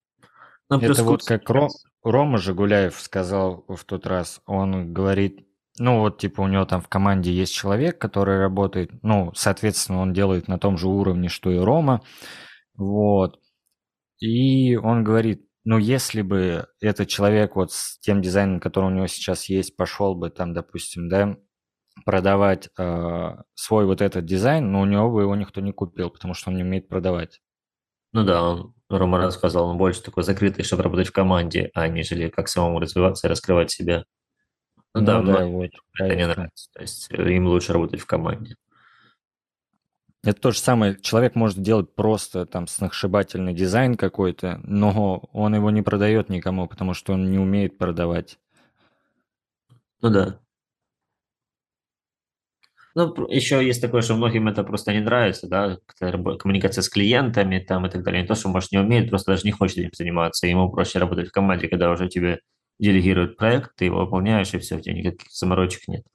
Ну, 0.70 0.80
это 0.80 1.04
вот 1.04 1.24
как 1.24 1.50
Ром, 1.50 1.70
Рома 2.04 2.38
Жигуляев 2.38 3.00
сказал 3.00 3.66
в 3.68 3.84
тот 3.86 4.06
раз. 4.06 4.42
Он 4.46 4.94
говорит, 4.94 5.48
ну 5.80 6.00
вот 6.00 6.20
типа 6.20 6.42
у 6.42 6.48
него 6.48 6.66
там 6.66 6.82
в 6.82 6.90
команде 6.90 7.32
есть 7.32 7.54
человек, 7.54 8.00
который 8.00 8.40
работает, 8.40 8.92
ну, 9.04 9.32
соответственно, 9.36 10.00
он 10.00 10.14
делает 10.14 10.48
на 10.48 10.60
том 10.60 10.78
же 10.78 10.88
уровне, 10.88 11.30
что 11.30 11.52
и 11.52 11.58
Рома. 11.58 12.02
Вот. 12.76 13.40
И 14.20 14.76
он 14.76 15.04
говорит, 15.04 15.48
ну, 15.64 15.78
если 15.78 16.22
бы 16.22 16.68
этот 16.82 17.08
человек 17.08 17.56
вот 17.56 17.72
с 17.74 18.00
тем 18.00 18.22
дизайном, 18.22 18.60
который 18.60 18.86
у 18.86 18.94
него 18.94 19.08
сейчас 19.08 19.50
есть, 19.50 19.76
пошел 19.76 20.16
бы 20.16 20.30
там, 20.30 20.54
допустим, 20.54 21.10
да, 21.10 21.38
продавать 22.06 22.70
э, 22.78 23.36
свой 23.54 23.86
вот 23.86 24.02
этот 24.02 24.26
дизайн, 24.26 24.72
но 24.72 24.82
у 24.82 24.86
него 24.86 25.12
бы 25.12 25.24
его 25.24 25.36
никто 25.36 25.62
не 25.62 25.72
купил, 25.74 26.10
потому 26.10 26.34
что 26.34 26.50
он 26.52 26.58
не 26.58 26.64
умеет 26.64 26.88
продавать. 26.88 27.42
Ну 28.14 28.24
да, 28.24 28.42
он, 28.42 28.74
Рома 28.90 29.18
рассказал, 29.18 29.68
он 29.68 29.78
больше 29.78 30.02
такой 30.02 30.24
закрытый, 30.24 30.64
чтобы 30.64 30.84
работать 30.84 31.08
в 31.08 31.12
команде, 31.12 31.72
а 31.74 31.88
нежели 31.88 32.30
как 32.30 32.48
самому 32.48 32.80
развиваться 32.80 33.28
и 33.28 33.30
раскрывать 33.30 33.72
себя. 33.72 34.06
Ну, 34.94 35.02
ну 35.02 35.06
да, 35.06 35.22
да 35.22 35.46
вот, 35.46 35.70
это 36.00 36.16
не 36.16 36.28
нравится. 36.28 36.70
То 36.74 36.82
есть 36.82 37.08
э, 37.12 37.32
им 37.34 37.48
лучше 37.48 37.74
работать 37.74 38.00
в 38.00 38.06
команде. 38.06 38.56
Это 40.24 40.42
то 40.42 40.52
же 40.52 40.60
самое. 40.60 41.00
Человек 41.00 41.36
может 41.36 41.62
делать 41.62 41.94
просто 41.96 42.46
там 42.46 42.68
сногсшибательный 42.68 43.54
дизайн 43.54 43.96
какой-то, 43.96 44.60
но 44.64 45.30
он 45.32 45.56
его 45.56 45.70
не 45.70 45.82
продает 45.82 46.30
никому, 46.30 46.68
потому 46.68 46.94
что 46.94 47.14
он 47.14 47.30
не 47.30 47.38
умеет 47.38 47.78
продавать. 47.78 48.40
Ну 50.02 50.10
да. 50.10 50.40
Ну, 52.98 53.14
еще 53.30 53.64
есть 53.64 53.80
такое, 53.80 54.02
что 54.02 54.16
многим 54.16 54.48
это 54.48 54.64
просто 54.64 54.92
не 54.92 55.02
нравится, 55.02 55.48
да, 55.48 55.78
коммуникация 56.00 56.82
с 56.82 56.90
клиентами 56.90 57.60
там 57.60 57.86
и 57.86 57.92
так 57.92 58.04
далее. 58.04 58.24
Не 58.24 58.28
то, 58.28 58.34
что, 58.34 58.50
может, 58.50 58.72
не 58.72 58.80
умеет, 58.80 59.12
просто 59.12 59.34
даже 59.34 59.44
не 59.44 59.52
хочет 59.52 59.78
этим 59.78 59.92
заниматься. 59.94 60.48
Ему 60.48 60.72
проще 60.72 60.98
работать 60.98 61.28
в 61.28 61.32
команде, 61.32 61.68
когда 61.68 61.92
уже 61.92 62.10
тебе 62.10 62.40
делегируют 62.80 63.38
проект, 63.38 63.76
ты 63.76 63.86
его 63.86 64.00
выполняешь, 64.00 64.52
и 64.56 64.58
все, 64.58 64.78
у 64.78 64.80
тебя 64.80 64.96
никаких 64.96 65.30
заморочек 65.32 65.88
нет. 65.88 66.06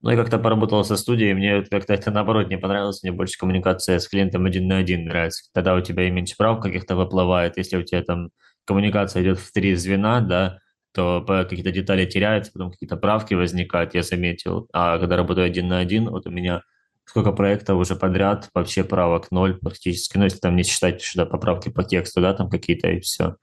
Ну 0.00 0.10
и 0.10 0.16
как-то 0.16 0.38
поработал 0.38 0.84
со 0.84 0.96
студией, 0.96 1.34
мне 1.34 1.60
как-то 1.64 1.92
это 1.92 2.10
наоборот 2.10 2.48
не 2.48 2.56
понравилось, 2.56 3.02
мне 3.02 3.12
больше 3.12 3.38
коммуникация 3.38 3.98
с 3.98 4.08
клиентом 4.08 4.46
один 4.46 4.66
на 4.66 4.78
один 4.78 5.04
нравится. 5.04 5.50
Тогда 5.52 5.74
у 5.74 5.82
тебя 5.82 6.08
и 6.08 6.10
меньше 6.10 6.34
прав 6.38 6.60
каких-то 6.62 6.96
выплывает, 6.96 7.58
если 7.58 7.76
у 7.76 7.82
тебя 7.82 8.02
там 8.02 8.30
коммуникация 8.64 9.22
идет 9.22 9.38
в 9.38 9.52
три 9.52 9.74
звена, 9.74 10.22
да, 10.22 10.60
то 10.94 11.24
какие-то 11.26 11.72
детали 11.72 12.06
теряются, 12.06 12.52
потом 12.52 12.70
какие-то 12.70 12.96
правки 12.96 13.34
возникают, 13.34 13.94
я 13.94 14.04
заметил. 14.04 14.68
А 14.72 14.98
когда 14.98 15.16
работаю 15.16 15.44
один 15.44 15.66
на 15.66 15.78
один, 15.78 16.08
вот 16.08 16.26
у 16.26 16.30
меня 16.30 16.62
сколько 17.04 17.32
проектов 17.32 17.78
уже 17.78 17.96
подряд, 17.96 18.48
вообще 18.54 18.84
правок 18.84 19.32
ноль 19.32 19.58
практически. 19.58 20.16
Ну, 20.16 20.24
если 20.24 20.38
там 20.38 20.54
не 20.54 20.62
считать 20.62 21.02
сюда 21.02 21.26
поправки 21.26 21.68
по 21.68 21.82
тексту, 21.82 22.20
да, 22.20 22.32
там 22.32 22.48
какие-то 22.48 22.88
и 22.88 23.00
все. 23.00 23.36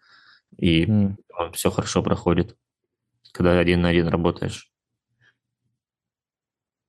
И 0.58 0.86
mm. 0.86 1.16
все 1.54 1.72
хорошо 1.72 2.02
проходит, 2.02 2.56
когда 3.34 3.60
один 3.60 3.82
на 3.82 3.90
один 3.90 4.08
работаешь. 4.08 4.72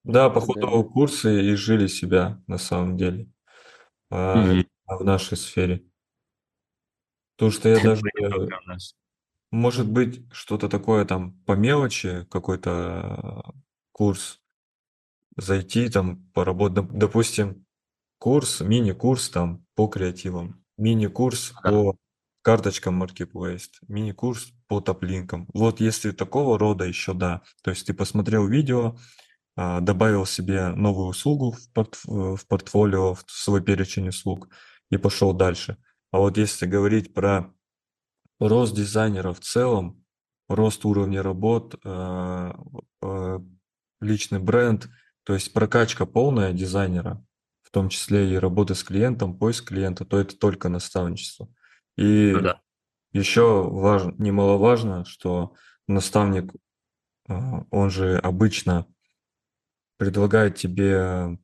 Да, 0.04 0.30
походу 0.30 0.60
да. 0.60 0.82
курсы 0.88 1.42
и 1.42 1.54
жили 1.54 1.88
себя 1.88 2.40
на 2.46 2.58
самом 2.58 2.96
деле 2.96 3.28
mm-hmm. 4.12 4.66
в 4.86 5.04
нашей 5.04 5.36
сфере. 5.36 5.84
Потому 7.36 7.50
что 7.50 7.68
я 7.68 7.80
даже 7.82 8.02
может 9.52 9.86
быть, 9.88 10.22
что-то 10.32 10.68
такое 10.68 11.04
там 11.04 11.34
по 11.44 11.52
мелочи, 11.52 12.26
какой-то 12.30 13.54
курс, 13.92 14.40
зайти 15.36 15.88
там 15.88 16.26
поработать, 16.32 16.88
допустим, 16.90 17.66
курс, 18.18 18.60
мини-курс 18.60 19.28
там 19.28 19.64
по 19.74 19.86
креативам, 19.88 20.64
мини-курс 20.78 21.52
по 21.62 21.96
карточкам 22.40 23.02
Marketplace, 23.02 23.68
мини-курс 23.88 24.52
по 24.68 24.80
топлинкам. 24.80 25.46
Вот 25.52 25.80
если 25.80 26.10
такого 26.12 26.58
рода 26.58 26.84
еще 26.84 27.12
да, 27.12 27.42
то 27.62 27.70
есть 27.70 27.86
ты 27.86 27.94
посмотрел 27.94 28.48
видео, 28.48 28.96
а, 29.54 29.80
добавил 29.80 30.24
себе 30.24 30.68
новую 30.68 31.08
услугу 31.08 31.52
в, 31.52 31.72
порт, 31.72 31.98
в 32.04 32.40
портфолио, 32.48 33.14
в 33.14 33.24
свой 33.26 33.62
перечень 33.62 34.08
услуг 34.08 34.48
и 34.90 34.96
пошел 34.96 35.34
дальше. 35.34 35.76
А 36.10 36.18
вот 36.18 36.38
если 36.38 36.64
говорить 36.64 37.12
про 37.12 37.52
рост 38.48 38.74
дизайнера 38.74 39.32
в 39.32 39.40
целом, 39.40 40.04
рост 40.48 40.84
уровня 40.84 41.22
работ, 41.22 41.74
э, 41.84 42.52
э, 43.02 43.38
личный 44.00 44.38
бренд, 44.40 44.88
то 45.24 45.34
есть 45.34 45.52
прокачка 45.52 46.06
полная 46.06 46.52
дизайнера, 46.52 47.24
в 47.62 47.70
том 47.70 47.88
числе 47.88 48.32
и 48.32 48.36
работы 48.36 48.74
с 48.74 48.82
клиентом, 48.82 49.38
поиск 49.38 49.68
клиента, 49.68 50.04
то 50.04 50.18
это 50.18 50.36
только 50.36 50.68
наставничество. 50.68 51.48
И 51.96 52.32
ну, 52.32 52.40
да. 52.40 52.60
еще 53.12 53.68
важно, 53.68 54.14
немаловажно, 54.18 55.04
что 55.04 55.54
наставник, 55.86 56.52
э, 57.28 57.34
он 57.70 57.90
же 57.90 58.18
обычно 58.18 58.86
предлагает 59.98 60.56
тебе 60.56 61.38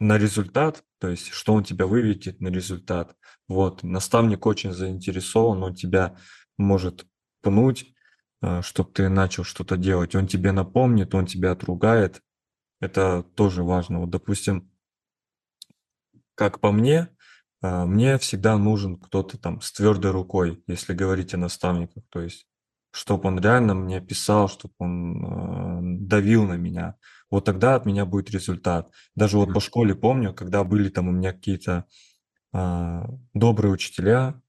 на 0.00 0.18
результат, 0.18 0.82
то 0.98 1.08
есть 1.08 1.28
что 1.28 1.54
он 1.54 1.62
тебя 1.62 1.86
выведет 1.86 2.40
на 2.40 2.48
результат. 2.48 3.14
Вот, 3.46 3.82
наставник 3.82 4.46
очень 4.46 4.72
заинтересован, 4.72 5.62
он 5.62 5.74
тебя 5.74 6.16
может 6.60 7.06
пнуть, 7.42 7.94
э, 8.42 8.62
чтобы 8.62 8.90
ты 8.92 9.08
начал 9.08 9.44
что-то 9.44 9.76
делать. 9.76 10.14
Он 10.14 10.26
тебе 10.26 10.52
напомнит, 10.52 11.14
он 11.14 11.26
тебя 11.26 11.52
отругает. 11.52 12.22
Это 12.80 13.22
тоже 13.22 13.62
важно. 13.62 14.00
Вот, 14.00 14.10
допустим, 14.10 14.70
как 16.34 16.60
по 16.60 16.70
мне, 16.70 17.08
э, 17.62 17.84
мне 17.84 18.18
всегда 18.18 18.56
нужен 18.56 18.98
кто-то 18.98 19.38
там 19.38 19.60
с 19.60 19.72
твердой 19.72 20.12
рукой, 20.12 20.62
если 20.66 20.94
говорить 20.94 21.34
о 21.34 21.38
наставниках. 21.38 22.04
То 22.10 22.20
есть, 22.20 22.46
чтобы 22.92 23.28
он 23.28 23.40
реально 23.40 23.74
мне 23.74 24.00
писал, 24.00 24.48
чтобы 24.48 24.74
он 24.78 25.24
э, 25.24 26.06
давил 26.06 26.46
на 26.46 26.54
меня. 26.54 26.96
Вот 27.30 27.44
тогда 27.44 27.76
от 27.76 27.86
меня 27.86 28.04
будет 28.06 28.30
результат. 28.30 28.90
Даже 29.14 29.36
вот 29.36 29.54
по 29.54 29.60
школе 29.60 29.94
помню, 29.94 30.34
когда 30.34 30.64
были 30.64 30.88
там 30.88 31.08
у 31.08 31.12
меня 31.12 31.32
какие-то 31.32 31.86
добрые 32.52 33.70
учителя, 33.70 34.42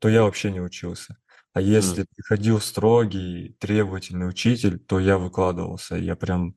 то 0.00 0.10
я 0.10 0.22
вообще 0.22 0.50
не 0.50 0.60
учился. 0.60 1.16
А 1.56 1.60
если 1.62 2.04
mm. 2.04 2.06
приходил 2.14 2.60
строгий, 2.60 3.56
требовательный 3.58 4.28
учитель, 4.28 4.78
то 4.78 5.00
я 5.00 5.16
выкладывался. 5.16 5.96
Я 5.96 6.14
прям 6.14 6.54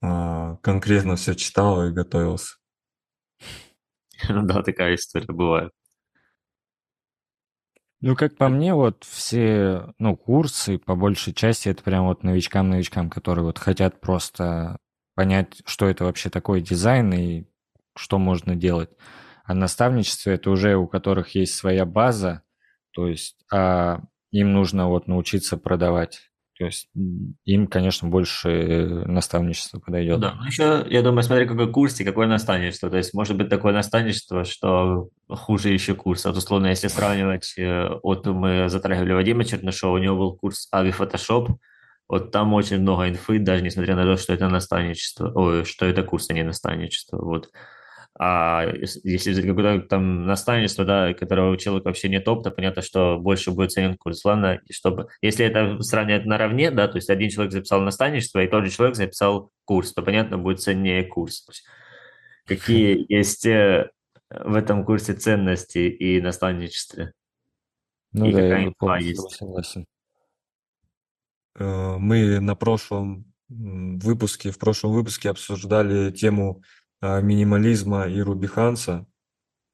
а, 0.00 0.54
конкретно 0.58 1.16
все 1.16 1.34
читал 1.34 1.84
и 1.84 1.90
готовился. 1.90 2.54
Да, 4.28 4.62
такая 4.62 4.94
история 4.94 5.26
бывает. 5.34 5.72
Ну, 8.00 8.14
как 8.14 8.36
по 8.36 8.48
мне, 8.48 8.72
вот 8.72 9.02
все, 9.02 9.94
ну, 9.98 10.16
курсы, 10.16 10.78
по 10.78 10.94
большей 10.94 11.34
части, 11.34 11.68
это 11.68 11.82
прям 11.82 12.04
вот 12.04 12.22
новичкам-новичкам, 12.22 13.10
которые 13.10 13.44
вот 13.44 13.58
хотят 13.58 14.00
просто 14.00 14.76
понять, 15.16 15.60
что 15.66 15.88
это 15.88 16.04
вообще 16.04 16.30
такое 16.30 16.60
дизайн 16.60 17.12
и 17.14 17.44
что 17.96 18.20
можно 18.20 18.54
делать. 18.54 18.90
А 19.42 19.54
наставничество 19.54 20.30
это 20.30 20.50
уже 20.50 20.76
у 20.76 20.86
которых 20.86 21.34
есть 21.34 21.54
своя 21.54 21.84
база, 21.84 22.44
то 22.92 23.08
есть 23.08 23.36
а 23.52 24.02
им 24.30 24.52
нужно 24.52 24.88
вот 24.88 25.06
научиться 25.06 25.56
продавать. 25.56 26.30
То 26.60 26.66
есть 26.66 26.88
им, 27.46 27.66
конечно, 27.66 28.08
больше 28.08 29.04
наставничество 29.06 29.80
подойдет. 29.80 30.20
Да, 30.20 30.34
ну 30.34 30.44
еще, 30.44 30.86
я 30.90 31.00
думаю, 31.00 31.22
смотри, 31.22 31.46
какой 31.46 31.72
курс 31.72 31.98
и 32.00 32.04
какое 32.04 32.26
наставничество. 32.26 32.90
То 32.90 32.98
есть 32.98 33.14
может 33.14 33.38
быть 33.38 33.48
такое 33.48 33.72
наставничество, 33.72 34.44
что 34.44 35.08
хуже 35.26 35.70
еще 35.70 35.94
курса. 35.94 36.28
Вот 36.28 36.36
условно, 36.36 36.66
если 36.66 36.88
сравнивать, 36.88 37.54
э, 37.56 37.88
вот 38.02 38.26
мы 38.26 38.68
затрагивали 38.68 39.14
Вадима 39.14 39.44
Чернышова, 39.44 39.94
у 39.94 39.98
него 39.98 40.18
был 40.18 40.36
курс 40.36 40.68
Avi 40.74 40.94
Photoshop, 40.94 41.48
вот 42.10 42.30
там 42.30 42.52
очень 42.52 42.80
много 42.80 43.08
инфы, 43.08 43.38
даже 43.38 43.62
несмотря 43.62 43.96
на 43.96 44.02
то, 44.02 44.18
что 44.18 44.34
это 44.34 44.48
наставничество, 44.48 45.32
ой, 45.34 45.64
что 45.64 45.86
это 45.86 46.02
курс, 46.02 46.28
а 46.28 46.34
не 46.34 46.42
наставничество. 46.42 47.24
Вот. 47.24 47.48
А 48.22 48.66
если 49.02 49.40
какое-то 49.40 49.88
там 49.88 50.26
наставничество, 50.26 50.84
да, 50.84 51.14
которого 51.14 51.56
человек 51.56 51.86
вообще 51.86 52.10
не 52.10 52.20
топ, 52.20 52.44
то 52.44 52.50
понятно, 52.50 52.82
что 52.82 53.18
больше 53.18 53.50
будет 53.50 53.72
ценен 53.72 53.96
курс. 53.96 54.22
Ладно, 54.26 54.60
чтобы, 54.70 55.08
если 55.22 55.46
это 55.46 55.80
сравнивать 55.80 56.26
наравне, 56.26 56.70
да, 56.70 56.86
то 56.86 56.96
есть 56.96 57.08
один 57.08 57.30
человек 57.30 57.54
записал 57.54 57.80
наставничество, 57.80 58.40
и 58.40 58.46
тот 58.46 58.66
же 58.66 58.70
человек 58.70 58.96
записал 58.96 59.50
курс, 59.64 59.94
то, 59.94 60.02
понятно, 60.02 60.36
будет 60.36 60.60
ценнее 60.60 61.02
курс. 61.02 61.46
Какие 62.44 63.06
есть 63.10 63.46
э, 63.46 63.88
в 64.28 64.54
этом 64.54 64.84
курсе 64.84 65.14
ценности 65.14 65.78
и 65.78 66.20
наставничестве? 66.20 67.14
Ну 68.12 68.26
и 68.26 68.32
да, 68.32 68.40
какая 68.42 68.64
я 68.64 68.72
полностью 68.78 69.08
есть? 69.08 69.36
согласен. 69.38 69.86
Э, 71.58 71.96
мы 71.96 72.38
на 72.40 72.54
прошлом 72.54 73.32
выпуске, 73.48 74.50
в 74.50 74.58
прошлом 74.58 74.92
выпуске 74.92 75.30
обсуждали 75.30 76.12
тему 76.12 76.62
минимализма 77.02 78.06
и 78.06 78.20
Рубиханса 78.20 79.06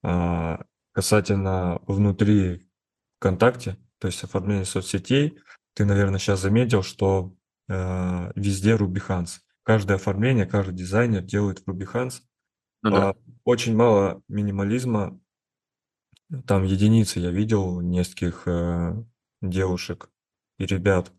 а, 0.09 0.65
касательно 0.93 1.81
внутри 1.87 2.71
ВКонтакте, 3.19 3.77
то 3.99 4.07
есть 4.07 4.23
оформления 4.23 4.65
соцсетей. 4.65 5.37
Ты, 5.75 5.85
наверное, 5.85 6.21
сейчас 6.21 6.41
заметил, 6.41 6.85
что 6.85 7.35
а, 7.69 8.31
везде 8.37 8.77
Рубиханс. 8.77 9.41
Каждое 9.65 9.97
оформление, 9.97 10.47
каждый 10.47 10.77
дизайнер 10.77 11.23
делает 11.23 11.61
Рубиханс. 11.67 12.23
Ну, 12.83 12.91
да. 12.91 13.17
Очень 13.43 13.75
мало 13.75 14.23
минимализма. 14.29 15.19
Там 16.47 16.63
единицы 16.63 17.19
я 17.19 17.33
видел 17.33 17.81
нескольких 17.81 18.47
э, 18.47 18.95
девушек 19.43 20.09
и 20.59 20.67
ребят. 20.67 21.11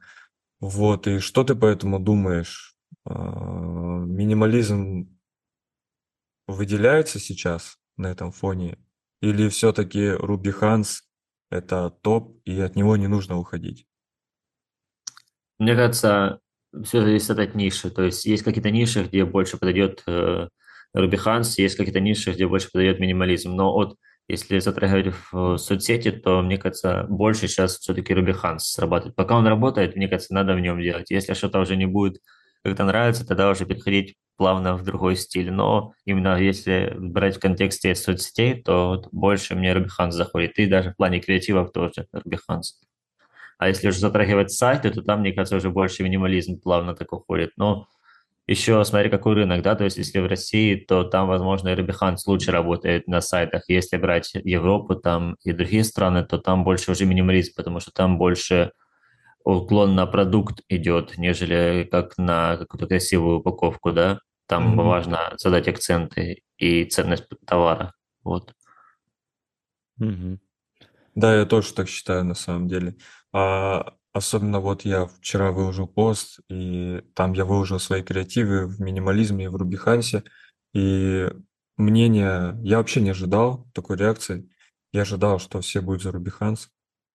Вот, 0.62 1.08
и 1.08 1.20
что 1.20 1.44
ты 1.44 1.56
по 1.56 1.66
этому 1.66 2.00
думаешь? 2.00 2.78
Минимализм 3.06 5.17
выделяется 6.48 7.20
сейчас 7.20 7.78
на 7.98 8.08
этом 8.08 8.32
фоне? 8.32 8.78
Или 9.22 9.50
все-таки 9.50 10.12
Руби 10.12 10.52
Ханс– 10.52 11.04
это 11.52 11.90
топ, 11.90 12.40
и 12.46 12.60
от 12.60 12.76
него 12.76 12.98
не 12.98 13.08
нужно 13.08 13.38
уходить? 13.38 13.86
Мне 15.60 15.76
кажется, 15.76 16.40
все 16.84 17.02
зависит 17.02 17.38
от 17.38 17.56
ниши. 17.56 17.90
То 17.90 18.04
есть 18.04 18.26
есть 18.26 18.44
какие-то 18.44 18.72
ниши, 18.72 19.04
где 19.04 19.26
больше 19.26 19.58
подойдет 19.58 20.04
э, 20.08 20.50
Руби 20.94 21.18
Ханс, 21.18 21.58
есть 21.58 21.76
какие-то 21.76 22.00
ниши, 22.00 22.32
где 22.32 22.48
больше 22.48 22.70
подойдет 22.72 23.00
минимализм. 23.00 23.52
Но 23.54 23.74
от 23.74 23.98
если 24.28 24.60
затрагивать 24.60 25.16
в 25.32 25.58
соцсети, 25.58 26.12
то, 26.12 26.42
мне 26.42 26.58
кажется, 26.58 27.06
больше 27.10 27.48
сейчас 27.48 27.78
все-таки 27.78 28.14
Руби 28.14 28.34
Ханс 28.34 28.72
срабатывает. 28.74 29.16
Пока 29.16 29.38
он 29.38 29.48
работает, 29.48 29.96
мне 29.96 30.10
кажется, 30.10 30.34
надо 30.34 30.54
в 30.54 30.60
нем 30.60 30.82
делать. 30.82 31.10
Если 31.10 31.34
что-то 31.34 31.62
уже 31.62 31.78
не 31.78 31.86
будет 31.86 32.22
как-то 32.68 32.84
нравится, 32.84 33.26
тогда 33.26 33.50
уже 33.50 33.66
переходить 33.66 34.16
плавно 34.36 34.76
в 34.76 34.84
другой 34.84 35.16
стиль. 35.16 35.52
Но 35.52 35.94
именно 36.06 36.38
если 36.40 36.94
брать 36.98 37.38
в 37.38 37.40
контексте 37.40 37.96
соцсетей, 37.96 38.62
то 38.62 39.04
больше 39.12 39.56
мне 39.56 39.74
Рубиханс 39.74 40.16
заходит. 40.16 40.58
И 40.60 40.68
даже 40.68 40.92
в 40.92 40.96
плане 40.98 41.20
креативов 41.20 41.72
тоже 41.72 42.08
Рубиханс. 42.12 42.80
А 43.58 43.70
если 43.70 43.88
уже 43.88 44.00
затрагивать 44.00 44.52
сайты, 44.52 44.92
то 44.92 45.02
там, 45.02 45.22
мне 45.22 45.32
кажется, 45.32 45.56
уже 45.56 45.70
больше 45.70 46.04
минимализм 46.04 46.60
плавно 46.60 46.94
так 46.94 47.12
уходит. 47.14 47.52
Но 47.58 47.88
еще 48.46 48.84
смотри, 48.86 49.10
какой 49.10 49.36
рынок, 49.36 49.62
да, 49.62 49.76
то 49.76 49.84
есть 49.84 49.98
если 49.98 50.20
в 50.20 50.28
России, 50.28 50.76
то 50.76 51.04
там, 51.04 51.28
возможно, 51.28 51.76
Рубиханс 51.76 52.28
лучше 52.28 52.52
работает 52.52 53.08
на 53.08 53.22
сайтах. 53.22 53.64
Если 53.68 53.98
брать 53.98 54.32
Европу 54.34 54.96
там 54.96 55.38
и 55.44 55.52
другие 55.54 55.84
страны, 55.84 56.24
то 56.24 56.38
там 56.38 56.64
больше 56.64 56.92
уже 56.92 57.06
минимализм, 57.06 57.54
потому 57.56 57.80
что 57.80 57.92
там 57.92 58.18
больше 58.18 58.72
уклон 59.56 59.96
на 59.96 60.06
продукт 60.06 60.62
идет, 60.68 61.18
нежели 61.18 61.88
как 61.90 62.18
на 62.18 62.58
какую-то 62.58 62.88
красивую 62.88 63.40
упаковку, 63.40 63.94
да. 63.94 64.20
Там 64.46 64.80
mm-hmm. 64.80 64.84
важно 64.84 65.34
задать 65.38 65.68
акценты 65.68 66.42
и 66.58 66.84
ценность 66.86 67.28
товара. 67.46 67.94
Вот. 68.24 68.54
Mm-hmm. 70.02 70.40
Да, 71.16 71.36
я 71.36 71.46
тоже 71.46 71.74
так 71.74 71.88
считаю 71.88 72.26
на 72.26 72.34
самом 72.34 72.68
деле. 72.68 72.98
А, 73.34 73.94
особенно 74.12 74.60
вот 74.60 74.84
я 74.84 75.08
вчера 75.08 75.52
выложил 75.52 75.88
пост, 75.88 76.40
и 76.50 77.02
там 77.16 77.34
я 77.34 77.46
выложил 77.46 77.80
свои 77.80 78.04
креативы 78.04 78.68
в 78.68 78.82
минимализме 78.82 79.46
и 79.46 79.48
в 79.48 79.56
Рубихансе. 79.56 80.24
И 80.74 81.30
мнение, 81.78 82.58
я 82.64 82.78
вообще 82.78 83.00
не 83.00 83.12
ожидал 83.12 83.66
такой 83.74 83.98
реакции. 83.98 84.50
Я 84.92 85.04
ожидал, 85.04 85.40
что 85.40 85.62
все 85.62 85.82
будут 85.82 86.04
за 86.04 86.12
Рубиханс, 86.12 86.70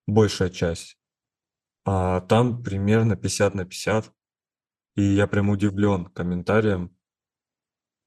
большая 0.07 0.49
часть. 0.49 0.97
А 1.85 2.21
там 2.23 2.63
примерно 2.63 3.17
50 3.17 3.55
на 3.55 3.65
50. 3.65 4.13
И 4.97 5.03
я 5.03 5.27
прям 5.27 5.49
удивлен 5.49 6.07
комментарием. 6.07 6.97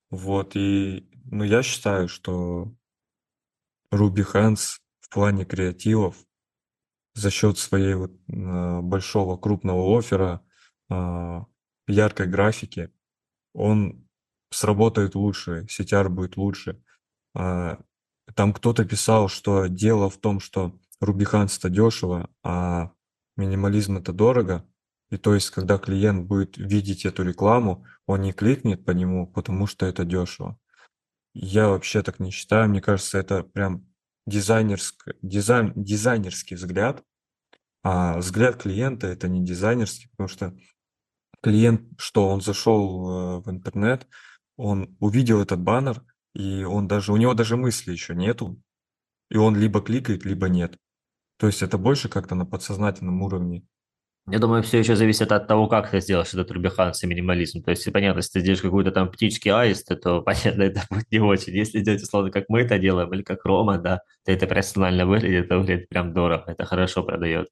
Вот, 0.09 0.55
и, 0.55 1.09
ну, 1.25 1.43
я 1.43 1.63
считаю, 1.63 2.07
что 2.07 2.73
Руби 3.91 4.21
Хэнс 4.21 4.79
в 4.99 5.09
плане 5.09 5.45
креативов 5.45 6.15
за 7.15 7.31
счет 7.31 7.57
своей 7.57 7.95
вот 7.95 8.11
а, 8.29 8.81
большого 8.81 9.37
крупного 9.37 9.97
оффера, 9.97 10.45
а, 10.89 11.45
яркой 11.87 12.27
графики, 12.27 12.91
он 13.53 14.07
сработает 14.51 15.15
лучше, 15.15 15.65
CTR 15.69 16.09
будет 16.09 16.37
лучше. 16.37 16.81
А, 17.33 17.79
там 18.35 18.53
кто-то 18.53 18.85
писал, 18.85 19.27
что 19.27 19.67
дело 19.67 20.09
в 20.09 20.17
том, 20.17 20.39
что 20.39 20.77
Рубиханс 20.99 21.57
это 21.57 21.69
дешево, 21.69 22.29
а 22.43 22.91
Минимализм 23.35 23.97
это 23.97 24.13
дорого. 24.13 24.65
И 25.11 25.17
то 25.17 25.33
есть, 25.33 25.51
когда 25.51 25.77
клиент 25.77 26.27
будет 26.27 26.57
видеть 26.57 27.05
эту 27.05 27.23
рекламу, 27.23 27.85
он 28.05 28.21
не 28.21 28.33
кликнет 28.33 28.85
по 28.85 28.91
нему, 28.91 29.27
потому 29.27 29.67
что 29.67 29.85
это 29.85 30.03
дешево. 30.03 30.59
Я 31.33 31.69
вообще 31.69 32.01
так 32.01 32.19
не 32.19 32.31
считаю. 32.31 32.69
Мне 32.69 32.81
кажется, 32.81 33.17
это 33.17 33.43
прям 33.43 33.85
дизайнерский, 34.25 35.13
дизайн, 35.21 35.73
дизайнерский 35.75 36.55
взгляд. 36.55 37.03
А 37.83 38.17
взгляд 38.17 38.61
клиента 38.61 39.05
это 39.05 39.27
не 39.27 39.45
дизайнерский, 39.45 40.09
потому 40.09 40.27
что 40.27 40.57
клиент, 41.43 41.83
что 41.99 42.29
он 42.29 42.41
зашел 42.41 43.37
э, 43.37 43.41
в 43.41 43.51
интернет, 43.51 44.07
он 44.57 44.95
увидел 44.99 45.41
этот 45.41 45.59
баннер, 45.59 46.03
и 46.33 46.63
он 46.63 46.87
даже, 46.87 47.13
у 47.13 47.17
него 47.17 47.35
даже 47.35 47.57
мысли 47.57 47.91
еще 47.91 48.15
нету, 48.15 48.59
и 49.29 49.37
он 49.37 49.55
либо 49.55 49.81
кликает, 49.81 50.25
либо 50.25 50.49
нет. 50.49 50.79
То 51.37 51.47
есть 51.47 51.61
это 51.61 51.77
больше 51.77 52.09
как-то 52.09 52.35
на 52.35 52.45
подсознательном 52.45 53.21
уровне. 53.21 53.63
Я 54.27 54.39
думаю, 54.39 54.63
все 54.63 54.79
еще 54.79 54.95
зависит 54.95 55.31
от 55.31 55.47
того, 55.47 55.67
как 55.67 55.91
ты 55.91 56.01
сделаешь 56.01 56.33
этот 56.33 56.49
рубиханс 56.49 57.03
и 57.03 57.07
минимализм. 57.07 57.61
То 57.61 57.69
есть, 57.69 57.91
понятно, 57.93 58.19
если 58.19 58.33
ты 58.33 58.39
сделаешь 58.39 58.61
какую-то 58.61 58.91
там 58.91 59.11
птички 59.11 59.49
аист, 59.49 59.87
то, 60.01 60.21
понятно, 60.25 60.63
это 60.63 60.81
будет 60.89 61.11
не 61.11 61.19
очень. 61.19 61.53
Если 61.53 61.81
делать, 61.81 62.01
условно, 62.01 62.31
как 62.31 62.45
мы 62.49 62.61
это 62.61 62.79
делаем, 62.79 63.13
или 63.13 63.21
как 63.21 63.45
Рома, 63.45 63.77
да, 63.77 63.99
то 64.25 64.31
это 64.31 64.47
профессионально 64.47 65.05
выглядит, 65.05 65.45
это 65.45 65.59
выглядит 65.59 65.89
прям 65.89 66.13
дорого, 66.13 66.45
это 66.47 66.65
хорошо 66.65 67.03
продает. 67.03 67.49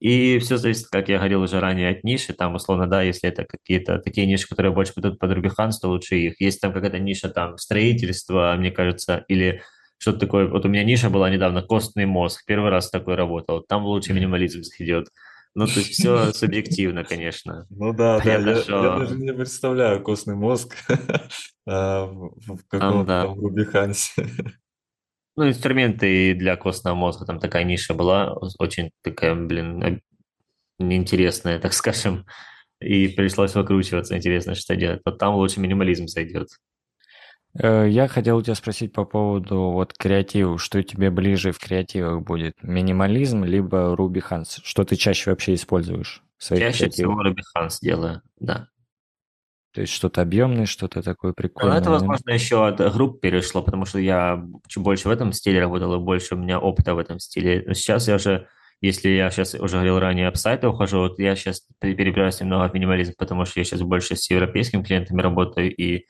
И 0.00 0.38
все 0.40 0.56
зависит, 0.56 0.88
как 0.88 1.08
я 1.10 1.18
говорил 1.18 1.42
уже 1.42 1.60
ранее, 1.60 1.90
от 1.90 2.04
ниши. 2.04 2.32
Там, 2.32 2.54
условно, 2.54 2.88
да, 2.88 3.02
если 3.02 3.28
это 3.28 3.44
какие-то 3.44 3.98
такие 3.98 4.26
ниши, 4.26 4.48
которые 4.48 4.72
больше 4.72 4.94
будут 4.96 5.18
под 5.18 5.32
Рубиханс, 5.32 5.78
то 5.78 5.88
лучше 5.88 6.16
их. 6.16 6.40
Если 6.40 6.58
там 6.60 6.72
какая-то 6.72 6.98
ниша 6.98 7.28
там 7.28 7.58
строительство, 7.58 8.54
мне 8.58 8.70
кажется, 8.72 9.24
или 9.28 9.62
что-то 10.02 10.18
такое. 10.18 10.48
Вот 10.48 10.64
у 10.64 10.68
меня 10.68 10.82
ниша 10.82 11.10
была 11.10 11.30
недавно, 11.30 11.62
костный 11.62 12.06
мозг. 12.06 12.42
Первый 12.44 12.70
раз 12.70 12.90
такой 12.90 13.14
работал. 13.14 13.62
Там 13.62 13.84
лучше 13.84 14.12
минимализм 14.12 14.62
идет. 14.80 15.06
Ну, 15.54 15.66
то 15.66 15.78
есть 15.78 15.92
все 15.92 16.32
субъективно, 16.32 17.04
конечно. 17.04 17.66
Ну 17.70 17.92
да, 17.92 18.18
да, 18.24 18.32
я, 18.32 18.56
что... 18.56 18.82
я 18.82 18.98
даже 18.98 19.14
не 19.14 19.32
представляю 19.32 20.02
костный 20.02 20.34
мозг 20.34 20.74
а, 21.68 22.06
в 22.06 22.58
каком-то 22.66 23.32
Рубихансе. 23.36 24.26
Ну, 25.36 25.48
инструменты 25.48 26.34
для 26.34 26.56
костного 26.56 26.96
мозга, 26.96 27.24
там 27.24 27.38
такая 27.38 27.62
ниша 27.62 27.94
была, 27.94 28.34
очень 28.58 28.90
такая, 29.02 29.36
блин, 29.36 30.02
неинтересная, 30.80 31.60
так 31.60 31.74
скажем, 31.74 32.26
и 32.80 33.06
пришлось 33.06 33.54
выкручиваться, 33.54 34.16
интересно, 34.16 34.56
что 34.56 34.74
делать. 34.74 35.00
Вот 35.04 35.18
там 35.18 35.36
лучше 35.36 35.60
минимализм 35.60 36.08
зайдет. 36.08 36.48
Э, 37.58 37.86
я 37.88 38.08
хотел 38.08 38.38
у 38.38 38.42
тебя 38.42 38.54
спросить 38.54 38.92
по 38.92 39.04
поводу 39.04 39.70
вот 39.70 39.92
креатива. 39.94 40.58
Что 40.58 40.82
тебе 40.82 41.10
ближе 41.10 41.52
в 41.52 41.58
креативах 41.58 42.22
будет? 42.22 42.62
Минимализм 42.62 43.44
либо 43.44 43.94
Ruby 43.94 44.22
Hans? 44.28 44.60
Что 44.62 44.84
ты 44.84 44.96
чаще 44.96 45.30
вообще 45.30 45.54
используешь? 45.54 46.22
Чаще 46.38 46.88
всего 46.90 47.22
Ruby 47.22 47.42
Hans 47.56 47.78
делаю, 47.80 48.22
да. 48.40 48.68
То 49.72 49.80
есть 49.80 49.92
что-то 49.92 50.20
объемное, 50.20 50.66
что-то 50.66 51.02
такое 51.02 51.32
прикольное. 51.32 51.74
Ну, 51.74 51.80
это, 51.80 51.90
возможно, 51.90 52.30
еще 52.30 52.66
от 52.66 52.78
групп 52.92 53.20
перешло, 53.20 53.62
потому 53.62 53.86
что 53.86 53.98
я 53.98 54.44
чуть 54.68 54.82
больше 54.82 55.08
в 55.08 55.10
этом 55.10 55.32
стиле 55.32 55.60
работал, 55.60 55.94
и 55.94 55.98
больше 55.98 56.34
у 56.34 56.38
меня 56.38 56.58
опыта 56.58 56.94
в 56.94 56.98
этом 56.98 57.18
стиле. 57.18 57.64
Но 57.66 57.72
сейчас 57.72 58.06
я 58.06 58.16
уже, 58.16 58.48
если 58.82 59.08
я 59.08 59.30
сейчас 59.30 59.54
уже 59.54 59.76
говорил 59.76 59.98
ранее 59.98 60.28
об 60.28 60.36
сайты 60.36 60.68
ухожу, 60.68 60.98
вот 60.98 61.18
я 61.18 61.34
сейчас 61.36 61.66
перебираюсь 61.78 62.38
немного 62.40 62.68
в 62.68 62.74
минимализм, 62.74 63.14
потому 63.16 63.46
что 63.46 63.60
я 63.60 63.64
сейчас 63.64 63.80
больше 63.80 64.14
с 64.14 64.28
европейскими 64.30 64.82
клиентами 64.82 65.22
работаю, 65.22 65.74
и 65.74 66.04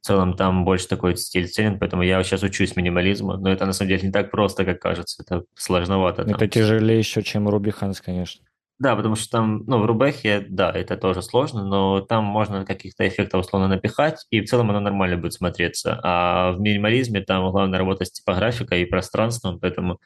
в 0.00 0.06
целом 0.06 0.34
там 0.34 0.64
больше 0.64 0.88
такой 0.88 1.16
стиль 1.16 1.48
ценен, 1.48 1.78
поэтому 1.78 2.02
я 2.02 2.22
сейчас 2.22 2.42
учусь 2.42 2.76
минимализму, 2.76 3.36
но 3.36 3.50
это 3.50 3.66
на 3.66 3.72
самом 3.72 3.90
деле 3.90 4.02
не 4.02 4.12
так 4.12 4.30
просто, 4.30 4.64
как 4.64 4.80
кажется, 4.80 5.22
это 5.22 5.44
сложновато. 5.54 6.22
Это 6.22 6.38
там. 6.38 6.48
тяжелее 6.48 6.98
еще, 6.98 7.22
чем 7.22 7.48
Руби 7.48 7.70
Ханс, 7.70 8.00
конечно. 8.00 8.44
Да, 8.80 8.96
потому 8.96 9.14
что 9.14 9.28
там, 9.30 9.62
ну, 9.66 9.78
в 9.78 9.84
Рубехе, 9.84 10.46
да, 10.48 10.70
это 10.72 10.96
тоже 10.96 11.20
сложно, 11.20 11.64
но 11.64 12.00
там 12.00 12.24
можно 12.24 12.64
каких-то 12.64 13.06
эффектов 13.06 13.44
условно 13.44 13.68
напихать, 13.68 14.24
и 14.30 14.40
в 14.40 14.48
целом 14.48 14.70
оно 14.70 14.80
нормально 14.80 15.18
будет 15.18 15.34
смотреться. 15.34 16.00
А 16.02 16.52
в 16.52 16.60
минимализме 16.60 17.20
там 17.20 17.50
главное 17.50 17.78
работать 17.78 18.08
с 18.08 18.12
типографикой 18.12 18.80
и 18.80 18.86
пространством, 18.86 19.60
поэтому 19.60 19.98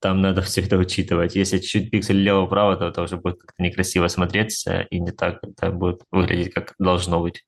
там 0.00 0.22
надо 0.22 0.40
все 0.42 0.62
это 0.62 0.78
учитывать. 0.78 1.36
Если 1.36 1.58
чуть-чуть 1.58 1.90
пиксель 1.90 2.16
лево-право, 2.16 2.76
то 2.76 2.88
это 2.88 3.02
уже 3.02 3.18
будет 3.18 3.40
как-то 3.40 3.62
некрасиво 3.62 4.08
смотреться, 4.08 4.80
и 4.80 5.00
не 5.00 5.12
так 5.12 5.40
это 5.42 5.70
будет 5.70 6.00
выглядеть, 6.10 6.54
как 6.54 6.72
должно 6.78 7.20
быть. 7.20 7.44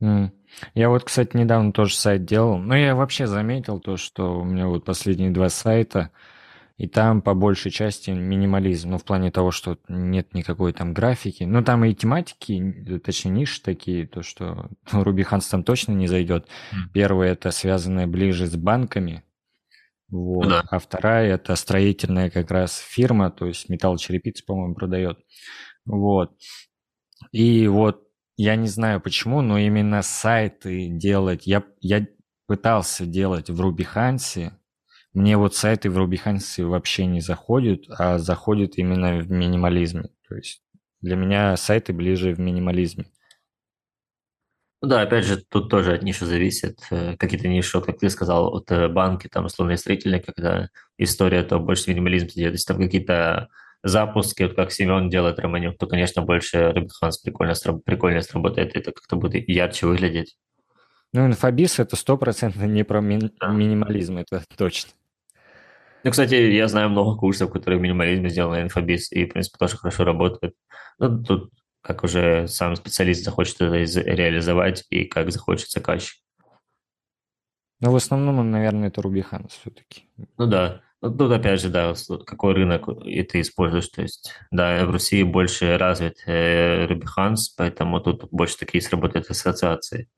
Я 0.00 0.88
вот, 0.88 1.04
кстати, 1.04 1.36
недавно 1.36 1.72
тоже 1.72 1.94
сайт 1.94 2.24
делал. 2.24 2.58
Но 2.58 2.76
я 2.76 2.94
вообще 2.94 3.26
заметил 3.26 3.80
то, 3.80 3.96
что 3.96 4.40
у 4.40 4.44
меня 4.44 4.66
вот 4.66 4.84
последние 4.84 5.30
два 5.30 5.48
сайта– 5.48 6.10
и 6.78 6.86
там 6.86 7.22
по 7.22 7.34
большей 7.34 7.72
части 7.72 8.10
минимализм, 8.10 8.90
ну, 8.90 8.98
в 8.98 9.04
плане 9.04 9.32
того, 9.32 9.50
что 9.50 9.78
нет 9.88 10.32
никакой 10.32 10.72
там 10.72 10.94
графики. 10.94 11.42
Ну, 11.42 11.62
там 11.64 11.84
и 11.84 11.92
тематики, 11.92 13.00
точнее, 13.04 13.32
ниши 13.32 13.60
такие, 13.60 14.06
то, 14.06 14.22
что 14.22 14.70
ну, 14.92 15.02
Руби 15.02 15.24
Ханс 15.24 15.48
там 15.48 15.64
точно 15.64 15.92
не 15.92 16.06
зайдет. 16.06 16.46
Mm. 16.46 16.76
Первое– 16.94 17.28
это 17.32 17.50
связанное 17.50 18.06
ближе 18.06 18.46
с 18.46 18.54
банками, 18.54 19.24
вот. 20.08 20.48
Да. 20.48 20.62
А 20.70 20.78
вторая– 20.78 21.34
это 21.34 21.56
строительная 21.56 22.30
как 22.30 22.52
раз 22.52 22.78
фирма, 22.78 23.32
то 23.32 23.46
есть 23.46 23.68
металлочерепиц, 23.68 24.42
по-моему, 24.42 24.76
продает. 24.76 25.18
Вот. 25.84 26.36
И 27.32 27.66
вот 27.66 28.07
я 28.38 28.56
не 28.56 28.68
знаю 28.68 29.00
почему, 29.02 29.42
но 29.42 29.58
именно 29.58 30.00
сайты 30.00 30.88
делать, 30.88 31.46
я, 31.46 31.62
я 31.80 32.06
пытался 32.46 33.04
делать 33.04 33.50
в 33.50 33.60
Руби 33.60 33.84
Хансе, 33.84 34.58
мне 35.12 35.36
вот 35.36 35.54
сайты 35.54 35.90
в 35.90 35.98
Ruby 35.98 36.64
вообще 36.64 37.06
не 37.06 37.20
заходят, 37.20 37.84
а 37.88 38.18
заходят 38.18 38.76
именно 38.76 39.18
в 39.18 39.30
минимализме. 39.30 40.10
То 40.28 40.36
есть 40.36 40.62
для 41.00 41.16
меня 41.16 41.56
сайты 41.56 41.92
ближе 41.92 42.34
в 42.34 42.38
минимализме. 42.38 43.06
Ну 44.80 44.88
да, 44.88 45.02
опять 45.02 45.24
же, 45.24 45.38
тут 45.38 45.70
тоже 45.70 45.94
от 45.94 46.04
ниши 46.04 46.24
зависит. 46.24 46.78
Э, 46.92 47.16
какие-то 47.16 47.48
ниши, 47.48 47.80
как 47.80 47.98
ты 47.98 48.08
сказал, 48.10 48.54
от 48.54 48.70
э, 48.70 48.86
банки, 48.86 49.26
там, 49.26 49.46
условно, 49.46 49.76
строительные, 49.76 50.20
когда 50.20 50.70
история, 50.98 51.42
то 51.42 51.58
больше 51.58 51.90
минимализм 51.90 52.26
идет. 52.28 52.52
Если 52.52 52.72
там 52.72 52.78
какие-то 52.78 53.48
запуски, 53.82 54.44
вот 54.44 54.54
как 54.54 54.72
Семен 54.72 55.08
делает 55.08 55.38
Романюк, 55.38 55.78
то, 55.78 55.86
конечно, 55.86 56.22
больше 56.22 56.72
Ruby 56.74 56.88
прикольно, 57.22 57.54
прикольно 57.84 58.20
сработает, 58.22 58.76
это 58.76 58.92
как-то 58.92 59.16
будет 59.16 59.48
ярче 59.48 59.86
выглядеть. 59.86 60.36
Ну, 61.12 61.26
инфобиз– 61.26 61.78
это 61.80 61.96
стопроцентно 61.96 62.64
не 62.64 62.84
про 62.84 63.00
ми- 63.00 63.30
да. 63.40 63.48
минимализм, 63.48 64.18
это 64.18 64.44
точно. 64.56 64.92
Ну, 66.04 66.10
кстати, 66.10 66.34
я 66.34 66.68
знаю 66.68 66.90
много 66.90 67.18
курсов, 67.18 67.50
которые 67.50 67.78
в 67.78 67.82
минимализме 67.82 68.28
сделаны 68.28 68.62
инфобиз, 68.62 69.10
и, 69.10 69.24
в 69.24 69.30
принципе, 69.30 69.56
тоже 69.58 69.76
хорошо 69.76 70.04
работают. 70.04 70.54
Ну, 70.98 71.22
тут 71.22 71.50
как 71.80 72.04
уже 72.04 72.46
сам 72.48 72.76
специалист 72.76 73.24
захочет 73.24 73.60
это 73.60 73.74
реализовать 73.74 74.84
и 74.90 75.04
как 75.04 75.30
захочет 75.32 75.70
заказчик. 75.70 76.20
Ну, 77.80 77.92
в 77.92 77.96
основном, 77.96 78.50
наверное, 78.50 78.88
это 78.88 79.00
Рубихан 79.02 79.46
все-таки. 79.48 80.10
Ну 80.36 80.46
да. 80.46 80.82
Ну, 81.00 81.16
тут 81.16 81.30
опять 81.30 81.60
же, 81.60 81.68
да, 81.68 81.94
какой 82.26 82.54
рынок 82.54 82.88
и 83.04 83.22
ты 83.22 83.40
используешь. 83.40 83.88
То 83.88 84.02
есть, 84.02 84.32
да, 84.50 84.84
в 84.84 84.90
России 84.90 85.22
больше 85.22 85.78
развит 85.78 86.22
э, 86.26 86.86
Рубиханс, 86.86 87.50
поэтому 87.50 88.00
тут 88.00 88.28
больше 88.32 88.58
такие 88.58 88.82
сработают 88.82 89.30
ассоциации. 89.30 90.08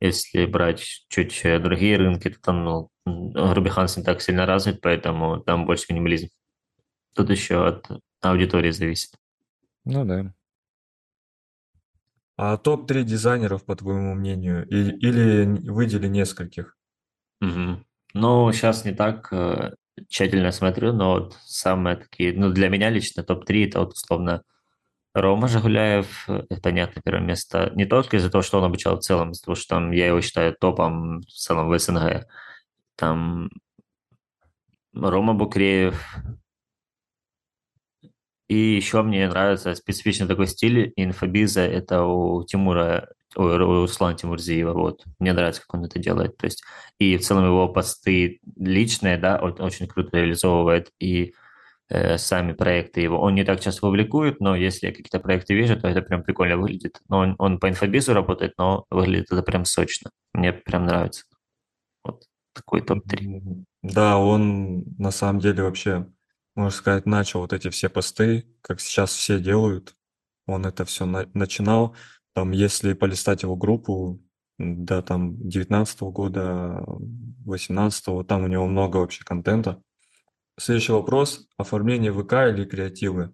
Если 0.00 0.46
брать 0.46 1.04
чуть 1.08 1.42
другие 1.62 1.98
рынки, 1.98 2.30
то 2.30 2.40
там, 2.40 2.64
ну, 2.64 2.90
Рубиханс 3.04 3.98
не 3.98 4.02
так 4.02 4.22
сильно 4.22 4.46
развит, 4.46 4.80
поэтому 4.80 5.40
там 5.40 5.66
больше 5.66 5.86
минимализм. 5.90 6.28
Тут 7.14 7.28
еще 7.28 7.66
от 7.66 7.86
аудитории 8.22 8.70
зависит. 8.70 9.14
Ну 9.84 10.04
да. 10.04 10.34
А 12.36 12.56
топ-3 12.56 13.04
дизайнеров, 13.04 13.64
по 13.64 13.76
твоему 13.76 14.14
мнению, 14.14 14.66
или, 14.68 14.96
или 14.96 15.70
выдели 15.70 16.08
нескольких? 16.08 16.76
Угу. 17.42 17.84
Ну, 18.14 18.52
сейчас 18.52 18.84
не 18.84 18.92
так 18.92 19.28
э, 19.32 19.74
тщательно 20.08 20.52
смотрю, 20.52 20.92
но 20.92 21.14
вот 21.14 21.36
самые 21.44 21.96
такие, 21.96 22.32
ну, 22.32 22.50
для 22.50 22.68
меня 22.68 22.90
лично 22.90 23.22
топ-3 23.22 23.68
это 23.68 23.80
вот 23.80 23.94
условно 23.94 24.42
Рома 25.14 25.46
Жигуляев, 25.48 26.26
это 26.28 26.60
понятно, 26.62 27.02
первое 27.02 27.22
место. 27.22 27.70
Не 27.74 27.84
только 27.84 28.16
из-за 28.16 28.30
того, 28.30 28.42
что 28.42 28.58
он 28.58 28.64
обучал 28.64 28.96
в 28.96 29.00
целом, 29.00 29.32
из-за 29.32 29.44
того, 29.44 29.54
что 29.54 29.76
там 29.76 29.90
я 29.90 30.06
его 30.06 30.20
считаю 30.22 30.56
топом 30.58 31.20
в 31.20 31.26
целом 31.26 31.68
в 31.68 31.78
СНГ. 31.78 32.26
Там 32.96 33.50
Рома 34.94 35.34
Букреев. 35.34 36.02
И 38.48 38.56
еще 38.56 39.02
мне 39.02 39.28
нравится 39.28 39.74
специфичный 39.74 40.28
такой 40.28 40.46
стиль 40.46 40.92
инфобиза. 40.96 41.60
Это 41.60 42.04
у 42.04 42.44
Тимура, 42.44 43.10
ой, 43.36 43.56
Руслана 43.56 44.16
Тимурзиева. 44.16 44.72
Вот. 44.72 45.04
Мне 45.18 45.32
нравится, 45.32 45.62
как 45.62 45.74
он 45.74 45.84
это 45.84 45.98
делает. 45.98 46.36
То 46.36 46.46
есть, 46.46 46.62
и 46.98 47.16
в 47.16 47.22
целом 47.22 47.46
его 47.46 47.68
посты 47.68 48.40
личные, 48.56 49.18
да, 49.18 49.38
очень 49.38 49.86
круто 49.86 50.16
реализовывает. 50.16 50.90
И 51.00 51.34
Э, 51.94 52.16
сами 52.16 52.54
проекты 52.54 53.02
его. 53.02 53.20
Он 53.20 53.34
не 53.34 53.44
так 53.44 53.60
часто 53.60 53.82
публикует, 53.82 54.40
но 54.40 54.56
если 54.56 54.86
я 54.86 54.92
какие-то 54.92 55.20
проекты 55.20 55.52
вижу, 55.52 55.78
то 55.78 55.88
это 55.88 56.00
прям 56.00 56.22
прикольно 56.22 56.56
выглядит. 56.56 57.02
Но 57.10 57.18
он, 57.18 57.34
он 57.38 57.58
по 57.58 57.68
инфобизу 57.68 58.14
работает, 58.14 58.54
но 58.56 58.86
выглядит 58.88 59.30
это 59.30 59.42
прям 59.42 59.66
сочно. 59.66 60.10
Мне 60.32 60.54
прям 60.54 60.86
нравится. 60.86 61.24
Вот 62.02 62.24
такой 62.54 62.80
топ-3. 62.80 63.64
Да, 63.82 64.16
он 64.16 64.84
на 64.96 65.10
самом 65.10 65.40
деле 65.40 65.64
вообще, 65.64 66.06
можно 66.54 66.70
сказать, 66.70 67.04
начал 67.04 67.40
вот 67.40 67.52
эти 67.52 67.68
все 67.68 67.90
посты, 67.90 68.46
как 68.62 68.80
сейчас 68.80 69.12
все 69.12 69.38
делают. 69.38 69.94
Он 70.46 70.64
это 70.64 70.86
все 70.86 71.04
на- 71.04 71.28
начинал. 71.34 71.94
Там, 72.34 72.52
если 72.52 72.94
полистать 72.94 73.42
его 73.42 73.56
группу, 73.56 74.20
да, 74.58 75.02
там 75.02 75.36
19 75.48 76.02
-го 76.02 76.12
года, 76.12 76.84
18 77.44 78.22
там 78.22 78.44
у 78.44 78.46
него 78.46 78.66
много 78.66 78.98
вообще 78.98 79.24
контента. 79.24 79.82
Следующий 80.58 80.92
вопрос. 80.92 81.46
Оформление 81.56 82.12
ВК 82.12 82.34
или 82.54 82.64
креативы? 82.64 83.32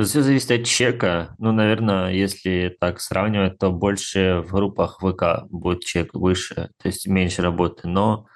Все 0.00 0.22
зависит 0.22 0.50
от 0.50 0.64
чека. 0.64 1.34
Ну, 1.38 1.52
наверное, 1.52 2.12
если 2.12 2.74
так 2.80 3.00
сравнивать, 3.00 3.58
то 3.58 3.70
больше 3.70 4.42
в 4.46 4.52
группах 4.52 4.98
ВК 5.00 5.44
будет 5.50 5.84
чек 5.84 6.14
выше, 6.14 6.70
то 6.78 6.88
есть 6.88 7.06
меньше 7.06 7.42
работы. 7.42 7.88
Но 7.88 8.26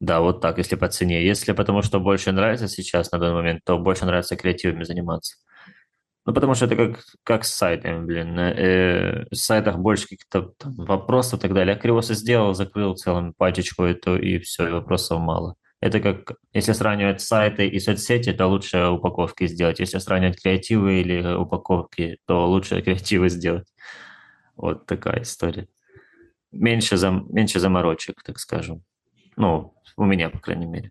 да, 0.00 0.20
вот 0.20 0.40
так, 0.40 0.58
если 0.58 0.76
по 0.76 0.88
цене. 0.88 1.24
Если 1.24 1.52
потому 1.52 1.82
что 1.82 2.00
больше 2.00 2.32
нравится 2.32 2.66
сейчас 2.68 3.12
на 3.12 3.18
данный 3.18 3.34
момент, 3.34 3.60
то 3.64 3.78
больше 3.78 4.06
нравится 4.06 4.36
креативами 4.36 4.84
заниматься. 4.84 5.36
Ну, 6.28 6.34
потому 6.34 6.54
что 6.54 6.66
это 6.66 6.76
как, 6.76 7.04
как 7.24 7.44
с 7.46 7.54
сайтами, 7.54 8.04
блин. 8.04 8.38
Э, 8.38 9.24
в 9.30 9.34
сайтах 9.34 9.78
больше 9.78 10.08
каких-то 10.08 10.52
вопросов 10.62 11.38
и 11.38 11.42
так 11.42 11.54
далее. 11.54 11.72
Я 11.72 11.80
кривосы 11.80 12.12
сделал, 12.12 12.52
закрыл 12.52 12.94
целым 12.96 13.32
пачечку 13.32 13.84
эту, 13.84 14.18
и 14.18 14.38
все, 14.38 14.68
и 14.68 14.70
вопросов 14.72 15.20
мало. 15.20 15.54
Это 15.80 16.00
как, 16.00 16.34
если 16.52 16.72
сравнивать 16.72 17.22
сайты 17.22 17.66
и 17.66 17.80
соцсети, 17.80 18.34
то 18.34 18.46
лучше 18.46 18.88
упаковки 18.88 19.46
сделать. 19.46 19.80
Если 19.80 19.96
сравнивать 19.96 20.42
креативы 20.42 21.00
или 21.00 21.34
упаковки, 21.34 22.18
то 22.26 22.46
лучше 22.46 22.82
креативы 22.82 23.30
сделать. 23.30 23.72
Вот 24.54 24.84
такая 24.84 25.22
история. 25.22 25.66
Меньше, 26.52 26.98
зам, 26.98 27.26
меньше 27.30 27.58
заморочек, 27.58 28.22
так 28.22 28.38
скажем. 28.38 28.82
Ну, 29.36 29.72
у 29.96 30.04
меня, 30.04 30.28
по 30.28 30.40
крайней 30.40 30.66
мере. 30.66 30.90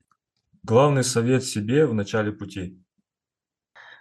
Главный 0.63 1.03
совет 1.03 1.43
себе 1.43 1.85
в 1.85 1.93
начале 1.93 2.31
пути. 2.31 2.81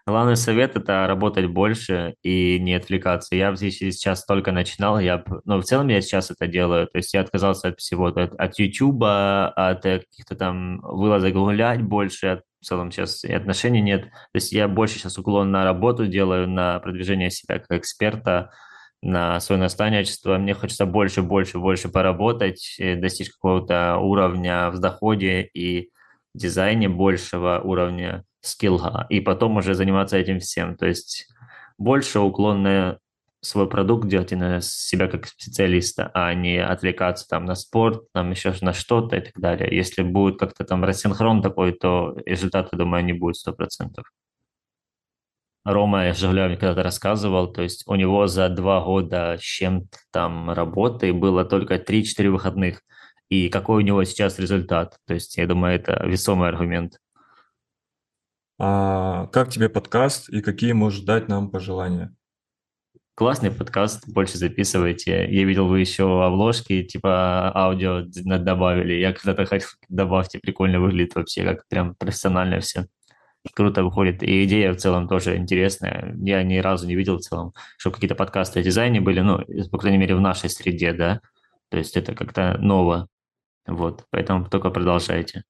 Главный 0.09 0.36
совет– 0.36 0.76
это 0.76 1.09
работать 1.09 1.46
больше 1.46 2.14
и 2.22 2.61
не 2.61 2.74
отвлекаться. 2.74 3.34
Я 3.34 3.57
сейчас 3.57 4.24
только 4.24 4.52
начинал, 4.52 5.00
я, 5.00 5.24
ну, 5.44 5.61
в 5.61 5.64
целом 5.64 5.88
я 5.88 6.00
сейчас 6.00 6.30
это 6.30 6.46
делаю, 6.46 6.86
то 6.86 6.98
есть 6.98 7.12
я 7.12 7.22
отказался 7.22 7.68
от 7.68 7.80
всего, 7.80 8.07
от, 8.07 8.32
от 8.38 8.57
YouTube, 8.57 9.02
от 9.02 9.82
каких-то 9.82 10.36
там 10.36 10.78
вылазок 10.80 11.32
гулять 11.32 11.82
больше, 11.82 12.26
от, 12.28 12.44
в 12.61 12.64
целом 12.64 12.92
сейчас 12.92 13.24
и 13.24 13.32
отношений 13.32 13.80
нет. 13.80 14.04
То 14.04 14.34
есть 14.34 14.52
я 14.52 14.68
больше 14.68 15.00
сейчас 15.00 15.18
уклон 15.18 15.50
на 15.50 15.64
работу 15.64 16.07
делаю, 16.07 16.48
на 16.48 16.78
продвижение 16.78 17.30
себя 17.30 17.59
как 17.59 17.80
эксперта, 17.80 18.52
на 19.02 19.40
свое 19.40 19.61
наставничество. 19.61 20.38
Мне 20.38 20.54
хочется 20.54 20.86
больше, 20.86 21.22
больше, 21.22 21.59
больше 21.59 21.88
поработать, 21.88 22.76
э, 22.78 22.94
достичь 22.94 23.30
какого-то 23.30 23.96
уровня 23.96 24.70
в 24.70 24.78
доходе 24.78 25.50
и 25.52 25.90
дизайне 26.32 26.88
большего 26.88 27.61
уровня 27.64 28.24
скилла, 28.47 29.07
и 29.11 29.20
потом 29.20 29.57
уже 29.57 29.74
заниматься 29.74 30.16
этим 30.16 30.40
всем. 30.40 30.76
То 30.76 30.86
есть 30.86 31.28
больше 31.78 32.20
уклон 32.20 32.62
на 32.62 32.99
свой 33.40 33.68
продукт 33.68 34.09
делать 34.09 34.32
и 34.32 34.36
на 34.36 34.61
себя 34.61 35.09
как 35.09 35.26
специалиста, 35.26 36.11
а 36.14 36.34
не 36.34 36.59
отвлекаться 36.59 37.28
там 37.28 37.44
на 37.44 37.55
спорт, 37.55 38.05
там 38.12 38.30
еще 38.30 38.55
на 38.61 38.72
что-то 38.72 39.16
и 39.16 39.20
так 39.20 39.34
далее. 39.36 39.74
Если 39.74 40.03
будет 40.03 40.38
как-то 40.38 40.64
там 40.64 40.84
рассинхрон 40.84 41.42
такой, 41.42 41.72
то 41.72 42.16
результаты, 42.26 42.76
думаю, 42.76 43.05
не 43.05 43.12
будет 43.12 43.36
сто 43.36 43.53
процентов. 43.53 44.07
Рома 45.64 46.12
Жавлев 46.12 46.59
когда-то 46.61 46.84
рассказывал, 46.84 47.53
то 47.53 47.62
есть 47.62 47.82
у 47.88 47.97
него 47.97 48.28
за 48.28 48.49
два 48.49 48.80
года 48.80 49.36
с 49.36 49.42
чем-то 49.42 49.99
там 50.12 50.51
работы 50.51 51.12
было 51.12 51.44
только 51.44 51.74
3-4 51.74 52.30
выходных. 52.30 52.82
И 53.28 53.49
какой 53.49 53.82
у 53.82 53.86
него 53.86 54.05
сейчас 54.05 54.38
результат? 54.38 54.97
То 55.07 55.14
есть 55.14 55.36
я 55.36 55.47
думаю, 55.49 55.74
это 55.74 56.05
весомый 56.07 56.49
аргумент. 56.49 57.01
А 58.59 59.26
как 59.26 59.50
тебе 59.50 59.68
подкаст 59.68 60.30
и 60.30 60.40
какие 60.40 60.72
можешь 60.72 61.00
дать 61.00 61.28
нам 61.28 61.50
пожелания? 61.50 62.14
Классный 63.14 63.50
подкаст, 63.50 64.09
больше 64.09 64.38
записывайте. 64.38 65.26
Я 65.30 65.44
видел, 65.44 65.68
вы 65.68 65.80
еще 65.80 66.24
обложки, 66.24 66.82
типа 66.82 67.50
аудио 67.54 68.02
добавили. 68.04 68.94
Я 68.94 69.12
когда-то 69.12 69.46
хотел, 69.46 69.68
добавьте, 69.88 70.38
прикольно 70.38 70.80
выглядит 70.80 71.14
вообще, 71.14 71.44
как 71.44 71.66
прям 71.68 71.94
профессионально 71.94 72.61
все. 72.61 72.86
Круто 73.54 73.84
выходит. 73.84 74.22
И 74.22 74.44
идея 74.44 74.72
в 74.72 74.76
целом 74.76 75.07
тоже 75.07 75.36
интересная. 75.36 76.14
Я 76.18 76.42
ни 76.42 76.57
разу 76.59 76.86
не 76.86 76.94
видел 76.94 77.18
в 77.18 77.20
целом, 77.20 77.52
что 77.78 77.90
какие-то 77.90 78.14
подкасты 78.14 78.61
о 78.61 78.62
дизайне 78.62 79.00
были, 79.00 79.20
ну, 79.20 79.38
по 79.70 79.78
крайней 79.78 79.98
мере, 79.98 80.16
в 80.16 80.20
нашей 80.20 80.50
среде, 80.50 80.92
да. 80.92 81.20
То 81.68 81.78
есть 81.78 81.96
это 81.96 82.14
как-то 82.14 82.57
ново. 82.59 83.09
Вот, 83.66 84.04
поэтому 84.11 84.48
только 84.48 84.70
продолжайте. 84.70 85.44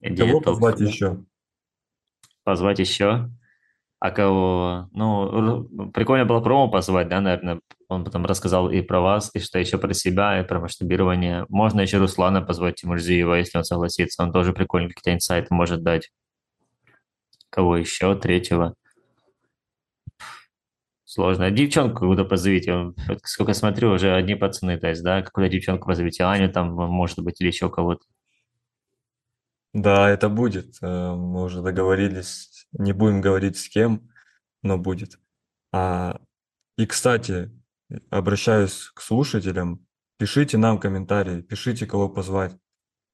Идея 0.00 0.26
Кого 0.28 0.40
позвать 0.40 0.80
еще? 0.80 1.24
Позвать 2.46 2.78
еще. 2.78 3.28
А 3.98 4.10
кого? 4.12 4.88
Ну, 4.92 5.90
прикольно 5.92 6.24
было 6.26 6.40
промо 6.40 6.70
позвать, 6.70 7.08
да, 7.08 7.20
наверное. 7.20 7.60
Он 7.88 8.04
потом 8.04 8.24
рассказал 8.24 8.70
и 8.70 8.82
про 8.82 9.00
вас, 9.00 9.30
и 9.34 9.40
что 9.40 9.58
еще 9.58 9.78
про 9.78 9.92
себя, 9.94 10.40
и 10.40 10.46
про 10.46 10.60
масштабирование. 10.60 11.44
Можно 11.48 11.80
еще 11.80 11.98
Руслана 11.98 12.42
позвать 12.42 12.76
Тимурзиева, 12.76 13.34
если 13.34 13.58
он 13.58 13.64
согласится. 13.64 14.22
Он 14.22 14.32
тоже 14.32 14.52
прикольно 14.52 14.88
какие-то 14.88 15.12
инсайты 15.12 15.52
может 15.52 15.82
дать. 15.82 16.10
Кого 17.50 17.78
еще? 17.78 18.14
Третьего. 18.14 18.74
Сложно. 21.04 21.50
Девчонку 21.50 22.06
куда 22.06 22.24
позовите. 22.24 22.92
Сколько 23.24 23.54
смотрю, 23.54 23.90
уже 23.92 24.14
одни 24.14 24.36
пацаны, 24.36 24.78
то 24.78 24.88
есть, 24.88 25.02
да, 25.02 25.22
какую-то 25.22 25.50
девчонку 25.52 25.86
позовите. 25.86 26.24
Аню 26.24 26.52
там, 26.52 26.74
может 26.74 27.18
быть, 27.20 27.40
или 27.40 27.48
еще 27.48 27.70
кого-то. 27.70 28.04
Да, 29.76 30.08
это 30.08 30.30
будет. 30.30 30.78
Э, 30.80 31.14
мы 31.14 31.42
уже 31.44 31.60
договорились. 31.60 32.66
Не 32.72 32.94
будем 32.94 33.20
говорить 33.20 33.58
с 33.58 33.68
кем, 33.68 34.10
но 34.62 34.78
будет. 34.78 35.20
А, 35.70 36.18
и, 36.78 36.86
кстати, 36.86 37.50
обращаюсь 38.08 38.90
к 38.94 39.02
слушателям. 39.02 39.86
Пишите 40.18 40.56
нам 40.56 40.78
комментарии, 40.80 41.42
пишите, 41.42 41.84
кого 41.86 42.08
позвать. 42.08 42.56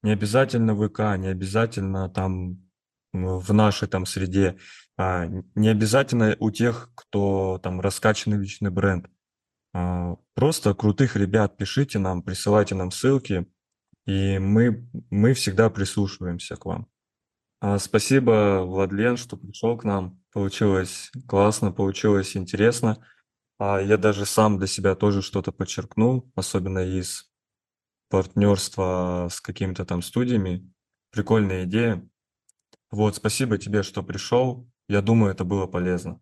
Не 0.03 0.11
обязательно 0.11 0.73
ВК, 0.73 1.17
не 1.17 1.27
обязательно 1.27 2.09
там 2.09 2.63
в 3.11 3.53
нашей 3.53 3.89
там 3.89 4.05
среде, 4.05 4.57
а, 4.97 5.25
не 5.55 5.67
обязательно 5.67 6.37
у 6.39 6.49
тех, 6.49 6.91
кто 6.95 7.59
там 7.61 7.81
раскачанный 7.81 8.37
личный 8.37 8.71
бренд. 8.71 9.07
А, 9.73 10.15
просто 10.33 10.73
крутых 10.73 11.17
ребят 11.17 11.57
пишите 11.57 11.99
нам, 11.99 12.23
присылайте 12.23 12.73
нам 12.73 12.89
ссылки, 12.91 13.47
и 14.05 14.39
мы, 14.39 14.87
мы 15.09 15.33
всегда 15.33 15.69
прислушиваемся 15.69 16.55
к 16.55 16.65
вам. 16.65 16.87
А, 17.61 17.79
спасибо, 17.79 18.63
Владлен, 18.65 19.15
что 19.15 19.37
пришел 19.37 19.77
к 19.77 19.83
нам. 19.83 20.21
Получилось 20.33 21.11
классно, 21.27 21.71
получилось 21.71 22.35
интересно. 22.35 22.97
А 23.57 23.79
я 23.79 23.97
даже 23.97 24.25
сам 24.25 24.57
для 24.57 24.67
себя 24.67 24.95
тоже 24.95 25.21
что-то 25.21 25.51
подчеркнул, 25.51 26.29
особенно 26.35 26.79
из 26.79 27.31
партнерства 28.09 29.29
с 29.31 29.39
какими-то 29.39 29.85
там 29.85 30.01
студиями. 30.01 30.69
Прикольная 31.11 31.63
идея. 31.63 32.05
Вот, 32.91 33.15
спасибо 33.15 33.57
тебе, 33.57 33.83
что 33.83 34.03
пришел. 34.03 34.67
Я 34.89 35.01
думаю, 35.01 35.31
это 35.31 35.45
было 35.45 35.65
полезно. 35.65 36.19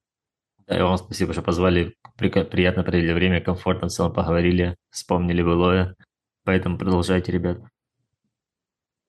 Да, 0.67 0.77
и 0.77 0.81
вам 0.81 0.97
спасибо, 0.97 1.33
что 1.33 1.41
позвали. 1.41 1.95
Приятно 2.17 2.83
провели 2.83 3.13
время, 3.13 3.41
комфортно 3.41 3.87
в 3.87 3.91
целом 3.91 4.13
поговорили, 4.13 4.77
вспомнили 4.89 5.41
былое. 5.41 5.95
Поэтому 6.43 6.77
продолжайте, 6.77 7.31
ребят. 7.31 7.59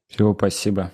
Всего 0.09 0.35
спасибо. 0.35 0.93